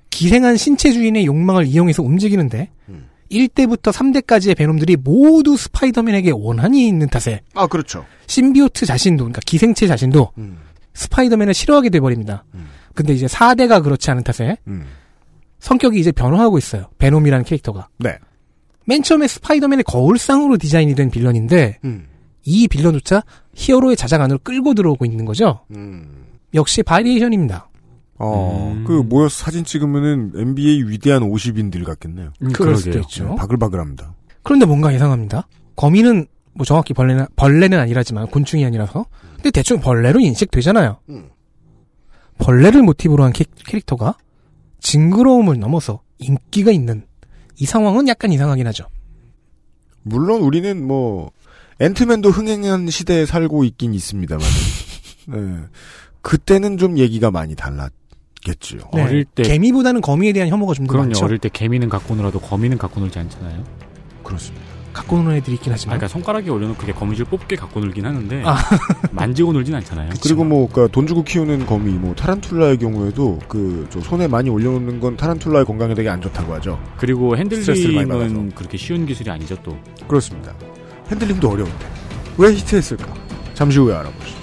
기생한 0.09 0.57
신체 0.57 0.93
주인의 0.93 1.27
욕망을 1.27 1.67
이용해서 1.67 2.03
움직이는데 2.03 2.71
음. 2.89 3.09
1대부터 3.31 3.93
3대까지의 3.93 4.57
베놈들이 4.57 4.97
모두 4.97 5.57
스파이더맨에게 5.57 6.33
원한이 6.35 6.89
있는 6.89 7.09
탓에 7.09 7.43
아, 7.55 7.67
그렇죠. 7.67 8.07
symbiote 8.27 8.87
자신도 8.87 9.25
그러니까 9.25 9.41
기생체 9.45 9.87
자신도 9.87 10.33
음. 10.39 10.59
스파이더맨을 10.95 11.53
싫어하게 11.53 11.91
돼버립니다. 11.91 12.45
음. 12.55 12.69
근데 12.95 13.13
이제 13.13 13.27
4대가 13.27 13.83
그렇지 13.83 14.11
않은 14.11 14.25
탓에 14.25 14.57
음. 14.69 14.87
성격이 15.59 16.01
이제 16.01 16.13
변화하고 16.13 16.57
있어요. 16.57 16.89
베놈이라는 16.99 17.45
캐릭터가. 17.45 17.89
네. 17.99 18.17
맨 18.87 19.03
처음에 19.03 19.27
스파이더맨의 19.27 19.85
거울상으로 19.85 20.57
디자인이 20.59 20.95
된 20.95 21.11
빌런인데 21.11 21.79
음. 21.85 22.07
이 22.45 22.69
빌런조차 22.69 23.23
히어로의 23.55 23.97
자장 23.97 24.21
안으로 24.21 24.39
끌고 24.43 24.75
들어오고 24.75 25.05
있는 25.05 25.25
거죠. 25.25 25.61
음. 25.75 26.27
역시 26.55 26.83
바리에이션입니다. 26.83 27.69
어, 28.19 28.73
음. 28.75 28.85
그 28.87 28.93
모여서 28.93 29.45
사진 29.45 29.65
찍으면은 29.65 30.33
NBA 30.37 30.85
위대한 30.85 31.23
50인들 31.23 31.85
같겠네요. 31.85 32.33
음, 32.43 32.53
그럴. 32.53 32.77
수도 32.77 32.99
있죠. 33.01 33.29
네, 33.31 33.35
바글바글합니다. 33.37 34.15
그런데 34.43 34.67
뭔가 34.67 34.93
이상합니다. 34.93 35.49
거미는 35.75 36.27
뭐 36.53 36.65
정확히 36.65 36.95
벌레는 36.95 37.27
벌레는 37.35 37.79
아니라지만 37.79 38.29
곤충이 38.29 38.65
아니라서 38.65 39.07
근데 39.37 39.51
대충 39.51 39.81
벌레로 39.81 40.21
인식되잖아요. 40.21 40.99
음. 41.09 41.31
벌레를 42.39 42.83
모티브로 42.83 43.25
한 43.25 43.33
캐, 43.33 43.45
캐릭터가 43.67 44.17
징그러움을 44.81 45.59
넘어서 45.59 46.03
인기가 46.19 46.71
있는 46.71 47.07
이 47.59 47.67
상황은 47.67 48.09
약간 48.09 48.33
이상하긴 48.33 48.67
하죠. 48.69 48.85
물론 50.03 50.43
우리는 50.43 50.85
뭐 50.87 51.31
앤트맨도 51.81 52.31
흥행한 52.31 52.91
시대에 52.91 53.27
살고 53.27 53.65
있긴 53.65 53.95
있습니다만, 53.95 54.45
네. 55.29 55.39
그때는 56.23 56.79
좀 56.79 56.99
얘기가 56.99 57.31
많이 57.31 57.55
달랐겠죠. 57.55 58.79
네, 58.95 59.03
어릴 59.03 59.25
때- 59.25 59.43
개미보다는 59.43 60.01
거미에 60.01 60.33
대한 60.33 60.49
혐오가 60.49 60.75
좀더 60.75 60.91
그럼요. 60.93 61.09
많죠. 61.09 61.25
어릴 61.25 61.39
때 61.39 61.49
개미는 61.53 61.89
갖고 61.89 62.15
놀아도 62.15 62.39
거미는 62.41 62.79
갖고 62.79 63.01
놀지 63.01 63.19
않잖아요. 63.19 63.65
그렇습니다. 64.23 64.67
갖고 64.95 65.17
노는 65.17 65.37
애들이 65.37 65.57
있긴 65.57 65.73
아, 65.73 65.75
하지만 65.75 65.99
그러니까 65.99 66.09
손가락에 66.09 66.49
올려놓고 66.49 66.79
그게 66.79 66.93
거미줄 66.93 67.27
뽑게 67.27 67.57
갖고 67.57 67.81
놀긴 67.81 68.07
하는데 68.07 68.43
아. 68.47 68.57
만지고 69.11 69.53
놀진 69.53 69.75
않잖아요. 69.75 70.11
그리고 70.23 70.45
뭐, 70.45 70.69
그니까 70.69 70.91
돈 70.91 71.07
주고 71.07 71.25
키우는 71.25 71.67
거미, 71.67 71.93
뭐, 71.93 72.15
타란툴라의 72.15 72.79
경우에도 72.79 73.39
그, 73.49 73.87
저 73.91 74.01
손에 74.01 74.29
많이 74.29 74.49
올려놓는 74.49 75.01
건 75.01 75.17
타란툴라의 75.17 75.65
건강에 75.67 75.95
되게 75.95 76.09
안 76.09 76.21
좋다고 76.23 76.55
하죠. 76.55 76.81
그리고. 76.97 77.37
handling은 77.37 78.53
그렇게 78.53 78.79
쉬운 78.79 79.05
기술이 79.05 79.31
아니죠 79.31 79.57
또. 79.63 79.77
그렇습니다. 80.07 80.55
handling도 81.11 81.49
어려운데. 81.49 81.87
왜 82.39 82.53
히트했을까? 82.55 83.13
잠시 83.55 83.79
후에 83.79 83.95
알아보시죠. 83.95 84.39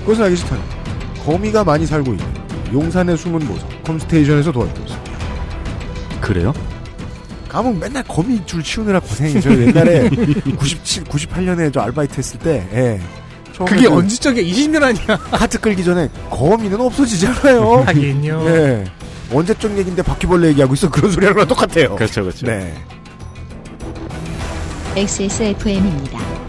그것은 0.00 0.24
알기 0.24 0.36
싫다는 0.36 0.62
거미가 1.24 1.64
많이 1.64 1.86
살고 1.86 2.12
있는 2.12 2.26
용산의 2.72 3.16
숨은 3.16 3.40
보석, 3.40 3.84
컴스테이션에서 3.84 4.52
도와주고 4.52 4.80
있습니다. 4.80 5.12
그래요? 6.20 6.52
감은 7.54 7.78
맨날 7.78 8.02
거미 8.02 8.44
줄 8.46 8.64
치우느라 8.64 8.98
고생이 8.98 9.38
저 9.40 9.50
옛날에 9.50 10.08
97, 10.56 11.04
98년에 11.04 11.72
저 11.72 11.80
아르바이트 11.80 12.18
했을 12.18 12.38
때, 12.40 12.66
예. 12.72 13.00
그게 13.64 13.86
그 13.86 13.94
언제적이야? 13.94 14.42
20년 14.42 14.82
아니야? 14.82 15.16
카트 15.30 15.60
끌기 15.60 15.84
전에 15.84 16.08
거미는 16.28 16.80
없어지잖아요. 16.80 17.84
하긴요. 17.86 18.44
예. 18.48 18.84
언제적 19.32 19.78
얘기인데 19.78 20.02
바퀴벌레 20.02 20.48
얘기하고 20.48 20.74
있어. 20.74 20.90
그런 20.90 21.12
소리 21.12 21.26
하는 21.26 21.34
거랑 21.34 21.48
똑같아요. 21.48 21.94
그렇죠, 21.94 22.22
그렇죠. 22.22 22.46
네. 22.46 22.74
XSFM입니다. 24.96 26.43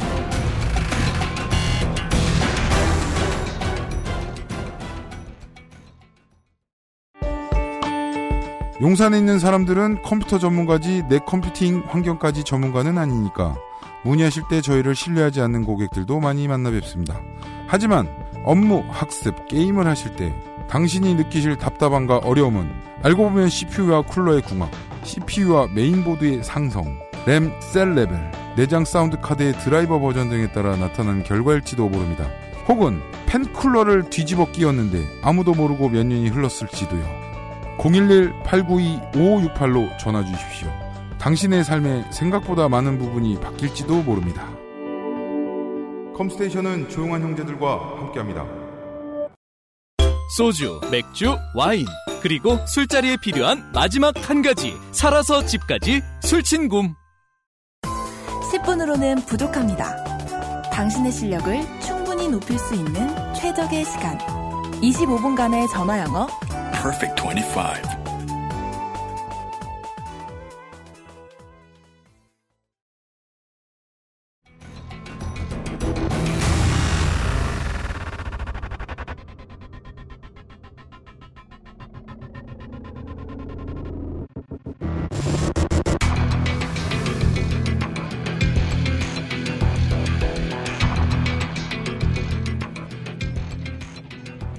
용산에 8.82 9.18
있는 9.18 9.40
사람들은 9.40 10.02
컴퓨터 10.02 10.38
전문가지 10.38 11.04
내 11.08 11.20
컴퓨팅 11.20 11.84
환경까지 11.88 12.44
전문가는 12.44 12.98
아니니까 12.98 13.56
문의하실 14.04 14.44
때 14.50 14.60
저희를 14.62 14.96
신뢰하지 14.96 15.40
않는 15.42 15.64
고객들도 15.64 16.20
많이 16.20 16.48
만나 16.50 16.72
뵙습니다. 16.72 17.22
하지만 17.68 18.10
업무, 18.44 18.84
학습, 18.90 19.48
게임을 19.48 19.88
하실 19.88 20.16
때 20.18 20.36
당신이 20.70 21.16
느끼실 21.16 21.56
답답함과 21.56 22.18
어려움은 22.18 22.70
알고 23.02 23.24
보면 23.30 23.48
CPU와 23.48 24.02
쿨러의 24.02 24.42
궁합, 24.42 24.70
CPU와 25.04 25.68
메인보드의 25.74 26.44
상성, 26.44 27.00
램, 27.26 27.54
셀 27.62 27.96
레벨, 27.96 28.32
내장 28.58 28.84
사운드 28.84 29.18
카드의 29.22 29.54
드라이버 29.60 30.00
버전 30.00 30.30
등에 30.30 30.52
따라 30.52 30.76
나타난 30.76 31.24
결과일지도 31.24 31.88
모릅니다. 31.88 32.26
혹은 32.68 33.02
팬 33.26 33.52
쿨러를 33.54 34.10
뒤집어 34.10 34.52
끼웠는데 34.52 35.06
아무도 35.22 35.54
모르고 35.54 35.90
몇 35.90 36.06
년이 36.06 36.30
흘렀을지도요. 36.30 37.25
011-892-5568로 37.80 39.98
전화 40.00 40.24
주십시오. 40.24 40.72
당신의 41.20 41.64
삶에 41.64 42.06
생각보다 42.12 42.68
많은 42.70 42.98
부분이 42.98 43.40
바뀔지도 43.40 44.02
모릅니다. 44.04 44.48
컴스테이션은 46.16 46.90
조용한 46.90 47.22
형제들과 47.22 47.98
함께합니다. 48.00 48.46
소주, 50.38 50.80
맥주, 50.92 51.38
와인, 51.56 51.86
그리고 52.22 52.58
술자리에 52.66 53.18
필요한 53.22 53.70
마지막 53.74 54.14
한 54.30 54.42
가지. 54.42 54.74
살아서 54.92 55.46
집까지 55.46 56.02
술친굼. 56.22 56.96
10분으로는 58.52 59.26
부족합니다. 59.28 60.04
당신의 60.72 61.12
실력을 61.12 61.62
충분히 61.82 62.28
높일 62.28 62.58
수 62.58 62.74
있는 62.74 63.08
최적의 63.34 63.86
시간. 63.86 64.18
25분간의 64.82 65.70
전화 65.72 66.00
영어. 66.00 66.28
Perfect 66.85 67.17
25. 67.17 68.01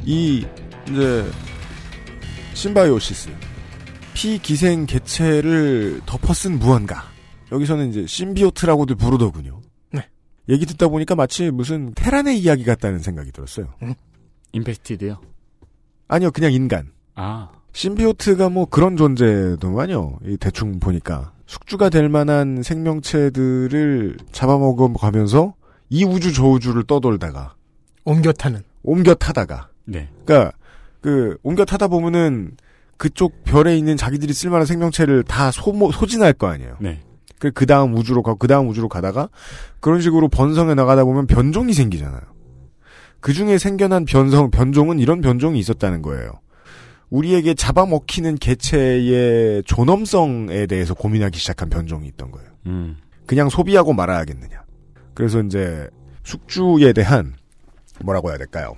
이 0.05 0.45
이제 0.88 1.25
심바이오시스 2.66 3.31
피기생 4.14 4.87
개체를 4.87 6.00
덮어쓴 6.05 6.59
무언가 6.59 7.05
여기서는 7.52 7.90
이제 7.90 8.07
심비오트라고도 8.07 8.96
부르더군요. 8.96 9.61
네. 9.92 10.09
얘기 10.48 10.66
듣다 10.66 10.88
보니까 10.88 11.14
마치 11.14 11.52
무슨 11.52 11.92
테란의 11.94 12.40
이야기 12.40 12.64
같다는 12.64 12.98
생각이 12.98 13.31
들었어요. 13.31 13.68
임페스티드요. 14.50 15.20
아니요, 16.09 16.33
그냥 16.33 16.52
인간. 16.52 16.90
아, 17.14 17.50
심비오트가 17.72 18.48
뭐 18.48 18.66
그런 18.66 18.96
존재더만요. 18.96 20.18
이 20.24 20.37
대충 20.38 20.81
보니까 20.81 21.33
숙주가 21.46 21.88
될 21.88 22.09
만한 22.09 22.64
생명체들을 22.64 24.16
잡아먹어 24.33 24.92
가면서 24.94 25.55
이 25.88 26.02
우주 26.05 26.33
저 26.33 26.44
우주를 26.46 26.83
떠돌다가 26.85 27.55
옮겨 28.02 28.33
타는. 28.33 28.64
옮겨 28.83 29.14
타다가 29.14 29.68
네. 29.85 30.09
그러니까 30.24 30.57
그 31.00 31.37
옮겨 31.42 31.64
타다 31.64 31.88
보면은 31.88 32.56
그쪽 32.96 33.44
별에 33.44 33.76
있는 33.76 33.96
자기들이 33.96 34.32
쓸만한 34.32 34.66
생명체를 34.66 35.22
다 35.22 35.50
소모, 35.50 35.92
소진할 35.92 36.32
거 36.32 36.46
아니에요. 36.46 36.76
네. 36.80 37.00
그, 37.38 37.50
그 37.50 37.66
다음 37.66 37.94
우주로 37.94 38.22
가고, 38.22 38.38
그 38.38 38.46
다음 38.46 38.68
우주로 38.68 38.88
가다가, 38.88 39.28
그런 39.80 40.00
식으로 40.00 40.28
번성해 40.28 40.74
나가다 40.74 41.04
보면 41.04 41.26
변종이 41.26 41.74
생기잖아요. 41.74 42.22
그 43.20 43.32
중에 43.32 43.59
생겨난 43.59 44.04
변성, 44.04 44.50
변종은 44.50 44.98
이런 44.98 45.20
변종이 45.20 45.59
있었다는 45.59 46.02
거예요. 46.02 46.40
우리에게 47.11 47.54
잡아먹히는 47.54 48.37
개체의 48.37 49.62
존엄성에 49.64 50.66
대해서 50.66 50.94
고민하기 50.94 51.38
시작한 51.38 51.68
변종이 51.68 52.09
있던 52.09 52.30
거예요. 52.30 52.48
음. 52.66 52.96
그냥 53.26 53.48
소비하고 53.48 53.92
말아야겠느냐. 53.92 54.62
그래서 55.14 55.40
이제 55.40 55.88
숙주에 56.24 56.92
대한 56.92 57.35
뭐라고 58.02 58.30
해야 58.30 58.38
될까요? 58.38 58.76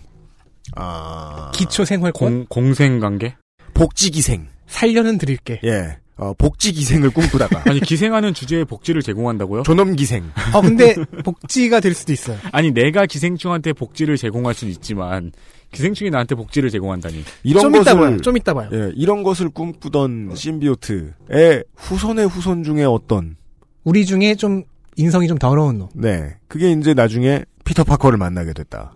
아 0.77 1.51
기초 1.55 1.85
생활권 1.85 2.13
공, 2.13 2.47
공생관계? 2.49 3.37
복지기생. 3.75 4.49
살려는 4.67 5.19
드릴게. 5.19 5.61
예. 5.65 5.99
어, 6.17 6.35
복지기생을 6.35 7.11
꿈꾸다가 7.11 7.63
아니, 7.71 7.79
기생하는 7.81 8.35
주제에 8.35 8.65
복지를 8.65 9.03
제공한다고요? 9.03 9.63
존엄기생. 9.63 10.31
어 10.53 10.61
근데 10.61 10.97
복지가 11.25 11.79
될 11.81 11.95
수도 11.95 12.13
있어요. 12.13 12.37
아니, 12.51 12.73
내가 12.73 13.07
기생충한테 13.07 13.73
복지를 13.73 14.17
제공할 14.17 14.53
수는 14.55 14.73
있지만, 14.73 15.31
기생충이 15.71 16.11
나한테 16.11 16.35
복지를 16.35 16.71
제공한다니. 16.71 17.23
이런 17.45 17.63
좀 17.63 17.73
것을 17.73 17.83
이따 17.83 17.95
봐요. 18.01 18.21
좀 18.21 18.37
이따 18.37 18.53
봐요. 18.53 18.69
예, 18.73 18.91
이런 18.97 19.23
것을 19.23 19.49
꿈꾸던 19.51 20.33
심비오트의 20.35 21.65
후손의 21.77 22.27
후손 22.27 22.65
중에 22.65 22.85
어떤 22.85 23.37
우리 23.85 24.05
중에 24.05 24.35
좀 24.35 24.65
인성이 24.97 25.29
좀 25.29 25.39
더러운 25.39 25.79
놈. 25.79 25.89
네. 25.95 26.35
그게 26.49 26.73
이제 26.73 26.95
나중에 26.95 27.45
피터 27.65 27.85
파커를 27.85 28.19
만나게 28.19 28.53
됐다 28.55 28.93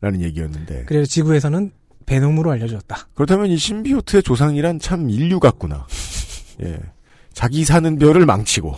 라는 0.00 0.20
얘기였는데 0.22 0.84
그래서 0.86 1.06
지구에서는 1.06 1.72
배놈으로 2.06 2.50
알려졌다. 2.52 2.96
그렇다면 3.14 3.46
이 3.48 3.56
심비오트의 3.56 4.22
조상이란 4.22 4.78
참 4.78 5.10
인류 5.10 5.40
같구나. 5.40 5.86
예. 6.62 6.78
자기 7.32 7.64
사는 7.64 7.98
별을 7.98 8.24
망치고. 8.26 8.74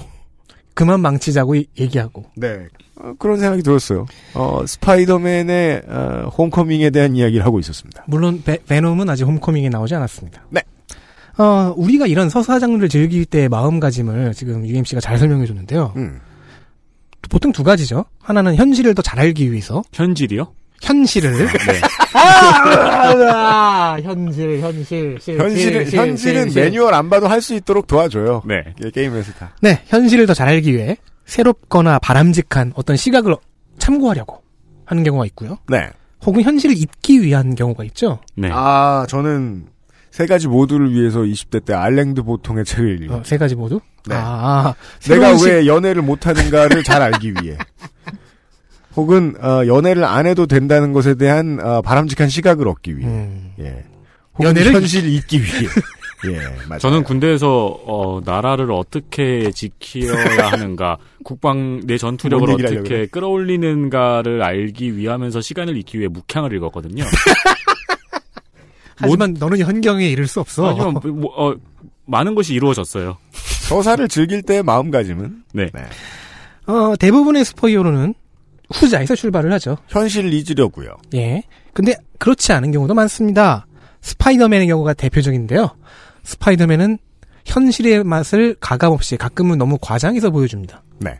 그만 0.74 1.00
망치자고 1.00 1.56
이- 1.56 1.66
얘기하고. 1.78 2.24
네. 2.36 2.66
어, 2.96 3.12
그런 3.18 3.38
생각이 3.38 3.62
들었어요. 3.62 4.06
어, 4.34 4.64
스파이더맨의 4.66 5.82
어, 5.88 6.28
홈커밍에 6.38 6.90
대한 6.90 7.16
이야기를 7.16 7.44
하고 7.44 7.58
있었습니다. 7.58 8.04
물론 8.06 8.42
베, 8.44 8.58
베놈은 8.66 9.08
아직 9.10 9.24
홈커밍에 9.24 9.68
나오지 9.68 9.94
않았습니다. 9.96 10.46
네. 10.50 10.62
어, 11.36 11.72
우리가 11.76 12.06
이런 12.06 12.28
서사 12.30 12.58
장르를 12.58 12.88
즐길 12.88 13.24
때의 13.26 13.48
마음가짐을 13.48 14.34
지금 14.34 14.66
UMC가 14.66 15.00
잘 15.00 15.18
설명해 15.18 15.46
줬는데요. 15.46 15.92
음. 15.96 16.20
보통 17.28 17.52
두 17.52 17.62
가지죠. 17.62 18.04
하나는 18.20 18.54
현실을 18.56 18.94
더 18.94 19.02
잘 19.02 19.18
알기 19.20 19.50
위해서. 19.52 19.82
현질이요? 19.92 20.52
현실을. 20.82 21.46
네. 21.46 21.80
아, 22.14 23.96
현실, 24.02 24.60
현실, 24.60 25.16
실, 25.20 25.38
현실은, 25.38 25.84
실, 25.84 25.86
실, 25.90 25.98
현실은 25.98 26.42
실, 26.44 26.50
실. 26.52 26.62
매뉴얼 26.64 26.94
안 26.94 27.08
봐도 27.10 27.26
할 27.28 27.40
수 27.40 27.54
있도록 27.54 27.86
도와줘요. 27.86 28.42
네. 28.46 28.62
예, 28.84 28.90
게임에서 28.90 29.32
다. 29.34 29.54
네, 29.62 29.82
현실을 29.86 30.26
더 30.26 30.34
잘 30.34 30.48
알기 30.48 30.72
위해 30.74 30.96
새롭거나 31.24 31.98
바람직한 32.00 32.72
어떤 32.74 32.96
시각을 32.96 33.36
참고하려고 33.78 34.42
하는 34.84 35.04
경우가 35.04 35.24
있고요. 35.26 35.58
네. 35.68 35.88
혹은 36.26 36.42
현실을 36.42 36.76
잊기 36.76 37.22
위한 37.22 37.54
경우가 37.54 37.84
있죠. 37.84 38.18
네. 38.36 38.50
아, 38.52 39.06
저는 39.08 39.66
세 40.10 40.26
가지 40.26 40.48
모두를 40.48 40.92
위해서 40.92 41.20
20대 41.20 41.64
때 41.64 41.74
알랭드 41.74 42.22
보통의 42.24 42.64
책을 42.64 43.02
읽어. 43.04 43.16
어, 43.16 43.22
세 43.24 43.38
가지 43.38 43.54
모두? 43.54 43.80
네. 44.08 44.16
아, 44.18 44.74
내가 45.08 45.36
시- 45.36 45.46
왜 45.46 45.66
연애를 45.66 46.02
못하는가를 46.02 46.82
잘 46.82 47.02
알기 47.02 47.34
위해. 47.42 47.56
혹은 48.98 49.36
어, 49.40 49.64
연애를 49.64 50.02
안 50.04 50.26
해도 50.26 50.46
된다는 50.46 50.92
것에 50.92 51.14
대한 51.14 51.60
어, 51.62 51.82
바람직한 51.82 52.28
시각을 52.28 52.66
얻기 52.66 52.98
위해. 52.98 53.08
음. 53.08 53.52
예. 53.60 53.84
혹은 54.34 54.46
연애를 54.46 54.74
현실을 54.74 55.08
잊기 55.08 55.40
위해. 55.40 55.68
예, 56.26 56.36
맞아요. 56.66 56.80
저는 56.80 57.04
군대에서 57.04 57.80
어, 57.86 58.20
나라를 58.24 58.72
어떻게 58.72 59.52
지켜야 59.52 60.50
하는가, 60.50 60.98
국방 61.22 61.80
내 61.84 61.96
전투력을 61.96 62.50
어떻게 62.50 62.66
하려고 62.66 63.10
끌어올리는가를 63.12 64.42
알기 64.42 64.96
위하면서 64.96 65.42
시간을 65.42 65.76
잊기 65.76 66.00
위해 66.00 66.08
묵향을 66.08 66.52
읽었거든요. 66.54 67.04
하지만 68.96 69.36
너는 69.38 69.58
현경에 69.58 70.08
이를 70.08 70.26
수 70.26 70.40
없어. 70.40 70.70
하지만 70.70 70.94
뭐, 71.20 71.32
어, 71.36 71.54
많은 72.06 72.34
것이 72.34 72.52
이루어졌어요. 72.52 73.16
서사를 73.68 74.08
즐길 74.08 74.42
때의 74.42 74.64
마음가짐은 74.64 75.44
네. 75.52 75.70
어, 76.66 76.96
대부분의 76.98 77.44
스포이어로는 77.44 78.14
후자에서 78.72 79.14
출발을 79.14 79.52
하죠. 79.54 79.76
현실을 79.88 80.32
잊으려고요. 80.32 80.96
예. 81.14 81.42
근데 81.72 81.94
그렇지 82.18 82.52
않은 82.52 82.70
경우도 82.72 82.94
많습니다. 82.94 83.66
스파이더맨의 84.00 84.66
경우가 84.68 84.94
대표적인데요. 84.94 85.70
스파이더맨은 86.24 86.98
현실의 87.44 88.04
맛을 88.04 88.56
가감없이 88.60 89.16
가끔은 89.16 89.58
너무 89.58 89.78
과장해서 89.80 90.30
보여줍니다. 90.30 90.82
네. 90.98 91.18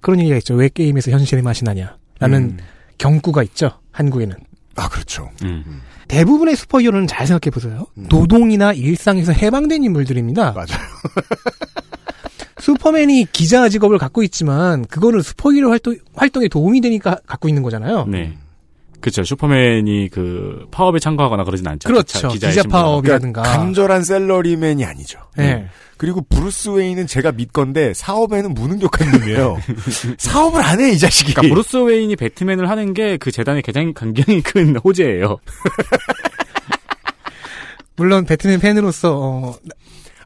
그런 0.00 0.20
얘기가 0.20 0.36
있죠. 0.38 0.54
왜 0.54 0.68
게임에서 0.68 1.10
현실의 1.10 1.42
맛이 1.42 1.64
나냐. 1.64 1.96
라는 2.18 2.42
음. 2.42 2.58
경구가 2.96 3.42
있죠. 3.44 3.70
한국에는. 3.92 4.34
아, 4.76 4.88
그렇죠. 4.88 5.30
음. 5.44 5.82
대부분의 6.08 6.56
슈퍼히어로는 6.56 7.06
잘 7.06 7.26
생각해 7.26 7.50
보세요. 7.50 7.86
노동이나 7.94 8.72
일상에서 8.72 9.32
해방된 9.32 9.84
인물들입니다. 9.84 10.52
맞아요. 10.52 10.66
슈퍼맨이 12.60 13.26
기자 13.32 13.68
직업을 13.68 13.98
갖고 13.98 14.22
있지만 14.22 14.84
그거는 14.86 15.22
슈퍼히어로 15.22 15.68
활동 15.68 15.96
활동에 16.14 16.48
도움이 16.48 16.80
되니까 16.80 17.18
갖고 17.26 17.48
있는 17.48 17.62
거잖아요. 17.62 18.06
네. 18.06 18.36
그렇죠. 19.00 19.22
슈퍼맨이 19.22 20.08
그 20.08 20.66
파업에 20.72 20.98
참가하거나 20.98 21.44
그러진 21.44 21.68
않죠. 21.68 21.88
그렇죠. 21.88 22.28
기자, 22.28 22.48
기자. 22.48 22.62
파업이라든가. 22.64 23.42
간절한 23.42 24.02
샐러리맨이 24.02 24.84
아니죠. 24.84 25.20
네. 25.36 25.68
그리고 25.96 26.20
브루스 26.28 26.70
웨인은 26.70 27.06
제가 27.06 27.30
믿건데 27.32 27.92
사업에는 27.94 28.54
무능력한 28.54 29.10
놈이에요. 29.12 29.58
사업을 30.18 30.62
안 30.62 30.80
해 30.80 30.92
이 30.92 30.98
자식이. 30.98 31.32
그러니까 31.34 31.54
브루스 31.54 31.76
웨인이 31.78 32.14
배트맨을 32.16 32.68
하는 32.68 32.92
게 32.94 33.18
그 33.18 33.30
재단의 33.30 33.62
굉장히 33.62 33.92
굉장히 33.94 34.40
큰 34.42 34.76
호재예요. 34.76 35.38
물론 37.96 38.24
배트맨 38.26 38.60
팬으로서 38.60 39.16
어, 39.18 39.54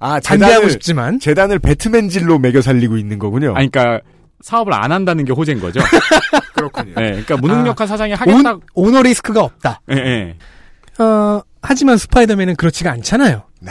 아, 0.02 0.20
재단을- 0.20 0.70
싶지만 0.70 1.18
재단을 1.20 1.58
배트맨질로 1.58 2.38
먹여 2.38 2.60
살리고 2.60 2.96
있는 2.96 3.18
거군요. 3.18 3.54
아니, 3.56 3.70
그러니까 3.70 4.04
사업을 4.40 4.72
안 4.74 4.90
한다는 4.90 5.24
게 5.24 5.32
호재인 5.32 5.60
거죠. 5.60 5.78
그렇군요. 6.54 6.94
네, 6.96 7.10
그러니까 7.10 7.36
무능력한 7.36 7.86
사장이 7.86 8.12
온, 8.12 8.18
하겠다. 8.18 8.56
오너 8.74 9.02
리스크가 9.02 9.42
없다. 9.42 9.80
예, 9.92 9.96
예. 9.96 11.02
어, 11.02 11.40
하지만 11.62 11.96
스파이더맨은 11.96 12.56
그렇지가 12.56 12.90
않잖아요. 12.92 13.44
네. 13.60 13.70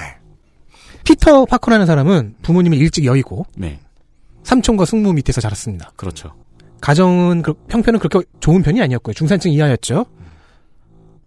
피터 1.04 1.46
파커라는 1.46 1.86
사람은 1.86 2.36
부모님이 2.42 2.78
일찍 2.78 3.06
여의고 3.06 3.46
네, 3.58 3.80
삼촌과 4.44 4.86
숙모 4.86 5.12
밑에서 5.14 5.42
자랐습니다. 5.42 5.92
그렇죠. 5.98 6.34
가정은 6.80 7.42
그- 7.42 7.54
형편은 7.70 8.00
그렇게 8.00 8.26
좋은 8.40 8.62
편이 8.64 8.82
아니었고요. 8.82 9.14
중산층 9.14 9.52
이하였죠. 9.52 10.06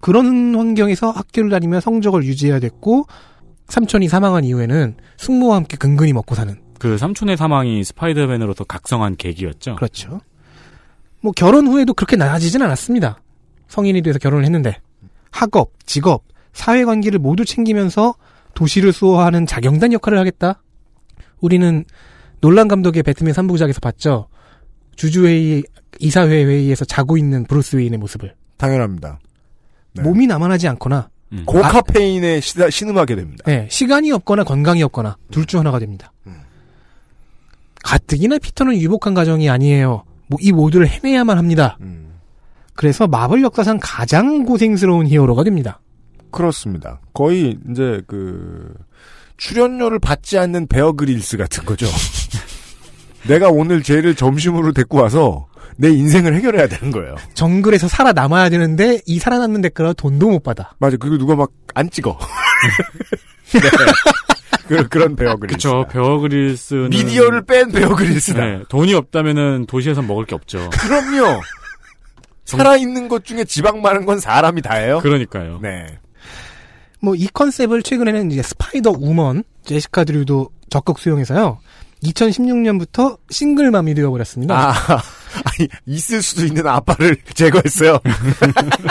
그런 0.01 0.55
환경에서 0.55 1.11
학교를 1.11 1.51
다니며 1.51 1.81
성적을 1.81 2.25
유지해야 2.25 2.61
됐고 2.61 3.07
삼촌이 3.75 4.09
사망한 4.09 4.45
이후에는 4.45 4.95
숙모와 5.17 5.57
함께 5.57 5.77
근근히 5.77 6.13
먹고 6.13 6.37
사는 6.37 6.57
그 6.79 6.97
삼촌의 6.97 7.37
사망이 7.37 7.83
스파이더맨으로서 7.83 8.63
각성한 8.63 9.17
계기였죠. 9.17 9.75
그렇죠. 9.75 10.21
뭐 11.21 11.33
결혼 11.33 11.67
후에도 11.67 11.93
그렇게 11.93 12.15
나아지진 12.15 12.63
않았습니다. 12.63 13.19
성인이 13.67 14.01
돼서 14.03 14.21
결혼을 14.21 14.45
했는데 14.45 14.77
학업, 15.33 15.73
직업, 15.87 16.23
사회관계를 16.53 17.19
모두 17.19 17.45
챙기면서 17.45 18.15
도시를 18.55 18.93
수호하는 18.93 19.45
자경단 19.45 19.93
역할을 19.93 20.21
하겠다. 20.21 20.63
우리는 21.41 21.85
놀란 22.41 22.69
감독의 22.69 23.03
배트맨 23.03 23.35
3부작에서 23.35 23.83
봤죠. 23.83 24.29
주주회의, 24.95 25.65
이사회 25.99 26.45
회의에서 26.45 26.85
자고 26.85 27.17
있는 27.17 27.43
브루스 27.43 27.75
웨인의 27.75 27.99
모습을. 27.99 28.37
당연합니다. 28.57 29.19
네. 29.95 30.03
몸이 30.03 30.29
남아나지 30.29 30.69
않거나 30.69 31.09
음. 31.35 31.44
고카페인에 31.47 32.40
시, 32.40 32.55
신음하게 32.70 33.16
됩니다. 33.16 33.44
네, 33.47 33.66
시간이 33.70 34.11
없거나 34.12 34.44
건강이 34.44 34.83
없거나 34.85 35.16
둘 35.31 35.47
중 35.47 35.61
하나가 35.61 35.79
됩니다. 35.79 36.13
가뜩이나 37.83 38.38
피터는 38.38 38.77
유복한 38.79 39.13
가정이 39.15 39.48
아니에요. 39.50 40.04
뭐 40.29 40.38
이 40.40 40.52
모두를 40.52 40.88
해내야만 40.88 41.37
합니다. 41.37 41.77
음. 41.83 42.15
그래서 42.75 43.06
마블 43.06 43.42
역사상 43.42 43.79
가장 43.81 44.44
고생스러운 44.44 45.06
히어로가 45.06 45.44
됩니다. 45.44 45.81
그렇습니다. 46.31 47.00
거의 47.13 47.59
이제 47.71 48.00
그 48.06 48.75
출연료를 49.37 49.98
받지 49.98 50.38
않는 50.38 50.67
베어 50.67 50.92
그릴스 50.92 51.37
같은 51.37 51.65
거죠. 51.65 51.87
내가 53.29 53.48
오늘 53.50 53.83
쟤를 53.83 54.15
점심으로 54.15 54.73
데리고 54.73 54.98
와서 54.98 55.46
내 55.77 55.90
인생을 55.90 56.35
해결해야 56.37 56.68
되는 56.68 56.90
거예요. 56.92 57.16
정글에서 57.35 57.88
살아남아야 57.88 58.48
되는데 58.50 59.00
이 59.06 59.18
살아남는 59.18 59.60
데까지 59.62 59.94
돈도 59.96 60.29
못 60.31 60.42
받아. 60.42 60.75
맞아. 60.79 60.96
그리고 60.96 61.18
누가 61.18 61.35
막 61.37 61.50
안 61.77 61.90
찍어. 61.90 62.16
네. 63.52 63.60
그, 64.68 64.88
그런 64.88 65.16
베어 65.16 65.37
그릴스. 65.37 65.56
그쵸. 65.56 65.85
베어 65.90 66.18
그릴스는 66.18 66.90
미디어를 66.90 67.44
뺀 67.44 67.70
베어 67.72 67.94
그릴스다. 67.96 68.44
네, 68.44 68.62
돈이 68.68 68.94
없다면은 68.94 69.66
도시에서 69.66 70.00
먹을 70.02 70.25
게 70.25 70.35
없죠. 70.37 70.70
그럼요. 70.70 71.40
살아있는 72.44 73.08
것 73.08 73.25
중에 73.25 73.44
지방 73.44 73.83
많은 73.83 74.06
건 74.06 74.20
사람이 74.20 74.62
다예요. 74.62 75.00
그러니까요. 75.00 75.58
네. 75.62 75.98
뭐 77.00 77.14
이 77.16 77.27
컨셉을 77.27 77.83
최근에는 77.83 78.31
이제 78.31 78.40
스파이더 78.42 78.92
우먼 78.98 79.42
제시카 79.64 80.04
드류도 80.04 80.48
적극 80.70 80.98
수용해서요. 80.98 81.58
2016년부터 82.04 83.18
싱글맘이 83.31 83.94
되어버렸습니다. 83.94 84.54
아, 84.70 85.02
아니, 85.45 85.69
있을 85.87 86.23
수도 86.23 86.45
있는 86.45 86.67
아빠를 86.67 87.17
제거했어요. 87.35 87.99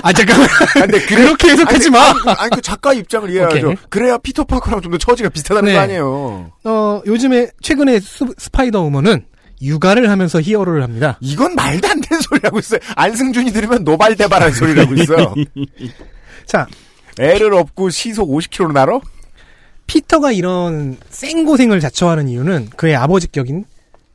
아, 0.02 0.12
잠깐만. 0.14 0.48
근데 0.74 1.00
그렇게 1.06 1.50
해석하지 1.52 1.88
아니, 1.88 1.90
마! 1.90 2.10
아니, 2.10 2.40
아니, 2.40 2.50
그 2.56 2.62
작가 2.62 2.94
입장을 2.94 3.30
이해하죠. 3.30 3.68
오케이. 3.68 3.76
그래야 3.90 4.18
피터 4.18 4.44
파커랑 4.46 4.82
좀 4.82 4.92
더 4.94 4.98
처지가 4.98 5.30
비슷하다는 5.30 5.68
네. 5.68 5.74
거 5.74 5.80
아니에요. 5.80 6.52
어, 6.66 7.02
요즘에, 7.06 7.50
최근에 7.62 8.00
스, 8.00 8.26
스파이더 8.38 8.82
우먼은 8.82 9.26
육아를 9.62 10.10
하면서 10.10 10.42
히어로를 10.42 10.84
합니다. 10.84 11.18
이건 11.22 11.56
말도 11.56 11.88
안 11.88 12.02
되는 12.02 12.22
소리 12.22 12.40
하고 12.44 12.60
있어요. 12.60 12.80
안승준이 12.96 13.52
들으면 13.54 13.84
노발대발할 13.86 14.52
소리를 14.52 14.84
하고 14.84 14.94
있어요. 14.96 15.34
자, 16.46 16.68
애를 17.20 17.54
업고 17.54 17.90
시속 17.90 18.30
50km로 18.30 18.74
날아? 18.74 19.00
피터가 19.88 20.32
이런 20.32 20.98
생고생을 21.10 21.80
자처하는 21.80 22.28
이유는 22.28 22.70
그의 22.76 22.96
아버지 22.96 23.32
격인 23.32 23.66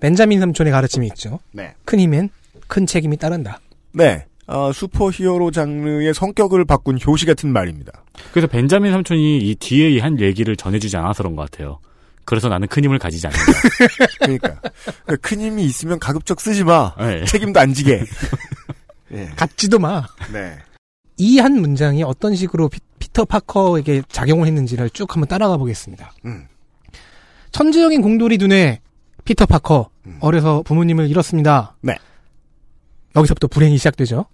벤자민 0.00 0.40
삼촌의 0.40 0.72
가르침이 0.72 1.06
있죠. 1.08 1.40
네. 1.52 1.74
큰 1.84 2.00
힘엔 2.00 2.30
큰 2.66 2.86
책임이 2.86 3.16
따른다. 3.16 3.60
네. 3.92 4.24
어, 4.46 4.72
슈퍼히어로 4.72 5.50
장르의 5.50 6.14
성격을 6.14 6.64
바꾼 6.64 6.98
효시 7.04 7.26
같은 7.26 7.52
말입니다. 7.52 7.92
그래서 8.32 8.46
벤자민 8.46 8.92
삼촌이 8.92 9.38
이 9.38 9.54
뒤에 9.56 10.00
한 10.00 10.18
얘기를 10.20 10.56
전해주지 10.56 10.96
않아서 10.96 11.22
그런 11.22 11.36
것 11.36 11.50
같아요. 11.50 11.80
그래서 12.24 12.48
나는 12.48 12.68
큰 12.68 12.84
힘을 12.84 12.98
가지지 12.98 13.26
않는다. 13.26 13.52
그러니까. 14.20 14.60
그큰 15.06 15.40
힘이 15.40 15.64
있으면 15.64 15.98
가급적 15.98 16.40
쓰지 16.40 16.64
마. 16.64 16.94
네. 16.98 17.24
책임도 17.24 17.58
안 17.60 17.72
지게. 17.74 18.02
예. 19.12 19.26
갖지도 19.36 19.78
마. 19.78 20.06
네. 20.32 20.56
이 21.16 21.38
한 21.40 21.60
문장이 21.60 22.02
어떤 22.04 22.36
식으로 22.36 22.68
피, 22.68 22.78
터 23.12 23.24
파커에게 23.24 24.02
작용을 24.08 24.46
했는지를 24.46 24.90
쭉 24.90 25.12
한번 25.14 25.26
따라가 25.28 25.56
보겠습니다. 25.56 26.12
음. 26.26 26.46
천재적인 27.50 28.02
공돌이 28.02 28.38
두뇌 28.38 28.80
피터 29.28 29.44
파커 29.44 29.90
어려서 30.20 30.62
부모님을 30.62 31.10
잃었습니다. 31.10 31.76
네. 31.82 31.94
여기서부터 33.14 33.46
불행이 33.46 33.76
시작되죠. 33.76 34.24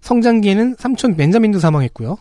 성장기에는 0.00 0.76
삼촌 0.78 1.16
벤자민도 1.16 1.58
사망했고요. 1.58 2.16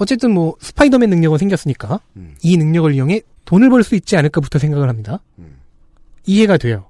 어쨌든 0.00 0.32
뭐 0.32 0.56
스파이더맨 0.60 1.08
능력은 1.10 1.38
생겼으니까 1.38 2.00
이 2.42 2.56
능력을 2.56 2.92
이용해 2.92 3.20
돈을 3.44 3.70
벌 3.70 3.84
수 3.84 3.94
있지 3.94 4.16
않을까부터 4.16 4.58
생각을 4.58 4.88
합니다. 4.88 5.20
이해가 6.26 6.56
돼요. 6.56 6.86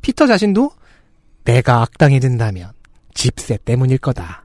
피터 0.00 0.26
자신도 0.26 0.70
내가 1.44 1.82
악당이 1.82 2.20
된다면 2.20 2.72
집세 3.12 3.58
때문일 3.62 3.98
거다. 3.98 4.44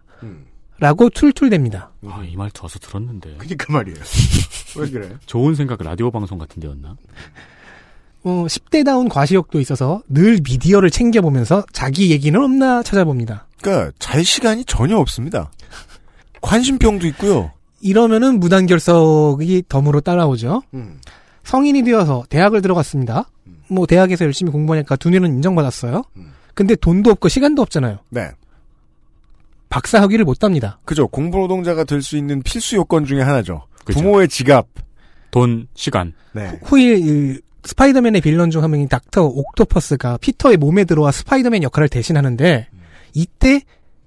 라고 0.78 1.10
툴툴댑니다. 1.10 1.88
아, 2.08 2.24
이 2.26 2.36
말투 2.36 2.64
와서 2.64 2.80
들었는데. 2.80 3.36
그니까 3.38 3.72
말이에요. 3.72 3.97
왜 4.78 4.89
그래? 4.89 5.18
좋은 5.26 5.56
생각 5.56 5.82
라디오 5.84 6.12
방송 6.12 6.38
같은 6.38 6.60
데였나? 6.62 6.95
어, 8.24 8.45
10대다운 8.47 9.09
과시욕도 9.09 9.59
있어서 9.61 10.01
늘 10.07 10.39
미디어를 10.43 10.89
챙겨보면서 10.89 11.63
자기 11.72 12.11
얘기는 12.11 12.39
없나 12.41 12.84
찾아봅니다. 12.84 13.47
그러니까 13.61 13.91
잘 13.99 14.24
시간이 14.24 14.65
전혀 14.65 14.97
없습니다. 14.97 15.51
관심병도 16.41 17.07
있고요. 17.07 17.51
이러면은 17.82 18.39
무단결석이 18.39 19.63
덤으로 19.70 20.01
따라오죠. 20.01 20.61
음. 20.74 20.99
성인이 21.43 21.84
되어서 21.84 22.24
대학을 22.30 22.61
들어갔습니다. 22.61 23.30
뭐 23.70 23.86
대학에서 23.86 24.26
열심히 24.26 24.51
공부하니까 24.51 24.95
두뇌는 24.97 25.30
인정받았어요. 25.36 26.03
근데 26.53 26.76
돈도 26.76 27.11
없고 27.11 27.30
시간도 27.30 27.61
없잖아요. 27.61 27.99
네. 28.09 28.30
박사 29.70 30.01
학위를 30.01 30.26
못 30.26 30.39
답니다. 30.39 30.80
그죠. 30.84 31.07
공부 31.07 31.38
노동자가 31.38 31.84
될 31.84 32.01
수 32.01 32.17
있는 32.17 32.41
필수 32.41 32.76
요건 32.76 33.05
중에 33.05 33.22
하나죠. 33.22 33.65
그죠. 33.86 33.99
부모의 33.99 34.28
지갑. 34.28 34.67
돈, 35.32 35.67
시간. 35.76 36.13
네. 36.34 36.59
후일 36.63 36.97
이 37.36 37.39
스파이더맨의 37.64 38.22
빌런 38.22 38.51
중 38.51 38.64
한 38.64 38.72
명인 38.72 38.88
닥터 38.88 39.26
옥토퍼스가 39.26 40.18
피터의 40.18 40.57
몸에 40.57 40.86
들어와 40.86 41.12
스파이더맨 41.12 41.64
역할을 41.64 41.89
대신하는데 41.89 42.68
이때 43.14 43.62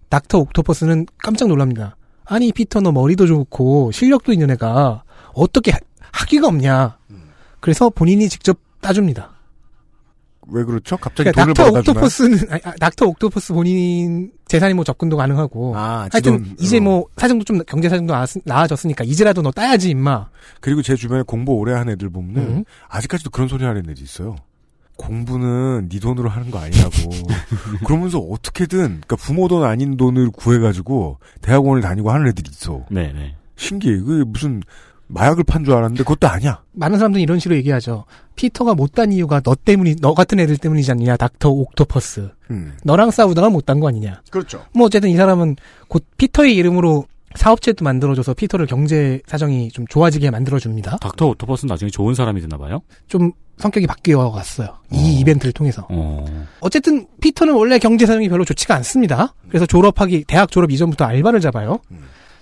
닥터 0.09 0.38
옥토퍼스는 0.38 1.07
깜짝 1.18 1.48
놀랍니다. 1.48 1.96
아니 2.24 2.53
피터 2.53 2.80
너 2.80 2.92
머리도 2.92 3.26
좋고 3.26 3.92
실력도 3.92 4.32
있는 4.32 4.50
애가 4.50 5.05
어떻게 5.34 5.70
하- 5.72 5.78
학위가 6.12 6.48
없냐. 6.48 6.98
그래서 7.61 7.90
본인이 7.90 8.28
직접 8.28 8.59
따줍니다. 8.80 9.30
왜 10.49 10.64
그렇죠? 10.64 10.97
갑자기 10.97 11.30
그러니까 11.30 11.55
돈을 11.55 11.72
닥터? 11.72 11.90
옥토퍼스는 11.93 12.38
아니, 12.51 12.61
아, 12.64 12.72
닥터 12.72 13.07
옥토퍼스 13.07 13.53
본인 13.53 14.32
재산이 14.49 14.74
뭐 14.74 14.84
접근도 14.84 15.16
가능하고 15.16 15.76
아, 15.76 16.09
하여튼 16.12 16.45
지돈, 16.45 16.57
이제 16.61 16.78
어. 16.78 16.80
뭐 16.80 17.07
사정도 17.16 17.45
좀 17.45 17.62
경제 17.64 17.88
사정도 17.88 18.14
나아졌으니까 18.45 19.05
이제라도 19.05 19.43
너 19.43 19.51
따야지 19.51 19.90
임마. 19.90 20.28
그리고 20.61 20.82
제 20.82 20.97
주변에 20.97 21.22
공부 21.22 21.53
오래 21.53 21.72
한 21.72 21.88
애들 21.88 22.11
보면은 22.11 22.43
음. 22.43 22.64
아직까지도 22.88 23.30
그런 23.30 23.49
소리 23.49 23.64
하는 23.64 23.82
애들이 23.82 24.03
있어요. 24.03 24.36
공부는 24.97 25.88
네 25.88 25.99
돈으로 25.99 26.28
하는 26.28 26.51
거 26.51 26.59
아니냐고. 26.59 26.90
그러면서 27.86 28.18
어떻게든 28.18 28.78
그러니까 28.78 29.16
부모 29.16 29.49
돈 29.49 29.64
아닌 29.64 29.97
돈을 29.97 30.30
구해가지고 30.30 31.18
대학원을 31.40 31.82
다니고 31.82 32.11
하는 32.11 32.26
애들이 32.28 32.51
있어. 32.51 32.84
네네. 32.90 33.36
신기해. 33.57 33.99
그게 33.99 34.24
무슨 34.24 34.62
마약을 35.14 35.44
판 35.44 35.64
줄 35.64 35.74
알았는데 35.74 36.04
그것도 36.04 36.26
아니야. 36.28 36.62
많은 36.72 36.98
사람들이 36.98 37.22
이런 37.22 37.38
식으로 37.38 37.56
얘기하죠. 37.56 38.04
피터가 38.36 38.74
못 38.74 38.92
딴 38.92 39.12
이유가 39.12 39.40
너 39.40 39.54
때문이 39.54 39.96
너 40.00 40.14
같은 40.14 40.40
애들 40.40 40.56
때문이지 40.56 40.90
않느냐. 40.90 41.16
닥터 41.16 41.50
옥토퍼스. 41.50 42.30
음. 42.50 42.74
너랑 42.84 43.10
싸우다가 43.10 43.50
못 43.50 43.66
딴 43.66 43.78
거 43.80 43.88
아니냐. 43.88 44.22
그렇죠. 44.30 44.64
뭐 44.74 44.86
어쨌든 44.86 45.10
이 45.10 45.16
사람은 45.16 45.56
곧 45.88 46.04
피터의 46.16 46.54
이름으로 46.56 47.06
사업체도 47.34 47.82
만들어줘서 47.84 48.34
피터를 48.34 48.66
경제 48.66 49.20
사정이 49.26 49.70
좀 49.70 49.86
좋아지게 49.86 50.30
만들어줍니다. 50.30 50.98
닥터 50.98 51.28
옥토퍼스는 51.28 51.72
나중에 51.72 51.90
좋은 51.90 52.14
사람이 52.14 52.40
되나 52.42 52.58
봐요? 52.58 52.80
좀 53.08 53.32
성격이 53.58 53.86
바뀌어 53.86 54.30
갔어요. 54.30 54.76
이 54.90 55.18
이벤트를 55.20 55.52
통해서. 55.52 55.86
어. 55.90 56.24
어쨌든 56.60 57.06
피터는 57.20 57.54
원래 57.54 57.78
경제 57.78 58.04
사정이 58.06 58.28
별로 58.28 58.44
좋지가 58.44 58.74
않습니다. 58.76 59.34
그래서 59.48 59.64
졸업하기 59.66 60.24
대학 60.26 60.50
졸업 60.50 60.70
이전부터 60.70 61.04
알바를 61.06 61.40
잡아요. 61.40 61.78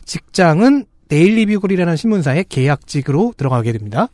직장은 0.07 0.87
데일리 1.11 1.45
뷰글이라는 1.47 1.97
신문사의 1.97 2.45
계약직으로 2.49 3.35
들어가게 3.37 3.73
됩니다. 3.73 4.09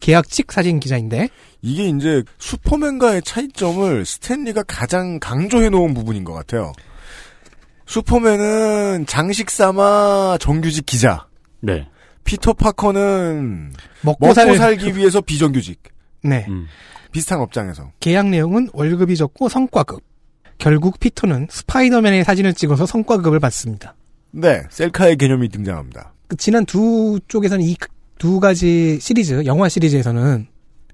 계약직 0.00 0.52
사진 0.52 0.78
기자인데 0.78 1.28
이게 1.60 1.88
이제 1.88 2.22
슈퍼맨과의 2.38 3.22
차이점을 3.22 4.04
스탠리가 4.06 4.62
가장 4.62 5.18
강조해 5.18 5.68
놓은 5.68 5.92
부분인 5.92 6.22
것 6.22 6.32
같아요. 6.32 6.72
슈퍼맨은 7.86 9.06
장식 9.06 9.50
삼아 9.50 10.38
정규직 10.40 10.86
기자. 10.86 11.26
네. 11.60 11.88
피터 12.22 12.52
파커는 12.54 13.72
먹고, 14.02 14.26
먹고 14.26 14.34
살 14.34 14.56
살기 14.56 14.94
위해서 14.96 15.20
비정규직. 15.20 15.82
네. 16.22 16.46
음. 16.48 16.66
비슷한 17.10 17.40
업장에서. 17.40 17.90
계약 17.98 18.28
내용은 18.28 18.68
월급이 18.72 19.16
적고 19.16 19.48
성과급. 19.48 20.00
결국 20.58 21.00
피터는 21.00 21.48
스파이더맨의 21.50 22.22
사진을 22.22 22.54
찍어서 22.54 22.86
성과급을 22.86 23.40
받습니다. 23.40 23.96
네, 24.30 24.62
셀카의 24.70 25.16
개념이 25.16 25.48
등장합니다. 25.48 26.12
그 26.28 26.36
지난 26.36 26.64
두 26.66 27.20
쪽에서는 27.28 27.64
이 27.64 27.76
두 28.18 28.40
가지 28.40 28.98
시리즈, 28.98 29.44
영화 29.44 29.68
시리즈에서는 29.68 30.46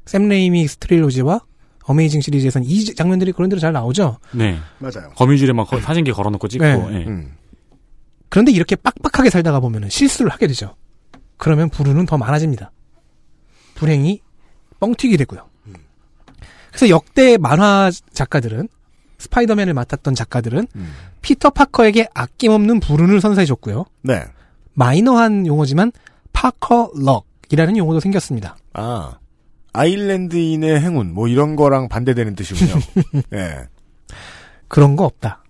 샘 0.06 0.28
레이미 0.28 0.66
스트릴로지와 0.66 1.40
어메이징 1.84 2.20
시리즈에서는 2.20 2.66
이 2.68 2.84
장면들이 2.96 3.30
그런 3.30 3.48
대로 3.48 3.60
잘 3.60 3.72
나오죠. 3.72 4.18
네. 4.32 4.58
맞아요. 4.80 5.10
거미줄에 5.14 5.52
막 5.52 5.68
거- 5.68 5.80
사진기 5.80 6.10
걸어놓고 6.10 6.48
찍고. 6.48 6.64
네. 6.64 6.72
예. 6.72 7.04
음. 7.06 7.32
그런데 8.28 8.50
이렇게 8.50 8.74
빡빡하게 8.74 9.30
살다가 9.30 9.60
보면 9.60 9.88
실수를 9.88 10.32
하게 10.32 10.48
되죠. 10.48 10.74
그러면 11.36 11.70
불운은 11.70 12.06
더 12.06 12.18
많아집니다. 12.18 12.72
불행이 13.76 14.20
뻥튀기 14.80 15.16
되고요. 15.18 15.48
그래서 16.70 16.88
역대 16.88 17.36
만화 17.38 17.88
작가들은 18.12 18.66
스파이더맨을 19.18 19.74
맡았던 19.74 20.16
작가들은 20.16 20.66
음. 20.74 20.92
피터 21.20 21.50
파커에게 21.50 22.08
아낌없는 22.14 22.80
불운을 22.80 23.20
선사해줬고요. 23.20 23.84
네. 24.02 24.24
마이너한 24.74 25.46
용어지만 25.46 25.92
파커 26.32 26.92
럭이라는 26.94 27.76
용어도 27.76 28.00
생겼습니다. 28.00 28.56
아, 28.72 29.18
아일랜드인의 29.72 30.80
행운, 30.80 31.14
뭐 31.14 31.28
이런 31.28 31.56
거랑 31.56 31.88
반대되는 31.88 32.34
뜻이군요. 32.34 32.80
예. 33.34 33.68
그런 34.68 34.96
거 34.96 35.04
없다. 35.04 35.42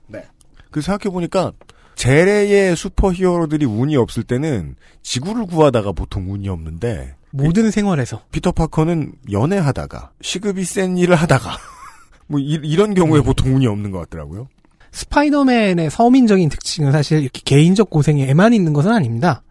그 0.71 0.81
생각해 0.81 1.13
보니까, 1.13 1.53
재래의 1.95 2.75
슈퍼 2.75 3.13
히어로들이 3.13 3.67
운이 3.67 3.97
없을 3.97 4.25
때는 4.25 4.75
지구를 5.03 5.47
구하다가 5.47 5.93
보통 5.93 6.33
운이 6.33 6.49
없는데, 6.49 7.15
모든 7.31 7.71
생활에서 7.71 8.23
피터 8.33 8.53
파커는 8.53 9.13
연애하다가, 9.31 10.13
시급이 10.21 10.65
센 10.65 10.97
일을 10.97 11.15
하다가, 11.15 11.51
뭐 12.27 12.41
이, 12.41 12.77
런 12.77 12.95
경우에 12.95 13.21
보통 13.21 13.55
운이 13.55 13.67
없는 13.67 13.91
것 13.91 13.99
같더라고요. 14.01 14.49
스파이더맨의 14.93 15.91
서민적인 15.91 16.49
특징은 16.49 16.93
사실 16.93 17.21
이렇게 17.23 17.41
개인적 17.45 17.91
고생에만 17.91 18.53
있는 18.53 18.73
것은 18.73 18.93
아닙니다. 18.93 19.43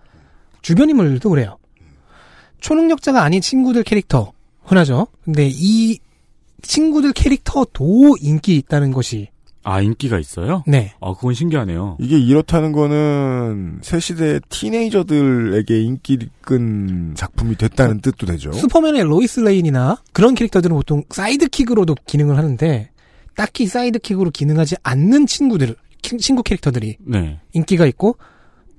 주변 0.62 0.90
인물들도 0.90 1.30
그래요. 1.30 1.58
초능력자가 2.62 3.24
아닌 3.24 3.42
친구들 3.42 3.84
캐릭터 3.84 4.32
흔하죠. 4.64 5.08
근데 5.26 5.50
이 5.52 6.00
친구들 6.62 7.12
캐릭터도 7.14 8.18
인기 8.22 8.56
있다는 8.58 8.92
것이 8.92 9.30
아, 9.64 9.80
인기가 9.82 10.18
있어요? 10.18 10.64
네. 10.66 10.94
아, 11.02 11.14
그건 11.14 11.36
신기하네요. 11.36 11.98
이게 12.00 12.18
이렇다는 12.18 12.72
거는 12.72 13.80
새 13.84 14.00
시대 14.00 14.40
틴에이저들에게 14.50 15.82
인기를 15.82 16.30
끈 16.42 17.14
작품이 17.16 17.56
됐다는 17.58 18.02
뜻도 18.02 18.26
되죠. 18.26 18.52
슈퍼맨의 18.54 19.04
로이스 19.04 19.42
레인이나 19.42 20.02
그런 20.14 20.34
캐릭터들은 20.34 20.76
보통 20.76 21.04
sidekick으로도 21.10 21.96
기능을 22.08 22.38
하는데 22.38 22.90
딱히 23.36 23.68
sidekick으로 23.68 24.32
기능하지 24.32 24.76
않는 24.84 25.26
친구들, 25.28 25.76
키- 26.02 26.18
친구 26.18 26.44
캐릭터들이 26.44 26.98
네. 27.00 27.40
인기가 27.54 27.86
있고 27.86 28.18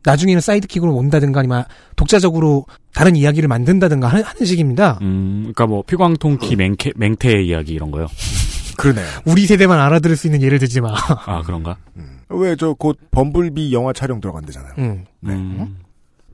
나중에는 0.04 0.40
sidekick으로 0.40 0.92
온다든가 0.94 1.40
아니면 1.40 1.64
독자적으로 1.96 2.66
다른 2.92 3.14
이야기를 3.16 3.48
만든다든가 3.48 4.08
하는, 4.08 4.22
하는 4.24 4.44
식입니다. 4.44 4.98
음, 5.02 5.42
그니까 5.44 5.66
뭐, 5.66 5.82
피구왕 5.82 6.24
통키 6.24 6.56
맹태, 6.56 6.92
맹태의 6.96 7.46
이야기 7.46 7.72
이런 7.72 7.90
거요. 7.90 8.08
그러네. 8.76 9.00
우리 9.26 9.46
세대만 9.46 9.78
알아들을 9.78 10.16
수 10.16 10.26
있는 10.26 10.42
예를 10.42 10.58
들지 10.58 10.80
마. 10.80 10.92
아, 11.26 11.42
그런가? 11.42 11.76
왜 12.28 12.51
저 12.51 12.74
곧 12.74 12.98
범블비 13.10 13.72
영화 13.72 13.92
촬영 13.92 14.20
들어간대잖아요. 14.20 14.72
음. 14.78 15.04
음. 15.26 15.76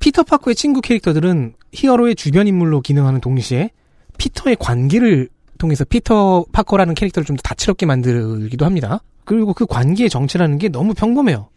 피터 0.01 0.23
파커의 0.23 0.55
친구 0.55 0.81
캐릭터들은 0.81 1.55
히어로의 1.73 2.15
주변 2.15 2.47
인물로 2.47 2.81
기능하는 2.81 3.21
동시에 3.21 3.71
피터의 4.17 4.57
관계를 4.61 5.29
통해서 5.59 5.85
피터 5.85 6.47
파커라는 6.53 6.95
캐릭터를 6.95 7.25
좀 7.27 7.37
더 7.37 7.43
다채롭게 7.43 7.87
만들기도 7.87 8.65
합니다. 8.65 9.01
그리고 9.25 9.53
그 9.53 9.67
관계의 9.67 10.09
정체라는 10.11 10.59
게 10.59 10.69
너무 10.69 10.95
평범해요. 10.95 11.49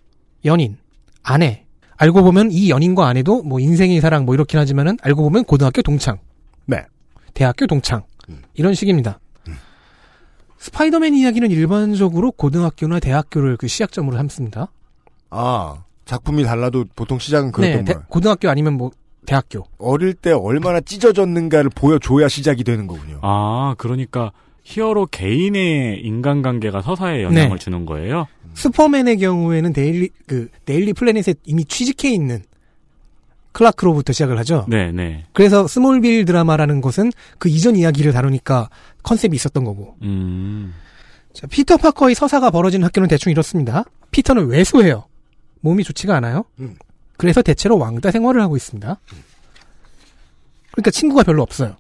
연인, 0.46 0.78
아내. 1.24 1.66
알고 1.98 2.24
보면 2.24 2.52
이 2.52 2.70
연인과 2.70 3.08
아내도 3.08 3.44
뭐 3.44 3.60
인생의 3.60 4.02
사랑 4.02 4.26
뭐 4.26 4.34
이렇긴 4.34 4.60
하지만은 4.60 4.98
알고 5.04 5.22
보면 5.24 5.44
고등학교 5.46 5.82
동창. 5.82 6.18
네. 6.66 6.84
대학교 7.34 7.68
동창. 7.68 8.04
이런 8.56 8.74
식입니다. 8.74 9.20
스파이더맨 10.58 11.16
이야기는 11.16 11.50
일반적으로 11.50 12.32
고등학교나 12.32 13.00
대학교를 13.00 13.58
그 13.58 13.68
시작점으로 13.68 14.16
삼습니다. 14.18 14.72
아, 15.32 15.84
작품이 16.06 16.44
달라도 16.44 16.86
보통 16.96 17.18
시작은 17.20 17.52
그랬던 17.52 17.86
네, 17.86 17.94
대-. 17.94 18.00
고등학교 18.10 18.50
아니면 18.50 18.74
뭐 18.74 18.92
대학교. 19.26 19.66
어릴 19.78 20.14
때 20.14 20.32
얼마나 20.32 20.80
찢어졌는가를 20.80 21.70
보여줘야 21.76 22.28
시작이 22.28 22.64
되는 22.64 22.88
거군요. 22.88 23.20
아, 23.22 23.76
그러니까 23.78 24.32
히어로 24.64 25.08
개인의 25.08 26.02
인간관계가 26.02 26.82
서사에 26.82 27.24
영향을 27.24 27.58
네. 27.58 27.64
주는 27.64 27.86
거예요? 27.86 28.28
슈퍼맨의 28.54 29.18
경우에는 29.18 29.74
데일리 29.74 30.10
그 30.28 30.50
데일리 30.66 30.94
플래닛에 30.94 31.36
이미 31.46 31.66
취직해 31.66 32.14
있는 32.14 32.44
클라크로부터 33.54 34.14
시작을 34.14 34.38
하죠. 34.40 34.66
네, 34.70 34.92
네. 34.92 35.26
그래서 35.34 35.68
스몰빌 35.68 36.26
드라마라는 36.26 36.82
것은 36.82 37.12
그 37.38 37.50
이전 37.50 37.76
이야기를 37.76 38.14
다루니까 38.14 38.70
컨셉이 39.04 39.36
있었던 39.36 39.64
거고. 39.64 39.96
음. 40.04 40.74
자, 41.34 41.48
피터 41.48 41.78
파커의 41.78 42.16
서사가 42.16 42.50
벌어지는 42.52 42.86
학교는 42.86 43.08
대충 43.08 43.32
이렇습니다. 43.32 43.84
피터는 44.12 44.48
왜소해요. 44.48 45.06
몸이 45.62 45.84
좋지가 45.84 46.16
않아요. 46.18 46.46
음. 46.60 46.76
그래서 47.22 47.44
대체로 47.44 47.78
왕따 47.78 48.10
생활을 48.10 48.42
하고 48.42 48.58
있습니다. 48.58 49.00
그러니까 50.72 50.90
친구가 50.90 51.22
별로 51.22 51.44
없어요. 51.44 51.76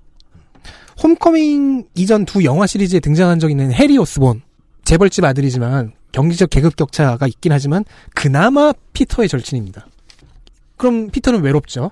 홈커밍 1.02 1.88
이전 1.96 2.26
두 2.26 2.44
영화 2.44 2.68
시리즈에 2.68 3.00
등장한 3.00 3.40
적 3.40 3.50
있는 3.50 3.74
해리 3.74 3.98
오스본. 3.98 4.44
재벌집 4.86 5.24
아들이지만 5.24 5.94
경제적 6.12 6.52
계급 6.52 6.76
격차가 6.76 7.26
있긴 7.26 7.54
하지만 7.54 7.86
그나마 8.14 8.72
피터의 8.94 9.30
절친입니다. 9.30 9.88
그럼 10.78 11.10
피터는 11.10 11.42
외롭죠. 11.42 11.90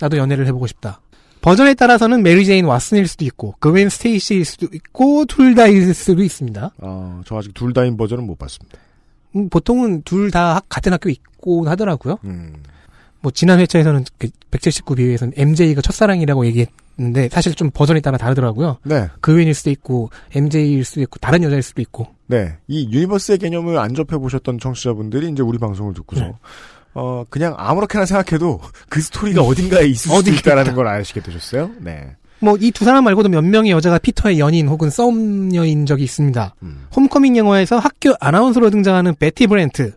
나도 0.00 0.16
연애를 0.16 0.46
해보고 0.46 0.66
싶다. 0.66 1.02
버전에 1.42 1.74
따라서는 1.74 2.22
메리 2.22 2.46
제인 2.46 2.64
왓슨일 2.64 3.06
수도 3.06 3.26
있고 3.26 3.54
그웬 3.60 3.90
스테이시일 3.90 4.46
수도 4.46 4.66
있고 4.72 5.26
둘 5.26 5.54
다일 5.54 5.92
수도 5.92 6.22
있습니다. 6.22 6.72
아, 6.80 7.22
저 7.26 7.36
아직 7.36 7.52
둘 7.52 7.74
다인 7.74 7.98
버전은 7.98 8.24
못 8.26 8.38
봤습니다. 8.38 8.78
음, 9.36 9.50
보통은 9.50 10.04
둘 10.04 10.30
다 10.30 10.62
같은 10.70 10.94
학교 10.94 11.10
있고 11.10 11.68
하더라고요. 11.68 12.16
음. 12.24 12.54
뭐 13.20 13.32
지난 13.32 13.58
회차에서는 13.60 14.04
그 14.18 14.28
179B에서는 14.50 15.32
MJ가 15.36 15.80
첫사랑이라고 15.82 16.46
얘기했는데 16.46 17.28
사실 17.30 17.54
좀 17.54 17.70
버전에 17.72 18.00
따라 18.00 18.16
다르더라고요. 18.18 18.78
네. 18.84 19.08
그웬일 19.20 19.54
수도 19.54 19.70
있고 19.70 20.10
MJ일 20.34 20.84
수도 20.84 21.00
있고 21.02 21.18
다른 21.18 21.42
여자일 21.42 21.62
수도 21.62 21.80
있고. 21.82 22.08
네. 22.26 22.56
이 22.68 22.88
universe의 22.92 23.38
개념을 23.38 23.78
안 23.78 23.94
접해 23.94 24.18
보셨던 24.18 24.58
청취자분들이 24.60 25.30
이제 25.30 25.42
우리 25.42 25.58
방송을 25.58 25.94
듣고서, 25.94 26.22
네. 26.22 26.32
어, 26.94 27.24
그냥 27.30 27.54
아무렇게나 27.56 28.04
생각해도 28.06 28.60
그 28.88 29.00
스토리가 29.00 29.42
어딘가에 29.42 29.86
있을 29.86 30.10
수도 30.14 30.30
있다라는 30.30 30.74
걸 30.74 30.86
아시게 30.88 31.20
되셨어요? 31.20 31.70
네. 31.80 32.16
뭐 32.40 32.56
이 32.60 32.70
두 32.70 32.84
사람 32.84 33.02
말고도 33.04 33.28
몇 33.30 33.42
명의 33.42 33.72
여자가 33.72 33.98
피터의 33.98 34.38
연인 34.38 34.68
혹은 34.68 34.90
썸녀인 34.90 35.86
적이 35.86 36.04
있습니다. 36.04 36.54
홈커밍 36.94 37.36
영화에서 37.36 37.78
학교 37.78 38.14
아나운서로 38.20 38.70
등장하는 38.70 39.16
베티 39.16 39.48
브렌트 39.48 39.92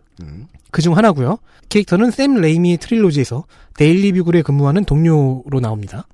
그중 0.72 0.96
하나고요. 0.96 1.38
캐릭터는 1.72 2.10
샘 2.10 2.34
레이미의 2.34 2.76
trilogy에서 2.76 3.44
데일리 3.76 4.12
뷰글에 4.12 4.42
근무하는 4.42 4.84
동료로 4.84 5.60
나옵니다. 5.62 6.06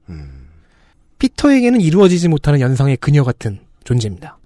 피터에게는 1.19 1.81
이루어지지 1.81 2.29
못하는 2.29 2.61
연상의 2.61 2.97
그녀 2.99 3.25
같은 3.25 3.59
존재입니다. 3.83 4.39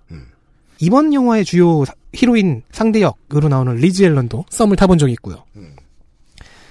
이번 0.81 1.13
영화의 1.13 1.45
주요 1.45 1.85
사- 1.85 1.93
히로인 2.15 2.63
상대 2.73 3.03
역으로 3.03 3.49
나오는 3.51 3.75
리즈 3.77 4.03
앨런도 4.03 4.47
썸을 4.49 4.77
타본 4.77 4.97
적이 4.97 5.13
있고요. 5.13 5.45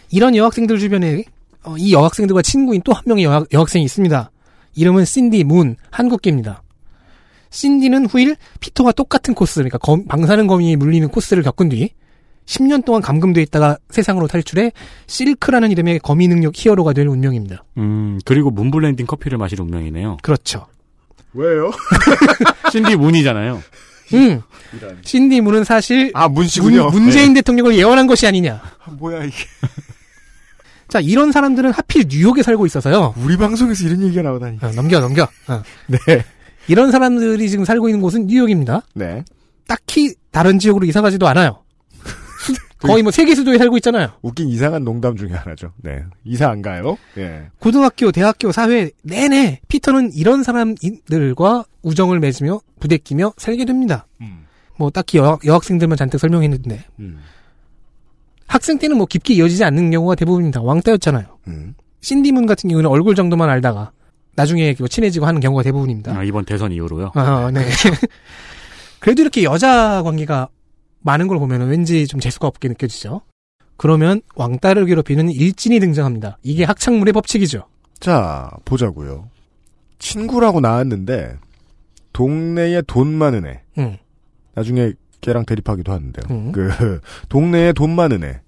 이런 0.10 0.36
여학생들 0.36 0.80
주변에 0.80 1.24
어, 1.64 1.76
이 1.78 1.94
여학생들과 1.94 2.42
친구인 2.42 2.82
또 2.84 2.94
한 2.94 3.04
명의 3.06 3.24
여학, 3.26 3.46
여학생이 3.54 3.86
있습니다. 3.86 4.32
이름은 4.74 5.06
신디 5.06 5.44
문 5.44 5.76
한국계입니다. 5.92 6.64
신디는 7.52 8.08
후일 8.08 8.36
피터와 8.60 8.92
똑같은 8.94 9.36
코스, 9.36 9.56
그러니까 9.60 9.78
검- 9.78 10.06
방사능 10.06 10.48
거미에 10.48 10.76
물리는 10.78 11.08
코스를 11.10 11.44
겪은 11.44 11.70
뒤 11.70 11.92
10년 12.46 12.84
동안 12.84 13.02
감금돼 13.02 13.42
있다가 13.44 13.78
세상으로 13.90 14.28
탈출해 14.28 14.72
실크라는 15.08 15.72
이름의 15.72 16.00
거미 16.00 16.28
능력 16.28 16.54
히어로가 16.56 16.94
될 16.94 17.08
운명입니다. 17.08 17.64
음, 17.78 18.20
그리고 18.26 18.52
문블렌딩 18.52 19.06
커피를 19.06 19.38
마실 19.38 19.62
운명이네요. 19.62 20.18
그렇죠. 20.22 20.66
왜요? 21.34 21.72
신디 22.72 22.96
문이잖아요. 22.98 23.62
음. 24.14 24.42
신디 25.04 25.42
문은 25.42 25.64
사실 25.64 26.12
아 26.14 26.28
문씨군요. 26.28 26.90
문, 26.90 27.04
문재인 27.04 27.34
네. 27.34 27.40
대통령을 27.40 27.76
예언한 27.76 28.08
것이 28.08 28.28
아니냐. 28.28 28.62
아, 28.84 28.92
뭐야 28.92 29.24
이게. 29.24 29.36
자 30.90 31.00
이런 31.00 31.32
사람들은 31.32 31.72
하필 31.72 32.06
뉴욕에 32.10 32.44
살고 32.44 32.66
있어서요. 32.66 33.14
우리 33.18 33.38
방송에서 33.38 33.86
이런 33.86 34.04
얘기가 34.04 34.22
나오다니. 34.24 34.58
어, 34.62 34.72
넘겨 34.76 35.00
넘겨. 35.00 35.24
어. 35.48 35.64
네. 35.88 36.26
이런 36.68 36.92
사람들이 36.92 37.50
지금 37.50 37.64
살고 37.66 37.88
있는 37.88 38.02
곳은 38.02 38.28
뉴욕입니다. 38.28 38.82
네. 38.94 39.24
딱히 39.68 40.14
다른 40.32 40.60
지역으로 40.60 40.86
이사 40.86 41.02
가지도 41.02 41.28
않아요. 41.30 41.61
거의 42.82 43.04
뭐 43.04 43.12
세계 43.12 43.36
수도에 43.36 43.58
살고 43.58 43.78
있잖아요. 43.78 44.10
웃긴 44.22 44.50
이상한 44.50 44.84
농담 44.84 45.16
중에 45.16 45.30
하나죠. 45.32 45.72
네. 45.78 46.04
이사 46.24 46.50
안 46.50 46.62
가요? 46.62 46.98
예. 47.18 47.48
고등학교, 47.60 48.12
대학교, 48.12 48.52
사회 48.52 48.90
내내 49.04 49.62
피터는 49.68 50.12
이런 50.14 50.44
사람들과 50.44 51.66
우정을 51.84 52.20
맺으며 52.20 52.60
부대끼며 52.80 53.34
살게 53.38 53.66
됩니다. 53.66 54.08
뭐 54.82 54.90
딱히 54.90 55.20
여, 55.20 55.38
여학생들만 55.46 55.96
잔뜩 55.96 56.18
설명했는데 56.18 56.84
음. 57.02 57.20
학생 58.48 58.80
때는 58.80 58.98
뭐 58.98 59.06
깊게 59.06 59.36
이어지지 59.36 59.64
않는 59.64 59.92
경우가 59.92 60.16
대부분입니다. 60.16 60.62
왕따였잖아요. 60.62 61.26
음. 61.48 61.76
신디문 62.02 62.48
같은 62.48 62.68
경우는 62.68 62.90
얼굴 62.90 63.14
정도만 63.14 63.48
알다가 63.48 63.92
나중에 64.36 64.76
뭐 64.80 64.88
친해지고 64.88 65.28
하는 65.28 65.40
경우가 65.40 65.62
대부분입니다. 65.62 66.18
아, 66.18 66.24
이번 66.24 66.46
대선 66.46 66.72
이후로요. 66.72 67.12
아, 67.14 67.52
네. 67.54 67.64
그래도 69.00 69.22
이렇게 69.22 69.44
여자 69.44 70.02
관계가 70.04 70.50
많은 71.02 71.28
걸 71.28 71.40
보면 71.40 71.68
왠지 71.70 72.08
좀 72.08 72.20
재수가 72.20 72.48
없게 72.48 72.68
느껴지죠. 72.68 73.22
그러면 73.78 74.22
왕따를 74.36 74.86
괴롭히는 74.86 75.30
일진이 75.32 75.80
등장합니다. 75.80 76.38
이게 76.44 76.64
학창물의 76.64 77.14
법칙이죠. 77.14 77.66
자, 78.00 78.52
보자고요. 78.66 79.30
친구라고 80.00 80.60
나왔는데 80.60 81.38
동네에 82.14 82.84
돈 82.84 83.08
많은 83.14 83.46
애. 83.46 83.62
응. 83.78 83.98
나중에 84.54 84.94
걔랑 85.22 85.46
대립하기도 85.46 85.92
하는데요. 85.92 86.24
음. 86.36 86.52
그 86.52 87.00
동네에 87.30 87.74
돈 87.74 87.96
많은 87.96 88.24
애. 88.24 88.42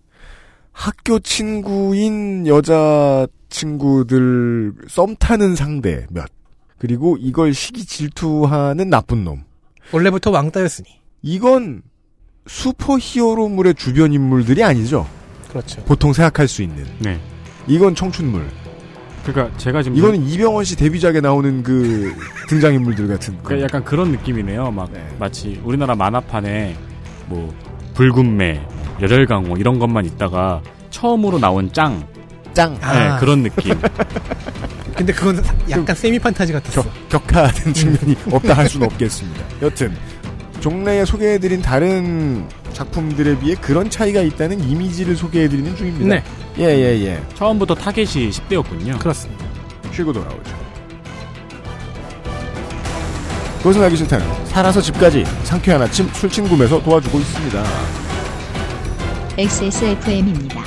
학교 0.71 1.19
친구인 1.19 2.47
여자 2.47 3.27
친구들 3.49 4.73
썸 4.87 5.15
타는 5.19 5.55
상대 5.55 6.05
몇. 6.09 6.27
그리고 6.79 7.15
이걸 7.19 7.53
시기 7.53 7.85
질투하는 7.85 8.89
나쁜 8.89 9.23
놈. 9.23 9.43
원래부터 9.93 10.31
왕따였으니. 10.31 10.89
이건 11.21 11.83
슈퍼 12.47 12.97
히어로물의 12.99 13.75
주변 13.75 14.13
인물들이 14.13 14.63
아니죠. 14.63 15.07
그렇죠. 15.49 15.81
보통 15.83 16.13
생각할 16.13 16.47
수 16.47 16.61
있는. 16.61 16.85
네. 16.99 17.19
이건 17.67 17.95
청춘물. 17.95 18.45
그러니까 19.25 19.57
제가 19.57 19.81
지금 19.81 19.97
이거는 19.97 20.27
이병헌 20.27 20.65
씨 20.65 20.75
데뷔작에 20.75 21.21
나오는 21.21 21.63
그 21.63 22.13
등장 22.49 22.73
인물들 22.73 23.07
같은. 23.07 23.37
그러니까 23.43 23.65
약간 23.65 23.83
그런 23.83 24.11
느낌이네요. 24.11 24.71
막 24.71 24.91
네. 24.91 25.05
마치 25.17 25.61
우리나라 25.63 25.95
만화판에 25.95 26.75
뭐 27.27 27.53
붉은매, 27.93 28.61
열혈강호 29.01 29.55
이런 29.57 29.79
것만 29.79 30.05
있다가 30.05 30.61
처음으로 30.89 31.39
나온 31.39 31.71
짱. 31.71 32.05
짱. 32.53 32.73
네, 32.73 32.85
아. 32.85 33.17
그런 33.19 33.43
느낌. 33.43 33.73
근데 34.95 35.11
그건 35.13 35.41
약간 35.69 35.95
세미 35.95 36.19
판타지 36.19 36.53
같았어. 36.53 36.83
격하된 37.09 37.73
측면이 37.73 38.15
없다 38.31 38.53
할 38.53 38.69
수는 38.69 38.87
없겠습니다. 38.87 39.43
여튼 39.61 39.95
종래에 40.64 41.03
소개해드린 41.03 41.61
다른 41.61 42.47
작품들에 42.72 43.38
비해 43.38 43.53
그런 43.59 43.89
차이가 43.89 44.22
있다는 44.22 44.64
이미지를 44.64 45.14
소개해드리는 45.14 45.76
중입니다. 45.76 46.16
네. 46.16 46.24
예, 46.57 46.64
예, 46.64 47.05
예. 47.05 47.22
처음부터 47.36 47.76
타겟이 47.76 48.30
10대였군요. 48.30 48.97
그렇습니다. 48.97 49.45
쉬고 49.91 50.14
돌아오죠. 50.14 50.64
그것은 53.57 53.84
알기 53.84 53.97
싫다는 53.97 54.26
살아서 54.45 54.80
집까지 54.80 55.26
상쾌한 55.43 55.82
아침 55.82 56.07
술친구에서 56.07 56.82
도와주고 56.82 57.20
있습니다. 57.20 57.64
XSFM입니다. 59.38 60.64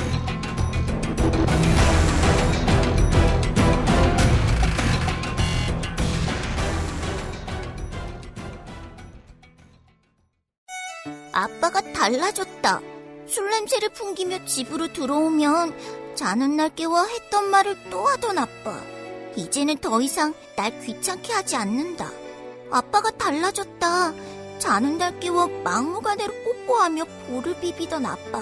달라졌다. 12.06 12.80
술 13.26 13.50
냄새를 13.50 13.88
풍기며 13.88 14.44
집으로 14.44 14.92
들어오면 14.92 16.14
자는 16.14 16.56
날 16.56 16.72
깨워 16.72 17.04
했던 17.04 17.50
말을 17.50 17.76
또 17.90 18.06
하던 18.06 18.38
아빠. 18.38 18.80
이제는 19.34 19.78
더 19.78 20.00
이상 20.00 20.32
날 20.54 20.78
귀찮게 20.80 21.32
하지 21.32 21.56
않는다. 21.56 22.08
아빠가 22.70 23.10
달라졌다. 23.10 24.14
자는 24.60 24.98
날 24.98 25.18
깨워 25.18 25.48
막무가내로 25.64 26.32
뽀뽀하며 26.44 27.04
볼을 27.26 27.58
비비던 27.60 28.06
아빠. 28.06 28.40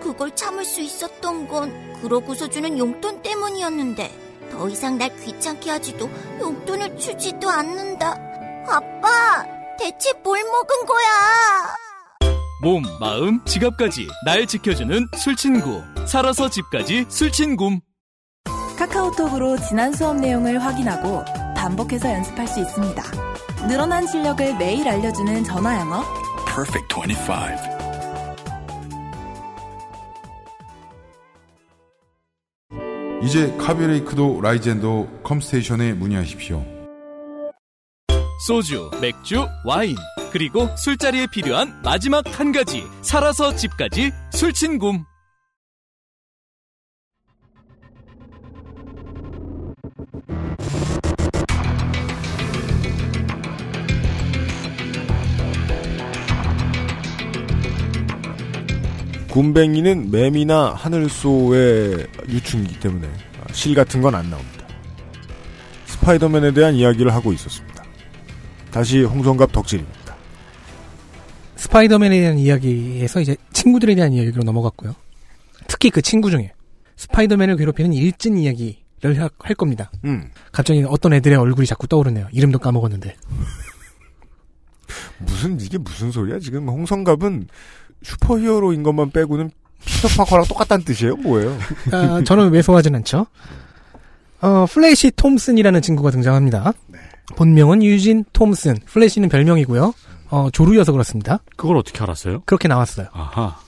그걸 0.00 0.34
참을 0.36 0.64
수 0.64 0.80
있었던 0.80 1.48
건 1.48 1.98
그러고서 2.00 2.48
주는 2.48 2.78
용돈 2.78 3.20
때문이었는데 3.20 4.48
더 4.52 4.68
이상 4.68 4.96
날 4.96 5.14
귀찮게 5.16 5.70
하지도 5.70 6.08
용돈을 6.40 6.96
주지도 6.98 7.50
않는다. 7.50 8.16
아빠, 8.68 9.44
대체 9.76 10.12
뭘 10.22 10.44
먹은 10.44 10.86
거야? 10.86 11.82
몸, 12.62 12.84
마음, 13.00 13.44
지갑까지 13.44 14.06
날 14.24 14.46
지켜주는 14.46 15.08
술친구. 15.16 15.82
살아서 16.06 16.48
집까지 16.48 17.06
술친굼. 17.08 17.80
카카오톡으로 18.78 19.56
지난 19.58 19.92
수업 19.92 20.20
내용을 20.20 20.62
확인하고 20.62 21.24
반복해서 21.56 22.08
연습할 22.12 22.46
수 22.46 22.60
있습니다. 22.60 23.02
늘어난 23.66 24.06
실력을 24.06 24.56
매일 24.58 24.88
알려주는 24.88 25.42
전화 25.42 25.80
영어. 25.80 26.04
Perfect 26.46 26.94
25. 26.94 27.32
이제 33.24 33.52
카비레이크도 33.58 34.40
라이젠도 34.40 35.22
컴스테이션에 35.24 35.94
문의하십시오. 35.94 36.81
소주, 38.46 38.90
맥주, 39.00 39.46
와인, 39.64 39.94
그리고 40.32 40.68
술자리에 40.76 41.28
필요한 41.28 41.80
마지막 41.84 42.24
한 42.40 42.50
가지. 42.50 42.82
살아서 43.00 43.54
집까지 43.54 44.10
술친굼. 44.32 45.04
굼벵이는 59.28 60.10
매미나 60.10 60.74
하늘소의 60.74 62.06
유충이기 62.28 62.80
때문에 62.80 63.08
실 63.52 63.74
같은 63.74 64.02
건 64.02 64.14
안 64.14 64.28
나옵니다. 64.28 64.66
스파이더맨에 65.86 66.52
대한 66.52 66.74
이야기를 66.74 67.14
하고 67.14 67.32
있었습니다. 67.32 67.71
다시 68.72 69.02
홍성갑 69.02 69.52
덕질입니다. 69.52 70.16
스파이더맨에 71.56 72.20
대한 72.20 72.38
이야기에서 72.38 73.20
이제 73.20 73.36
친구들에 73.52 73.94
대한 73.94 74.12
이야기로 74.12 74.42
넘어갔고요. 74.42 74.94
특히 75.68 75.90
그 75.90 76.02
친구 76.02 76.30
중에 76.30 76.52
스파이더맨을 76.96 77.56
괴롭히는 77.56 77.92
일진 77.92 78.36
이야기를 78.38 79.22
하- 79.22 79.28
할 79.38 79.54
겁니다. 79.54 79.90
음. 80.04 80.30
갑자기 80.50 80.84
어떤 80.88 81.12
애들의 81.12 81.36
얼굴이 81.38 81.66
자꾸 81.66 81.86
떠오르네요. 81.86 82.28
이름도 82.32 82.58
까먹었는데. 82.58 83.14
무슨 85.18 85.60
이게 85.60 85.78
무슨 85.78 86.10
소리야? 86.10 86.38
지금 86.40 86.68
홍성갑은 86.68 87.46
슈퍼히어로인 88.02 88.82
것만 88.82 89.10
빼고는 89.12 89.50
피터파커랑 89.84 90.46
똑같다는 90.46 90.84
뜻이에요? 90.84 91.16
뭐예요? 91.16 91.56
아, 91.92 92.22
저는 92.24 92.50
왜소하진 92.50 92.94
않죠. 92.96 93.26
어, 94.40 94.66
플래시 94.66 95.12
톰슨이라는 95.12 95.80
친구가 95.82 96.10
등장합니다. 96.10 96.72
본명은 97.36 97.82
유진 97.82 98.24
톰슨. 98.32 98.76
플래시는 98.86 99.28
별명이고요. 99.28 99.94
어, 100.30 100.50
조루여서 100.50 100.92
그렇습니다. 100.92 101.38
그걸 101.56 101.76
어떻게 101.76 102.02
알았어요? 102.02 102.42
그렇게 102.46 102.68
나왔어요. 102.68 103.08
아하. 103.12 103.58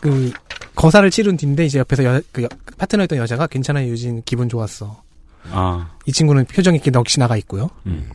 그 0.00 0.32
거사를 0.74 1.08
치른 1.10 1.36
뒤인데 1.36 1.64
이제 1.64 1.78
옆에서 1.78 2.04
여, 2.04 2.20
그 2.32 2.42
여- 2.42 2.48
파트너였던 2.78 3.18
여자가 3.18 3.46
괜찮아 3.46 3.84
유진 3.86 4.22
기분 4.24 4.48
좋았어. 4.48 5.02
아. 5.50 5.92
이 6.06 6.12
친구는 6.12 6.44
표정이 6.46 6.76
이렇게 6.76 6.90
넋이 6.90 7.18
나가 7.18 7.36
있고요. 7.38 7.68
음. 7.86 8.10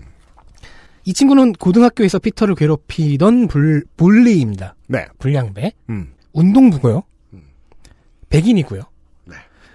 이 1.06 1.14
친구는 1.14 1.54
고등학교에서 1.54 2.20
피터를 2.20 2.56
괴롭히던 2.56 3.48
불, 3.48 3.86
bully입니다. 3.96 4.76
네. 4.88 5.06
불량배. 5.20 5.72
음. 5.90 6.14
운동부고요. 6.34 7.04
백인이고요. 8.30 8.82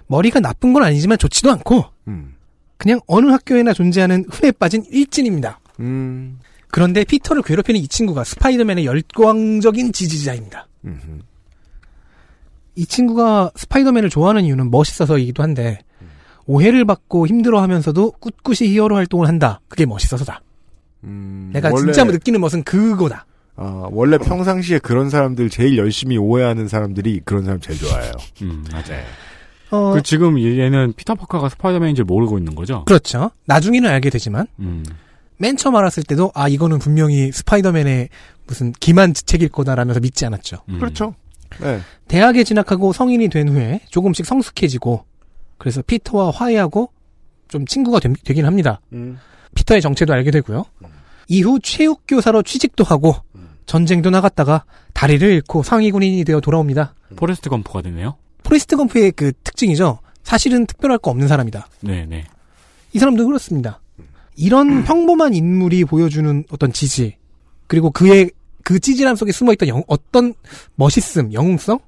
머리가 0.09 0.41
나쁜 0.41 0.75
건 0.75 0.83
아니지만 0.85 1.17
좋지도 1.17 1.51
않고 1.53 1.87
음. 2.09 2.35
그냥 2.83 2.99
어느 3.07 3.27
학교에나 3.31 3.73
존재하는 3.75 4.25
흔해 4.29 4.51
빠진 4.51 4.85
일진입니다. 4.91 5.61
음. 5.79 6.41
그런데 6.69 7.05
피터를 7.05 7.43
괴롭히는 7.43 7.79
이 7.81 7.87
친구가 7.87 8.25
스파이더맨의 8.25 8.85
열광적인 8.87 9.93
지지자입니다. 9.93 10.67
음흠. 10.85 11.19
이 12.75 12.85
친구가 12.87 13.53
스파이더맨을 13.55 14.11
좋아하는 14.11 14.45
이유는 14.45 14.73
멋있어서이기도 14.73 15.45
한데 15.45 15.79
오해를 16.47 16.85
받고 16.85 17.29
힘들어하면서도 17.29 18.13
꿋꿋이 18.13 18.69
히어로 18.71 18.97
활동을 18.97 19.29
한다. 19.29 19.61
그게 19.69 19.87
멋있어서다. 19.87 20.43
음, 21.05 21.51
내가 21.53 21.71
원래- 21.73 21.93
진짜 21.93 22.03
느끼는 22.11 22.41
멋은 22.41 22.65
그거다. 22.65 23.27
아, 23.55 23.87
원래 23.93 24.19
평상시에 24.19 24.81
그런 24.81 25.09
사람들 25.09 25.51
제일 25.51 25.79
열심히 25.79 26.17
오해하는 26.17 26.67
사람들이 26.67 27.21
그런 27.25 27.45
사람 27.45 27.61
제일 27.61 27.79
좋아해요. 27.79 28.13
음, 28.43 28.65
맞아요. 28.73 29.05
어, 29.73 29.95
그 29.95 30.03
지금 30.03 30.39
얘는 30.39 30.93
피터 30.97 31.15
파커가 31.15 31.49
스파이더맨인 31.49 31.97
줄 31.97 32.05
모르고 32.05 32.37
있는 32.39 32.55
거죠? 32.55 32.85
그렇죠. 32.85 33.31
나중에는 33.47 33.89
알게 33.89 34.11
되지만 34.11 34.47
음. 34.61 34.85
맨 35.39 35.57
처음 35.57 35.75
알았을 35.77 36.03
때도 36.03 36.31
아 36.35 36.47
이거는 36.47 36.79
분명히 36.79 37.33
스파이더맨의 37.33 38.11
무슨 38.47 38.73
기만지책일 38.73 39.49
거다라면서 39.49 40.01
믿지 40.01 40.27
않았죠. 40.27 40.59
음. 40.69 40.79
그렇죠. 40.79 41.15
네. 41.61 41.81
대학에 42.07 42.45
진학하고 42.45 42.93
성인이 42.93 43.29
된 43.29 43.49
후에 43.49 43.81
조금씩 43.89 44.27
성숙해지고 44.27 45.05
그래서 45.57 45.81
피터와 45.83 46.31
화해하고 46.31 46.91
좀 47.49 47.65
친구가 47.65 48.01
되, 48.01 48.13
긴 48.35 48.45
합니다. 48.45 48.81
음. 48.93 49.19
피터의 49.55 49.81
정체도 49.81 50.13
알게 50.13 50.31
되고요. 50.31 50.67
이후 51.29 51.59
체육교사로 51.61 52.43
취직도 52.43 52.85
하고 52.85 53.15
전쟁도 53.65 54.11
나갔다가 54.11 54.65
다리를 54.93 55.27
잃고 55.31 55.63
상이군인이 55.63 56.25
되어 56.25 56.41
돌아옵니다. 56.41 56.95
포레스트 57.17 57.49
검프가 57.49 57.83
되네요. 57.83 58.17
포레스트 58.53 58.77
검프의 58.77 59.13
그 59.13 59.33
특징이죠. 59.45 59.99
사실은 60.25 60.67
특별할 60.67 60.99
거 60.99 61.11
없는 61.11 61.27
사람이다. 61.27 61.69
네네. 61.81 62.25
이 62.93 62.99
사람도 62.99 63.25
그렇습니다. 63.25 63.81
이런 64.37 64.85
평범한 64.85 65.33
인물이 65.33 65.87
보여주는 65.87 66.45
어떤 66.51 66.71
지지, 66.71 67.17
그리고 67.67 67.91
그의 67.91 68.31
그 68.63 68.79
찌질함 68.79 69.17
속에 69.17 69.33
숨어있던 69.33 69.69
영- 69.69 69.83
어떤 69.87 70.35
멋있음, 70.75 71.33
영웅성 71.33 71.79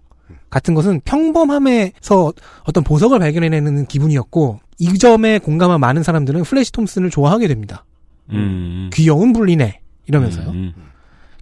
같은 0.48 0.72
것은 0.72 1.02
평범함에서 1.04 2.32
어떤 2.64 2.82
보석을 2.82 3.18
발견해내는 3.18 3.84
기분이었고 3.86 4.60
이 4.78 4.98
점에 4.98 5.40
공감한 5.40 5.80
많은 5.80 6.02
사람들은 6.02 6.44
플래시 6.44 6.72
톰슨을 6.72 7.10
좋아하게 7.10 7.46
됩니다. 7.46 7.84
음. 8.30 8.88
귀여운 8.94 9.34
bully네 9.34 9.80
이러면서요. 10.06 10.48
음. 10.48 10.72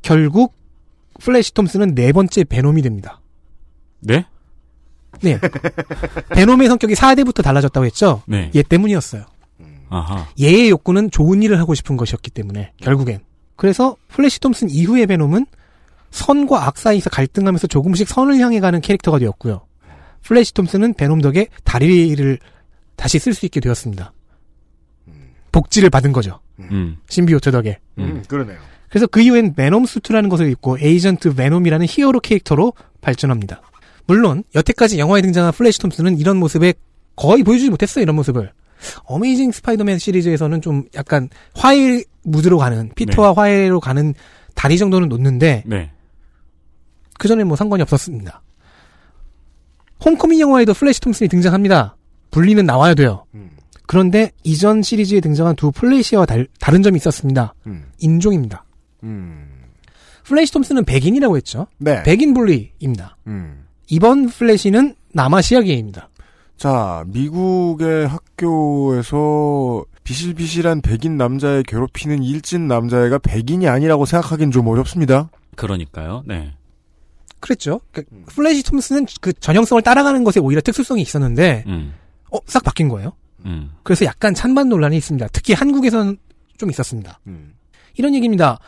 결국 0.02 0.54
플래시 1.20 1.54
톰슨은 1.54 1.94
네 1.94 2.10
번째 2.10 2.42
베놈이 2.42 2.82
됩니다. 2.82 3.20
네? 4.00 4.26
네. 5.20 5.38
베놈의 6.30 6.68
성격이 6.68 6.94
4대부터 6.94 7.42
달라졌다고 7.42 7.84
했죠. 7.86 8.22
네. 8.26 8.50
얘 8.54 8.62
때문이었어요. 8.62 9.24
아하. 9.88 10.26
얘의 10.40 10.70
욕구는 10.70 11.10
좋은 11.10 11.42
일을 11.42 11.58
하고 11.58 11.74
싶은 11.74 11.98
것이었기 11.98 12.30
때문에 12.30 12.72
결국엔 12.78 13.20
그래서 13.56 13.96
플래시 14.08 14.40
톰슨 14.40 14.70
이후의 14.70 15.06
베놈은 15.06 15.46
선과 16.10 16.66
악 16.66 16.78
사이에서 16.78 17.10
갈등하면서 17.10 17.66
조금씩 17.66 18.08
선을 18.08 18.38
향해 18.38 18.60
가는 18.60 18.80
캐릭터가 18.80 19.18
되었고요. 19.18 19.66
플래시 20.22 20.54
톰슨은 20.54 20.94
베놈 20.94 21.20
덕에 21.20 21.48
다리를 21.64 22.38
다시 22.96 23.18
쓸 23.18 23.34
수 23.34 23.44
있게 23.46 23.60
되었습니다. 23.60 24.12
복지를 25.50 25.90
받은 25.90 26.12
거죠. 26.12 26.40
음. 26.58 26.96
symbiote 27.08 27.50
덕에. 27.50 27.78
음, 27.98 28.22
그러네요. 28.26 28.58
그래서 28.88 29.06
그 29.06 29.20
이후엔 29.20 29.54
베놈 29.54 29.86
수트라는 29.86 30.28
것을 30.28 30.50
입고 30.50 30.78
에이전트 30.78 31.34
베놈이라는 31.34 31.86
히어로 31.88 32.20
캐릭터로 32.20 32.72
발전합니다. 33.00 33.60
물론 34.06 34.44
여태까지 34.54 34.98
영화에 34.98 35.22
등장한 35.22 35.52
플래시 35.52 35.78
톰슨은 35.80 36.18
이런 36.18 36.36
모습에 36.36 36.74
거의 37.16 37.42
보여주지 37.42 37.70
못했어요. 37.70 38.02
이런 38.02 38.16
모습을. 38.16 38.52
어메이징 39.04 39.52
스파이더맨 39.52 39.98
시리즈에서는 39.98 40.60
좀 40.60 40.84
약간 40.94 41.28
화해 41.54 42.02
무드로 42.24 42.58
가는 42.58 42.90
피터와 42.94 43.34
화해로 43.34 43.80
가는 43.80 44.14
다리 44.54 44.76
정도는 44.78 45.08
놓는데 45.08 45.64
네. 45.66 45.90
그 47.18 47.28
전에 47.28 47.44
뭐 47.44 47.56
상관이 47.56 47.82
없었습니다. 47.82 48.42
홈커밍 50.04 50.40
영화에도 50.40 50.74
플래시 50.74 51.00
톰슨이 51.00 51.28
등장합니다. 51.28 51.96
bully는 52.30 52.64
나와야 52.64 52.94
돼요. 52.94 53.24
그런데 53.86 54.32
이전 54.42 54.82
시리즈에 54.82 55.20
등장한 55.20 55.54
두 55.54 55.70
플래시와 55.70 56.26
달, 56.26 56.48
른 56.68 56.82
점이 56.82 56.96
있었습니다. 56.96 57.54
음. 57.66 57.84
인종입니다. 57.98 58.64
플래시 60.24 60.52
톰슨은 60.52 60.84
백인이라고 60.84 61.36
했죠. 61.36 61.66
네. 61.78 62.02
백인 62.02 62.32
bully입니다. 62.34 63.16
음. 63.26 63.61
이번 63.88 64.28
플래시는 64.28 64.94
남아시아계입니다. 65.12 66.08
자, 66.56 67.04
미국의 67.08 68.06
학교에서 68.08 69.84
비실비실한 70.04 70.80
백인 70.80 71.16
남자애 71.16 71.62
괴롭히는 71.66 72.22
일진 72.22 72.68
남자애가 72.68 73.18
백인이 73.18 73.68
아니라고 73.68 74.06
생각하기는 74.06 74.50
좀 74.50 74.66
어렵습니다. 74.68 75.30
그러니까요. 75.56 76.22
네. 76.26 76.52
그랬죠. 77.40 77.80
그러니까 77.90 78.16
플래시 78.26 78.62
톰슨은 78.62 79.06
그 79.20 79.32
전형성을 79.32 79.82
따라가는 79.82 80.22
것에 80.24 80.40
오히려 80.40 80.60
특수성이 80.60 81.02
있었는데, 81.02 81.64
음. 81.66 81.94
어, 82.30 82.38
싹 82.46 82.62
바뀐 82.62 82.88
거예요. 82.88 83.12
음. 83.44 83.72
그래서 83.82 84.04
약간 84.04 84.34
찬반 84.34 84.68
논란이 84.68 84.96
있습니다. 84.96 85.28
특히 85.32 85.52
한국에서는 85.52 86.16
좀 86.56 86.70
있었습니다. 86.70 87.18
이런 87.96 88.14
얘기입니다. 88.14 88.60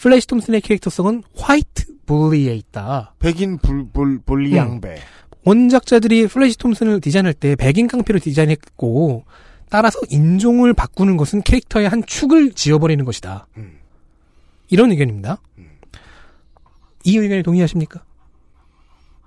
플래시 0.00 0.26
톰슨의 0.26 0.62
캐릭터성은 0.62 1.22
white 1.36 1.84
bully에 2.06 2.54
있다. 2.54 3.14
백인 3.18 3.58
불, 3.58 3.86
불, 3.92 4.18
bully 4.24 4.52
음. 4.52 4.56
양배. 4.56 4.98
원작자들이 5.44 6.26
플래시 6.26 6.56
톰슨을 6.58 7.00
디자인할 7.00 7.34
때 7.34 7.54
백인 7.54 7.86
깡패로 7.86 8.18
디자인했고 8.18 9.24
따라서 9.68 9.98
인종을 10.10 10.74
바꾸는 10.74 11.16
것은 11.16 11.42
캐릭터의 11.42 11.88
한 11.88 12.04
축을 12.04 12.52
지워버리는 12.52 13.04
것이다. 13.04 13.46
이런 14.68 14.90
의견입니다. 14.90 15.40
이 17.04 17.16
의견에 17.16 17.42
동의하십니까? 17.42 18.02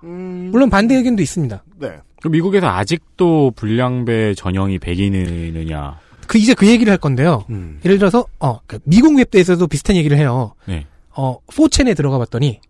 물론 0.00 0.70
반대 0.70 0.94
의견도 0.96 1.22
있습니다. 1.22 1.64
네. 1.78 1.98
그럼 2.20 2.32
미국에서 2.32 2.68
아직도 2.68 3.52
불량배 3.52 4.34
전형이 4.34 4.78
백인이느냐? 4.78 5.98
그 6.26 6.38
이제 6.38 6.54
그 6.54 6.66
얘기를 6.66 6.90
할 6.90 6.98
건데요. 6.98 7.44
예를 7.84 7.98
들어서 7.98 8.26
어, 8.40 8.60
그 8.66 8.78
미국 8.84 9.16
웹드에서도 9.16 9.66
비슷한 9.66 9.96
얘기를 9.96 10.16
해요. 10.18 10.54
네. 10.66 10.86
어, 11.16 11.38
4채널에 11.46 11.96
들어가 11.96 12.18
봤더니 12.18 12.60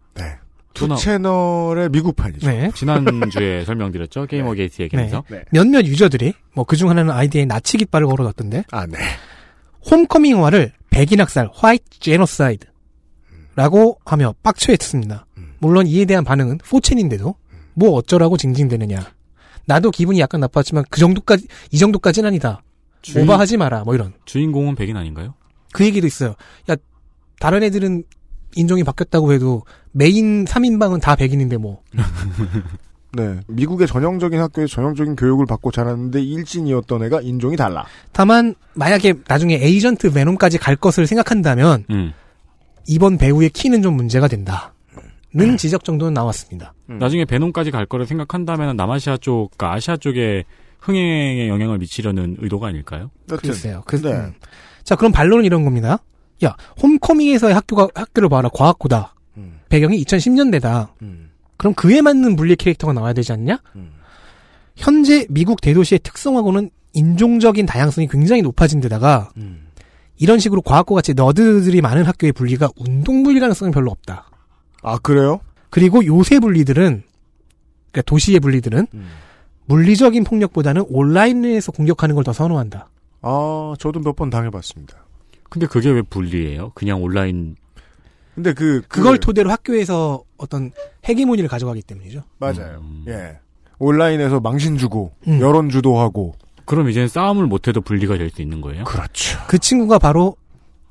두 0.75 0.89
투나- 0.89 0.97
채널의 0.97 1.89
미국판이죠. 1.91 2.49
네. 2.51 2.71
지난주에 2.75 3.63
설명드렸죠. 3.67 4.27
게이머 4.27 4.55
게이트 4.55 4.83
얘기면서. 4.83 5.23
네. 5.31 5.45
몇몇 5.53 5.85
유저들이 5.87 6.35
뭐 6.53 6.65
그중 6.65 6.91
하나는 6.91 7.13
아이디에 7.15 7.45
나치 7.45 7.77
깃발을 7.79 8.09
걸어놨던데. 8.09 8.65
아, 8.73 8.85
네. 8.87 8.99
홈커밍 9.89 10.33
영화를 10.33 10.73
백인 10.91 11.21
학살, 11.21 11.49
white 11.53 12.01
genocide 12.01 12.67
라고 13.55 13.99
하며 14.05 14.35
빡쳐했습니다. 14.43 15.27
물론 15.59 15.87
이에 15.87 16.05
대한 16.07 16.25
반응은 16.25 16.59
4chan인데도 16.59 17.35
뭐 17.75 17.91
어쩌라고 17.93 18.37
징징대느냐. 18.37 19.13
나도 19.67 19.91
기분이 19.93 20.19
약간 20.21 20.41
나빴지만 20.41 20.85
그 20.91 20.99
정도까지 21.01 21.47
이 21.71 21.79
정도까지는 21.79 22.27
아니다. 22.29 22.63
주인- 23.05 23.25
오버하지 23.25 23.57
마라. 23.57 23.85
뭐 23.85 23.95
이런. 23.95 24.13
주인공은 24.25 24.75
백인 24.75 24.97
아닌가요? 24.97 25.35
그 25.73 25.85
얘기도 25.85 26.07
있어요. 26.07 26.35
야 26.71 26.77
다른 27.41 27.63
애들은 27.63 28.05
인종이 28.57 28.85
바뀌었다고 28.85 29.33
해도 29.33 29.63
메인 29.93 30.45
3인방은 30.45 31.01
다 31.01 31.17
백인인데 31.17 31.57
뭐. 31.57 31.83
네. 33.17 33.39
미국의 33.47 33.87
전형적인 33.87 34.41
학교에서 34.41 34.75
전형적인 34.75 35.15
교육을 35.17 35.47
받고 35.47 35.71
자랐는데 35.71 36.21
일진이었던 36.23 37.05
애가 37.05 37.21
인종이 37.21 37.57
달라. 37.57 37.85
다만 38.13 38.55
만약에 38.75 39.15
나중에 39.29 39.55
에이전트 39.55 40.13
베놈까지 40.13 40.59
갈 40.59 40.75
것을 40.75 41.07
생각한다면 41.07 41.85
음. 41.91 42.13
이번 42.89 43.17
배우의 43.19 43.51
키는 43.51 43.83
좀 43.83 43.95
문제가 43.95 44.27
된다는 44.27 45.57
지적 45.57 45.85
정도는 45.85 46.13
나왔습니다. 46.13 46.75
나중에 46.87 47.25
베놈까지 47.25 47.71
갈 47.71 47.87
거를 47.87 48.05
생각한다면 48.07 48.77
남아시아 48.77 49.17
쪽, 49.19 49.51
그러니까 49.57 49.77
아시아 49.77 49.97
쪽에 49.97 50.45
흥행에 50.85 51.49
영향을 51.49 51.79
미치려는 51.79 52.37
의도가 52.41 52.69
아닐까요? 52.69 53.11
글쎄요. 53.27 53.83
그, 53.87 53.97
음. 53.97 54.35
자, 54.83 54.97
그럼 54.97 55.13
반론은 55.13 55.45
이런 55.45 55.65
겁니다. 55.65 55.99
야, 56.45 56.57
홈커밍에서의 56.83 57.55
학교가, 57.55 57.89
학교를 57.95 58.29
봐라. 58.29 58.51
과학고다. 58.53 59.15
배경이 59.71 60.03
2010년대다. 60.05 60.91
그럼 61.57 61.75
그에 61.75 62.03
맞는 62.03 62.37
물리 62.37 62.55
캐릭터가 62.55 62.93
나와야 62.93 63.13
되지 63.15 63.33
않냐? 63.33 63.59
현재 64.77 65.27
미국 65.31 65.61
대도시의 65.61 66.01
특성하고는 66.01 66.71
인종적인 66.93 67.65
다양성이 67.67 68.07
굉장히 68.07 68.43
높아진 68.43 68.81
데다가 68.81 69.31
이런 70.19 70.39
식으로 70.39 70.61
과학고 70.63 70.95
같이 70.95 71.15
너드들이 71.15 71.81
많은 71.81 72.05
학교의 72.05 72.33
분리가 72.33 72.69
운동 72.77 73.23
분리 73.23 73.41
가능성이 73.41 73.73
별로 73.73 73.91
없다. 73.91 74.31
아, 74.83 74.99
그래요? 74.99 75.41
그리고 75.71 76.05
요새 76.05 76.39
분리들은 76.41 77.03
그러니까 77.91 78.03
도시의 78.03 78.41
분리들은 78.41 78.87
물리적인 79.67 80.25
폭력보다는 80.25 80.85
온라인에서 80.89 81.73
공격하는 81.73 82.15
걸 82.15 82.25
더 82.25 82.33
선호한다. 82.33 82.89
아, 83.23 83.75
저도 83.79 84.01
몇 84.01 84.15
번 84.17 84.31
당해봤습니다. 84.31 85.05
근데 85.51 85.67
그게 85.67 85.91
왜 85.91 86.03
불리해요? 86.03 86.73
그냥 86.75 87.03
온라인 87.03 87.57
근데 88.35 88.53
그, 88.53 88.81
그- 88.83 88.99
그 88.99 89.03
걸 89.03 89.19
토대로 89.19 89.51
학교에서 89.51 90.25
어떤 90.39 90.73
헤게모니를 91.09 91.49
가져가기 91.49 91.83
때문이죠. 91.83 92.25
맞아요. 92.39 92.83
예. 93.07 93.39
온라인에서 93.79 94.41
망신 94.41 94.77
주고, 94.77 95.13
음. 95.29 95.41
여론 95.41 95.69
주도하고. 95.71 96.35
그럼 96.65 96.89
이제는 96.89 97.09
싸움을 97.09 97.47
못해도 97.47 97.81
bully가 97.83 98.17
될 98.19 98.31
수 98.31 98.43
있는 98.43 98.61
거예요? 98.61 98.85
그렇죠. 98.85 99.39
그 99.47 99.59
친구가 99.59 99.99
바로 99.99 100.37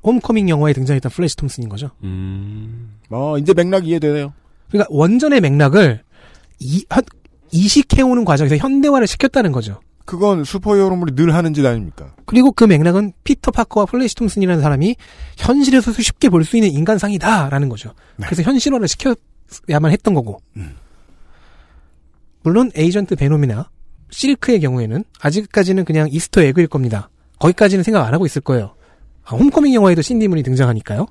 홈커밍 0.04 0.48
영화에 0.48 0.72
등장했던 0.72 1.10
플래시 1.12 1.36
톰슨인 1.36 1.68
거죠. 1.68 1.90
음. 2.02 2.94
어, 3.10 3.36
이제 3.38 3.52
맥락 3.52 3.86
이해되네요. 3.86 4.32
그러니까 4.70 4.88
원전의 4.90 5.40
맥락을 5.42 6.02
이, 6.60 6.84
한- 6.88 7.04
이식해오는 7.54 8.24
과정에서 8.24 8.56
현대화를 8.56 9.06
시켰다는 9.06 9.52
거죠. 9.52 9.80
그건 10.04 10.44
슈퍼히어로물이 10.44 11.14
늘 11.14 11.32
하는 11.34 11.54
짓 11.54 11.64
아닙니까? 11.64 12.12
그리고 12.26 12.52
그 12.52 12.64
맥락은 12.64 13.12
피터 13.24 13.52
파커와 13.52 13.86
플래시 13.86 14.14
톰슨이라는 14.16 14.60
사람이 14.62 14.96
현실에서도 15.38 16.02
쉽게 16.02 16.28
볼 16.28 16.44
수 16.44 16.56
있는 16.56 16.70
인간상이다라는 16.72 17.68
거죠. 17.70 17.94
그래서 18.22 18.42
현실화를 18.42 18.86
시켜야만 18.88 19.92
했던 19.92 20.12
거고. 20.14 20.40
물론 22.42 22.70
에이전트 22.76 23.16
베놈이나 23.16 23.70
실크의 24.10 24.60
경우에는 24.60 25.04
아직까지는 25.20 25.84
그냥 25.86 26.08
Easter 26.10 26.42
egg일 26.42 26.66
겁니다. 26.66 27.08
거기까지는 27.38 27.82
생각 27.82 28.04
안 28.06 28.12
하고 28.12 28.26
있을 28.26 28.42
거예요. 28.42 28.74
아, 29.24 29.34
홈커밍 29.36 29.72
영화에도 29.74 30.02
신디 30.02 30.24
문이 30.24 30.42
등장하니까요. 30.42 31.06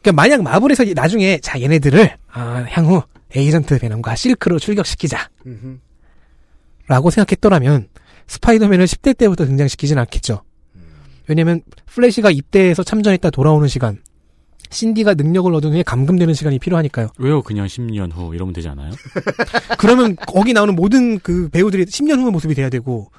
그러니까 0.00 0.12
만약 0.22 0.42
마블에서 0.42 0.84
이- 0.84 0.94
나중에 0.94 1.38
자 1.42 1.60
얘네들을 1.60 2.16
아, 2.32 2.64
향후 2.70 3.02
에이전트 3.34 3.78
베놈과 3.78 4.14
실크로 4.16 4.58
출격시키자. 4.58 5.28
라고 6.88 7.10
생각했더라면 7.10 7.88
스파이더맨을 8.26 8.86
10대 8.86 9.16
때부터 9.16 9.44
등장시키진 9.46 9.98
않겠죠. 9.98 10.42
왜냐면 11.28 11.62
플래시가 11.86 12.30
입대해서 12.30 12.82
참전했다 12.84 13.30
돌아오는 13.30 13.66
시간, 13.66 14.00
신디가 14.70 15.14
능력을 15.14 15.52
얻은 15.54 15.72
후에 15.72 15.82
감금되는 15.82 16.34
시간이 16.34 16.58
필요하니까요. 16.58 17.08
왜요? 17.18 17.42
그냥 17.42 17.66
10년 17.66 18.12
후 18.12 18.34
이러면 18.34 18.52
되지 18.52 18.68
않아요? 18.68 18.92
그러면 19.78 20.16
거기 20.26 20.52
나오는 20.52 20.74
모든 20.74 21.18
그 21.18 21.48
배우들이 21.48 21.84
10년 21.86 22.20
후의 22.20 22.30
모습이 22.30 22.54
돼야 22.54 22.68
되고 22.70 23.10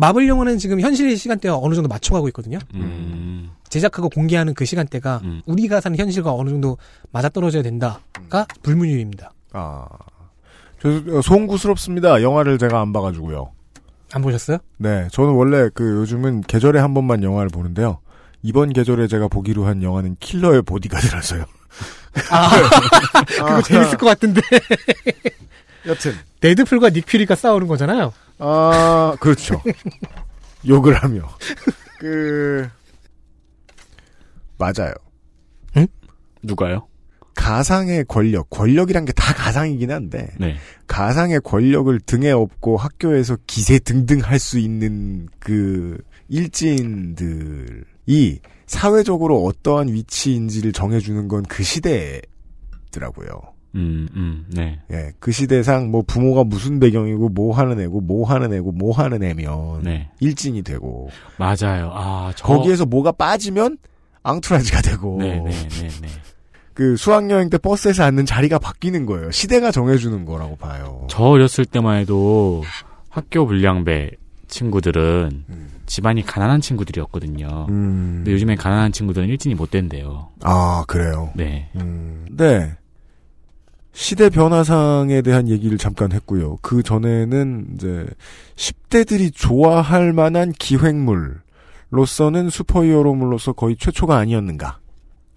마블 0.00 0.26
영화는 0.26 0.56
지금 0.56 0.80
현실의 0.80 1.14
시간대와 1.16 1.58
어느 1.60 1.74
정도 1.74 1.88
맞춰가고 1.88 2.26
있거든요. 2.28 2.58
음. 2.74 3.50
제작하고 3.68 4.08
공개하는 4.08 4.54
그 4.54 4.64
시간대가 4.64 5.20
우리가 5.44 5.82
사는 5.82 5.96
현실과 5.98 6.32
어느 6.32 6.48
정도 6.48 6.78
맞아떨어져야 7.12 7.62
된다가 7.62 8.46
불문율입니다. 8.62 9.30
아. 9.52 9.86
저, 10.80 11.20
송구스럽습니다. 11.20 12.22
영화를 12.22 12.56
제가 12.56 12.80
안 12.80 12.94
봐가지고요. 12.94 13.52
안 14.14 14.22
보셨어요? 14.22 14.56
네. 14.78 15.06
저는 15.12 15.34
원래 15.34 15.68
그 15.74 15.84
요즘은 15.84 16.40
계절에 16.42 16.80
한 16.80 16.94
번만 16.94 17.22
영화를 17.22 17.50
보는데요. 17.50 17.98
이번 18.42 18.72
계절에 18.72 19.06
제가 19.06 19.28
보기로 19.28 19.66
한 19.66 19.82
영화는 19.82 20.16
킬러의 20.18 20.62
보디가드라서요. 20.62 21.44
아, 22.30 22.50
그거 23.26 23.62
재밌을 23.62 23.98
것 23.98 24.06
같은데. 24.06 24.40
여튼. 25.86 26.12
데드풀과 26.40 26.90
닉퓨리가 26.90 27.34
싸우는 27.34 27.66
거잖아요. 27.66 28.12
아, 28.38 29.16
그렇죠. 29.20 29.60
욕을 30.66 30.94
하며. 30.94 31.28
그, 31.98 32.66
맞아요. 34.58 34.92
응? 35.76 35.86
누가요? 36.42 36.86
가상의 37.34 38.04
권력, 38.08 38.50
권력이란 38.50 39.04
게 39.06 39.12
다 39.12 39.32
가상이긴 39.34 39.90
한데, 39.90 40.30
네. 40.38 40.56
가상의 40.86 41.40
권력을 41.42 41.98
등에 42.00 42.30
업고 42.30 42.76
학교에서 42.76 43.36
기세 43.46 43.78
등등 43.78 44.20
할 44.20 44.38
수 44.38 44.58
있는 44.58 45.28
그 45.38 45.96
일진들이 46.28 47.84
사회적으로 48.66 49.44
어떠한 49.44 49.88
위치인지를 49.88 50.72
정해주는 50.72 51.28
건 51.28 51.42
그 51.48 51.62
시대더라고요. 51.62 53.30
음, 53.74 54.08
음, 54.16 54.46
네. 54.48 54.80
예, 54.90 55.12
그 55.18 55.30
시대상 55.30 55.90
뭐 55.90 56.02
부모가 56.02 56.44
무슨 56.44 56.80
배경이고 56.80 57.28
뭐 57.28 57.54
하는 57.54 57.80
애고 57.80 58.00
뭐 58.00 58.26
하는 58.26 58.52
애고 58.52 58.72
뭐 58.72 58.92
하는 58.92 59.22
애면 59.22 59.82
네. 59.82 60.10
일진이 60.20 60.62
되고 60.62 61.10
맞아요. 61.38 61.90
아, 61.94 62.32
저. 62.34 62.46
거기에서 62.46 62.84
뭐가 62.86 63.12
빠지면 63.12 63.78
앙투라지가 64.22 64.82
되고 64.82 65.18
네, 65.20 65.40
네, 65.40 65.50
네, 65.50 65.88
네. 65.88 66.08
그 66.74 66.96
수학여행 66.96 67.50
때 67.50 67.58
버스에서 67.58 68.04
앉는 68.04 68.26
자리가 68.26 68.58
바뀌는 68.58 69.06
거예요. 69.06 69.30
시대가 69.30 69.70
정해주는 69.70 70.24
거라고 70.24 70.56
봐요. 70.56 71.06
저 71.08 71.24
어렸을 71.24 71.64
때만 71.64 71.98
해도 71.98 72.64
학교 73.08 73.46
불량배 73.46 74.10
친구들은 74.48 75.44
집안이 75.86 76.24
가난한 76.24 76.60
친구들이었거든요. 76.60 77.66
음. 77.68 78.12
근데 78.18 78.32
요즘엔 78.32 78.56
가난한 78.56 78.92
친구들은 78.92 79.28
일진이 79.28 79.54
못 79.54 79.70
된대요. 79.70 80.28
아, 80.42 80.84
그래요? 80.86 81.30
네. 81.34 81.68
음, 81.76 82.26
네. 82.30 82.72
시대 83.92 84.30
변화상에 84.30 85.20
대한 85.22 85.48
얘기를 85.48 85.76
잠깐 85.78 86.12
했고요. 86.12 86.58
그 86.62 86.82
전에는 86.82 87.66
이제 87.74 88.06
10대들이 88.56 89.34
좋아할 89.34 90.12
만한 90.12 90.52
기획물로서는 90.52 92.50
슈퍼히어로물로서 92.50 93.52
거의 93.54 93.76
최초가 93.76 94.16
아니었는가. 94.16 94.78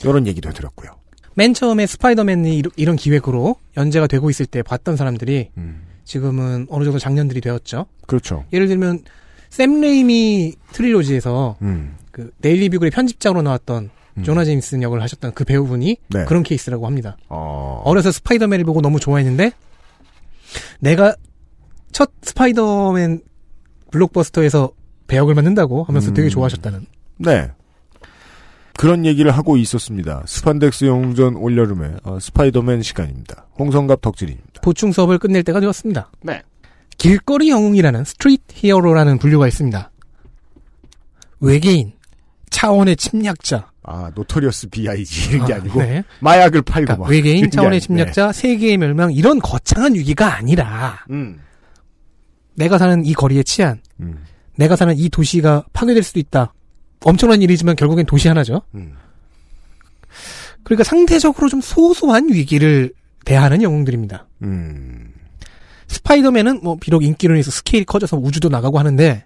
이런 0.03 0.27
얘기도 0.27 0.49
해드렸고요. 0.49 0.91
맨 1.35 1.53
처음에 1.53 1.87
스파이더맨이 1.87 2.61
이런 2.75 2.95
기획으로 2.95 3.55
연재가 3.77 4.07
되고 4.07 4.29
있을 4.29 4.45
때 4.45 4.61
봤던 4.61 4.97
사람들이 4.97 5.49
지금은 6.03 6.67
어느 6.69 6.83
정도 6.83 6.99
장년들이 6.99 7.41
되었죠. 7.41 7.85
그렇죠. 8.05 8.45
예를 8.53 8.67
들면 8.67 9.03
샘 9.49 9.81
레이미 9.81 10.53
trilogy에서 10.73 11.57
음. 11.61 11.95
그 12.11 12.31
데일리 12.41 12.69
뷰글의 12.69 12.91
편집장으로 12.91 13.41
나왔던 13.41 13.89
조나 14.21 14.45
제임슨 14.45 14.83
역을 14.83 15.01
하셨던 15.01 15.33
그 15.33 15.43
배우분이 15.43 15.97
네. 16.09 16.25
그런 16.25 16.43
케이스라고 16.43 16.85
합니다. 16.85 17.17
어. 17.29 17.81
어려서 17.83 18.11
스파이더맨을 18.11 18.63
보고 18.65 18.81
너무 18.81 18.99
좋아했는데 18.99 19.51
내가 20.79 21.15
첫 21.91 22.11
스파이더맨 22.21 23.21
블록버스터에서 23.91 24.71
배역을 25.07 25.35
맡는다고 25.35 25.83
하면서 25.83 26.09
음. 26.09 26.13
되게 26.13 26.29
좋아하셨다는. 26.29 26.85
네. 27.17 27.51
그런 28.77 29.05
얘기를 29.05 29.31
하고 29.31 29.55
있었습니다. 29.57 30.23
스판덱스 30.25 30.85
영웅전 30.85 31.35
올여름의 31.35 31.97
어, 32.03 32.19
스파이더맨 32.19 32.81
시간입니다. 32.81 33.47
홍성갑 33.57 34.01
덕질입니다. 34.01 34.61
보충 34.61 34.91
수업을 34.91 35.19
끝낼 35.19 35.43
때가 35.43 35.59
되었습니다. 35.59 36.11
네. 36.23 36.41
길거리 36.97 37.49
영웅이라는 37.49 38.03
street 38.03 38.43
hero라는 38.55 39.19
분류가 39.19 39.47
있습니다. 39.47 39.91
외계인, 41.39 41.93
차원의 42.49 42.95
침략자, 42.95 43.71
아, 43.83 44.11
노토리어스 44.15 44.69
B.I.G. 44.69 45.31
이런 45.31 45.45
게 45.45 45.53
아, 45.53 45.57
아니고 45.57 45.81
네. 45.81 46.03
마약을 46.21 46.61
팔고 46.61 46.85
그러니까 46.85 46.97
막 47.03 47.09
외계인, 47.09 47.49
차원의 47.49 47.81
침략자, 47.81 48.31
세계의 48.31 48.77
멸망 48.77 49.11
이런 49.11 49.39
거창한 49.39 49.95
위기가 49.95 50.35
아니라 50.35 50.99
네. 51.09 51.15
음. 51.15 51.39
내가 52.55 52.77
사는 52.77 53.05
이 53.05 53.13
거리의 53.13 53.43
치안, 53.43 53.81
음. 53.99 54.23
내가 54.55 54.75
사는 54.75 54.97
이 54.97 55.09
도시가 55.09 55.65
파괴될 55.73 56.03
수도 56.03 56.19
있다. 56.19 56.53
엄청난 57.01 57.41
일이지만 57.41 57.75
결국엔 57.75 58.05
도시 58.05 58.27
하나죠. 58.27 58.61
음. 58.75 58.93
그러니까 60.63 60.83
상대적으로 60.83 61.49
좀 61.49 61.59
소소한 61.59 62.29
위기를 62.29 62.93
대하는 63.25 63.61
영웅들입니다. 63.61 64.27
음. 64.43 65.13
스파이더맨은 65.87 66.61
뭐 66.63 66.77
비록 66.79 67.03
인기로 67.03 67.33
인해서 67.35 67.51
스케일이 67.51 67.85
커져서 67.85 68.17
우주도 68.17 68.49
나가고 68.49 68.79
하는데 68.79 69.25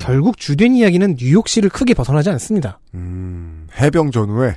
결국 0.00 0.38
주된 0.38 0.74
이야기는 0.74 1.16
뉴욕시를 1.18 1.70
크게 1.70 1.94
벗어나지 1.94 2.30
않습니다. 2.30 2.80
음. 2.94 3.68
해병 3.80 4.10
전후에 4.10 4.56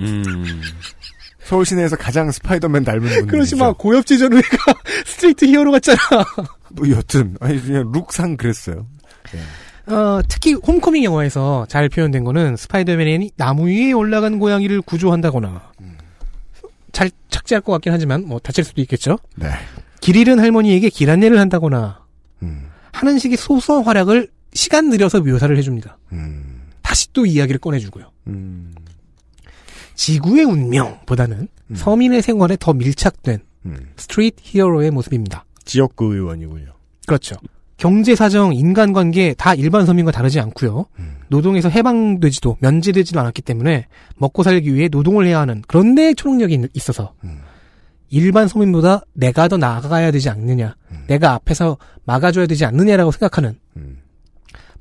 음. 0.00 0.60
서울 1.44 1.66
시내에서 1.66 1.96
가장 1.96 2.30
스파이더맨 2.30 2.84
닮은 2.84 3.00
분들. 3.00 3.26
그러지 3.26 3.56
마 3.56 3.72
고엽제 3.72 4.18
전우회가 4.18 4.74
street 5.04 5.44
hero 5.44 5.70
같잖아. 5.72 5.98
뭐 6.70 6.88
여튼 6.90 7.36
아니 7.40 7.60
그냥 7.62 7.92
룩상 7.92 8.36
그랬어요. 8.36 8.86
어, 9.86 10.20
특히 10.28 10.54
홈커밍 10.54 11.04
영화에서 11.04 11.66
잘 11.68 11.88
표현된 11.88 12.24
거는 12.24 12.56
스파이더맨이 12.56 13.32
나무 13.36 13.68
위에 13.68 13.92
올라간 13.92 14.38
고양이를 14.38 14.80
구조한다거나 14.82 15.72
잘 16.92 17.10
착지할 17.30 17.60
것 17.62 17.72
같긴 17.72 17.92
하지만 17.92 18.26
뭐 18.26 18.38
다칠 18.38 18.64
수도 18.64 18.80
있겠죠. 18.82 19.18
네. 19.34 19.48
길 20.00 20.16
잃은 20.16 20.38
할머니에게 20.38 20.88
길 20.88 21.10
안내를 21.10 21.38
한다거나 21.38 22.00
음. 22.42 22.68
하는 22.92 23.18
식의 23.18 23.36
소소한 23.36 23.84
활약을 23.84 24.28
시간 24.52 24.90
들여서 24.90 25.20
묘사를 25.20 25.56
해줍니다. 25.56 25.98
음. 26.12 26.62
다시 26.82 27.12
또 27.12 27.24
이야기를 27.26 27.58
꺼내주고요. 27.58 28.10
음. 28.28 28.74
지구의 29.94 30.44
운명보다는 30.44 31.48
서민의 31.74 32.22
생활에 32.22 32.56
더 32.58 32.72
밀착된 32.72 33.40
음. 33.66 33.76
street 33.96 34.36
hero의 34.42 34.90
모습입니다. 34.90 35.44
지역구 35.64 36.12
의원이군요. 36.14 36.72
그렇죠. 37.06 37.36
경제 37.76 38.14
사정, 38.14 38.54
인간관계 38.54 39.34
다 39.36 39.54
일반 39.54 39.86
서민과 39.86 40.12
다르지 40.12 40.38
않고요. 40.40 40.86
노동에서 41.28 41.68
해방되지도 41.68 42.58
면제되지도 42.60 43.18
않았기 43.18 43.42
때문에 43.42 43.86
먹고 44.16 44.42
살기 44.42 44.74
위해 44.74 44.88
노동을 44.88 45.26
해야 45.26 45.40
하는 45.40 45.62
그런데 45.66 46.14
초능력이 46.14 46.54
있- 46.54 46.70
있어서 46.74 47.14
일반 48.12 48.46
서민보다 48.46 49.00
내가 49.14 49.48
더 49.48 49.56
나아가야 49.56 50.10
되지 50.10 50.28
않느냐, 50.28 50.76
내가 51.06 51.32
앞에서 51.32 51.78
막아줘야 52.04 52.46
되지 52.46 52.64
않느냐라고 52.66 53.10
생각하는 53.10 53.58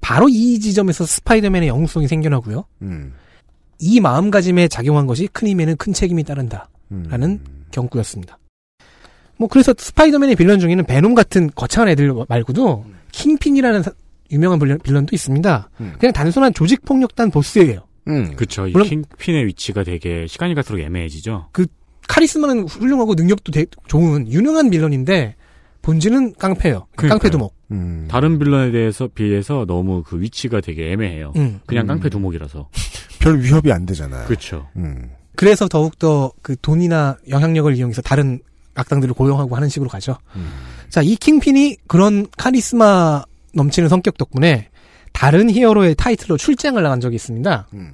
바로 0.01 0.27
이 0.27 0.59
지점에서 0.59 1.05
스파이더맨의 1.05 1.69
영웅성이 1.69 2.07
생겨나고요. 2.07 2.65
음. 2.81 3.13
이 3.79 3.99
마음가짐에 4.01 4.67
작용한 4.67 5.07
것이 5.07 5.27
큰 5.31 5.47
힘에는 5.47 5.77
큰 5.77 5.93
책임이 5.93 6.23
따른다. 6.23 6.69
음. 6.91 7.05
라는 7.09 7.39
경구였습니다. 7.71 8.37
뭐 9.37 9.47
그래서 9.47 9.73
스파이더맨의 9.77 10.35
빌런 10.35 10.59
중에는 10.59 10.85
베놈 10.85 11.15
같은 11.15 11.49
거창한 11.55 11.87
애들 11.89 12.13
말고도 12.27 12.85
킹핀이라는 13.11 13.81
사- 13.83 13.91
유명한 14.29 14.59
빌런, 14.59 14.77
빌런도 14.79 15.15
있습니다. 15.15 15.69
그냥 15.99 16.13
단순한 16.13 16.53
조직 16.53 16.83
폭력단 16.85 17.31
보스예요. 17.31 17.81
음. 18.07 18.35
이 18.67 18.71
물론- 18.71 18.87
킹핀의 18.89 19.45
위치가 19.45 19.83
되게 19.83 20.27
시간이 20.27 20.53
갈수록 20.53 20.79
애매해지죠. 20.79 21.49
그 21.53 21.65
카리스마는 22.07 22.67
훌륭하고 22.67 23.15
능력도 23.15 23.51
되- 23.51 23.65
좋은 23.87 24.31
유능한 24.31 24.69
빌런인데 24.69 25.35
본질은 25.81 26.33
깡패예요. 26.35 26.87
그러니까요. 26.95 27.09
깡패 27.19 27.29
두목. 27.29 27.55
음. 27.71 28.07
다른 28.09 28.37
빌런에 28.37 28.71
대해서 28.71 29.07
비해서 29.07 29.65
너무 29.67 30.03
그 30.05 30.19
위치가 30.21 30.61
되게 30.61 30.91
애매해요. 30.91 31.33
음. 31.37 31.59
그냥 31.65 31.85
음. 31.85 31.87
깡패 31.87 32.09
두목이라서. 32.09 32.69
별 33.19 33.39
위협이 33.39 33.71
안 33.71 33.85
되잖아요. 33.85 34.25
그렇죠. 34.27 34.67
음. 34.75 35.09
그래서 35.35 35.67
더욱 35.67 35.97
더 35.97 36.31
그 36.41 36.55
돈이나 36.61 37.17
영향력을 37.29 37.73
이용해서 37.75 38.01
다른 38.01 38.39
악당들을 38.75 39.13
고용하고 39.13 39.55
하는 39.55 39.69
식으로 39.69 39.89
가죠. 39.89 40.17
자, 40.89 41.01
이 41.01 41.15
킹핀이 41.15 41.77
그런 41.87 42.27
카리스마 42.37 43.23
넘치는 43.53 43.89
성격 43.89 44.17
덕분에 44.17 44.69
다른 45.13 45.49
히어로의 45.49 45.95
타이틀로 45.95 46.37
출장을 46.37 46.81
나간 46.81 46.99
적이 46.99 47.15
있습니다. 47.15 47.67
음. 47.73 47.93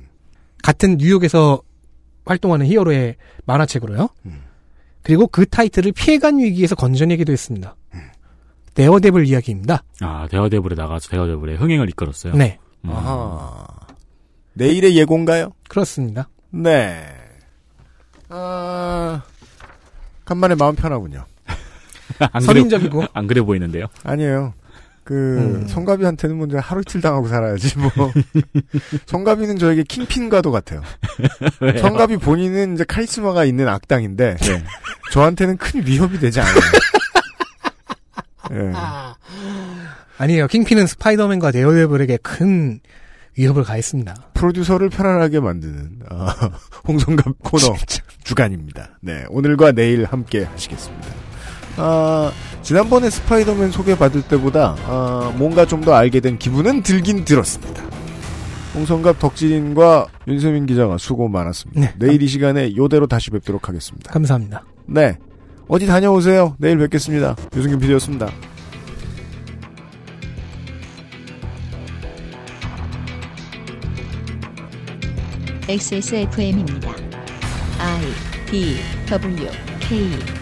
같은 0.64 0.98
뉴욕에서 0.98 1.62
활동하는 2.28 2.66
히어로의 2.68 3.16
만화책으로요. 3.46 4.10
그리고 5.04 5.28
그 5.28 5.46
타이틀을 5.46 5.94
피해간 5.94 6.38
위기에서 6.40 6.76
건져내기도 6.76 7.32
했습니다. 7.32 7.76
네어데블 8.76 9.26
이야기입니다. 9.26 9.84
아, 10.02 10.28
데어데블에 10.30 10.76
나가서 10.76 11.10
데어데블의 11.10 11.58
흥행을 11.58 11.90
이끌었어요. 11.90 12.34
네. 12.36 12.60
음. 12.86 12.92
아하. 12.92 13.66
내일의 14.54 14.96
예고인가요? 14.98 15.52
그렇습니다. 15.68 16.30
네. 16.52 17.04
아, 18.30 19.24
간만에 20.26 20.56
마음 20.56 20.76
편하군요. 20.76 21.26
안 22.32 22.42
선인적이고. 22.42 23.00
그래, 23.00 23.08
안 23.14 23.28
그래 23.28 23.42
보이는데요. 23.42 23.88
아니에요. 24.04 24.54
그, 25.08 25.14
음. 25.14 25.68
성가비한테는 25.70 26.38
먼저 26.38 26.58
하루 26.58 26.82
이틀 26.82 27.00
당하고 27.00 27.30
살아야지, 27.30 27.78
뭐. 27.80 27.90
성가비는 29.08 29.58
저에게 29.58 29.84
킹핀과도 29.84 30.52
같아요. 30.52 30.82
성가비 31.80 32.18
본인은 32.18 32.74
이제 32.74 32.84
카리스마가 32.84 33.46
있는 33.46 33.70
악당인데, 33.70 34.36
네. 34.36 34.64
저한테는 35.14 35.56
큰 35.56 35.86
위협이 35.88 36.20
되지 36.20 36.42
않아요. 36.42 36.56
예. 38.52 38.74
아니에요. 40.18 40.48
킹핀은 40.48 40.88
스파이더맨과 40.88 41.52
네어데블에게 41.52 42.18
큰 42.18 42.82
위협을 43.38 43.64
가했습니다. 43.64 44.14
프로듀서를 44.34 44.90
편안하게 44.90 45.40
만드는 45.40 46.02
아, 46.10 46.36
홍성갑 46.86 47.44
코너 47.44 47.76
주간입니다. 48.26 49.00
네, 49.02 49.24
오늘과 49.30 49.72
내일 49.72 50.04
함께 50.04 50.44
하시겠습니다. 50.44 51.08
아, 51.78 52.32
지난번에 52.68 53.10
스파이더맨 53.10 53.72
소개받을 53.72 54.24
때보다 54.24 54.76
아, 54.88 55.34
뭔가 55.38 55.66
좀 55.66 55.78
더 55.88 55.94
알게 55.94 56.20
된 56.20 56.38
기분은 56.38 56.84
들긴 56.84 57.24
들었습니다. 57.24 57.82
홍성갑 58.76 59.20
덕질인과 59.20 60.08
윤세민 60.28 60.66
기자가 60.66 60.98
수고 60.98 61.30
많았습니다. 61.30 61.80
네. 61.80 61.94
내일 61.98 62.22
이 62.22 62.28
시간에 62.28 62.76
요대로 62.76 63.08
다시 63.08 63.30
뵙도록 63.30 63.70
하겠습니다. 63.70 64.12
감사합니다. 64.12 64.66
네, 64.86 65.18
어디 65.70 65.86
다녀오세요. 65.88 66.56
내일 66.58 66.78
뵙겠습니다. 66.80 67.38
유승균 67.56 67.80
PD였습니다. 67.80 68.30
XSFM입니다. 75.70 76.90
I 77.80 78.02
D 78.50 78.76
W 79.10 79.50
K 79.80 80.37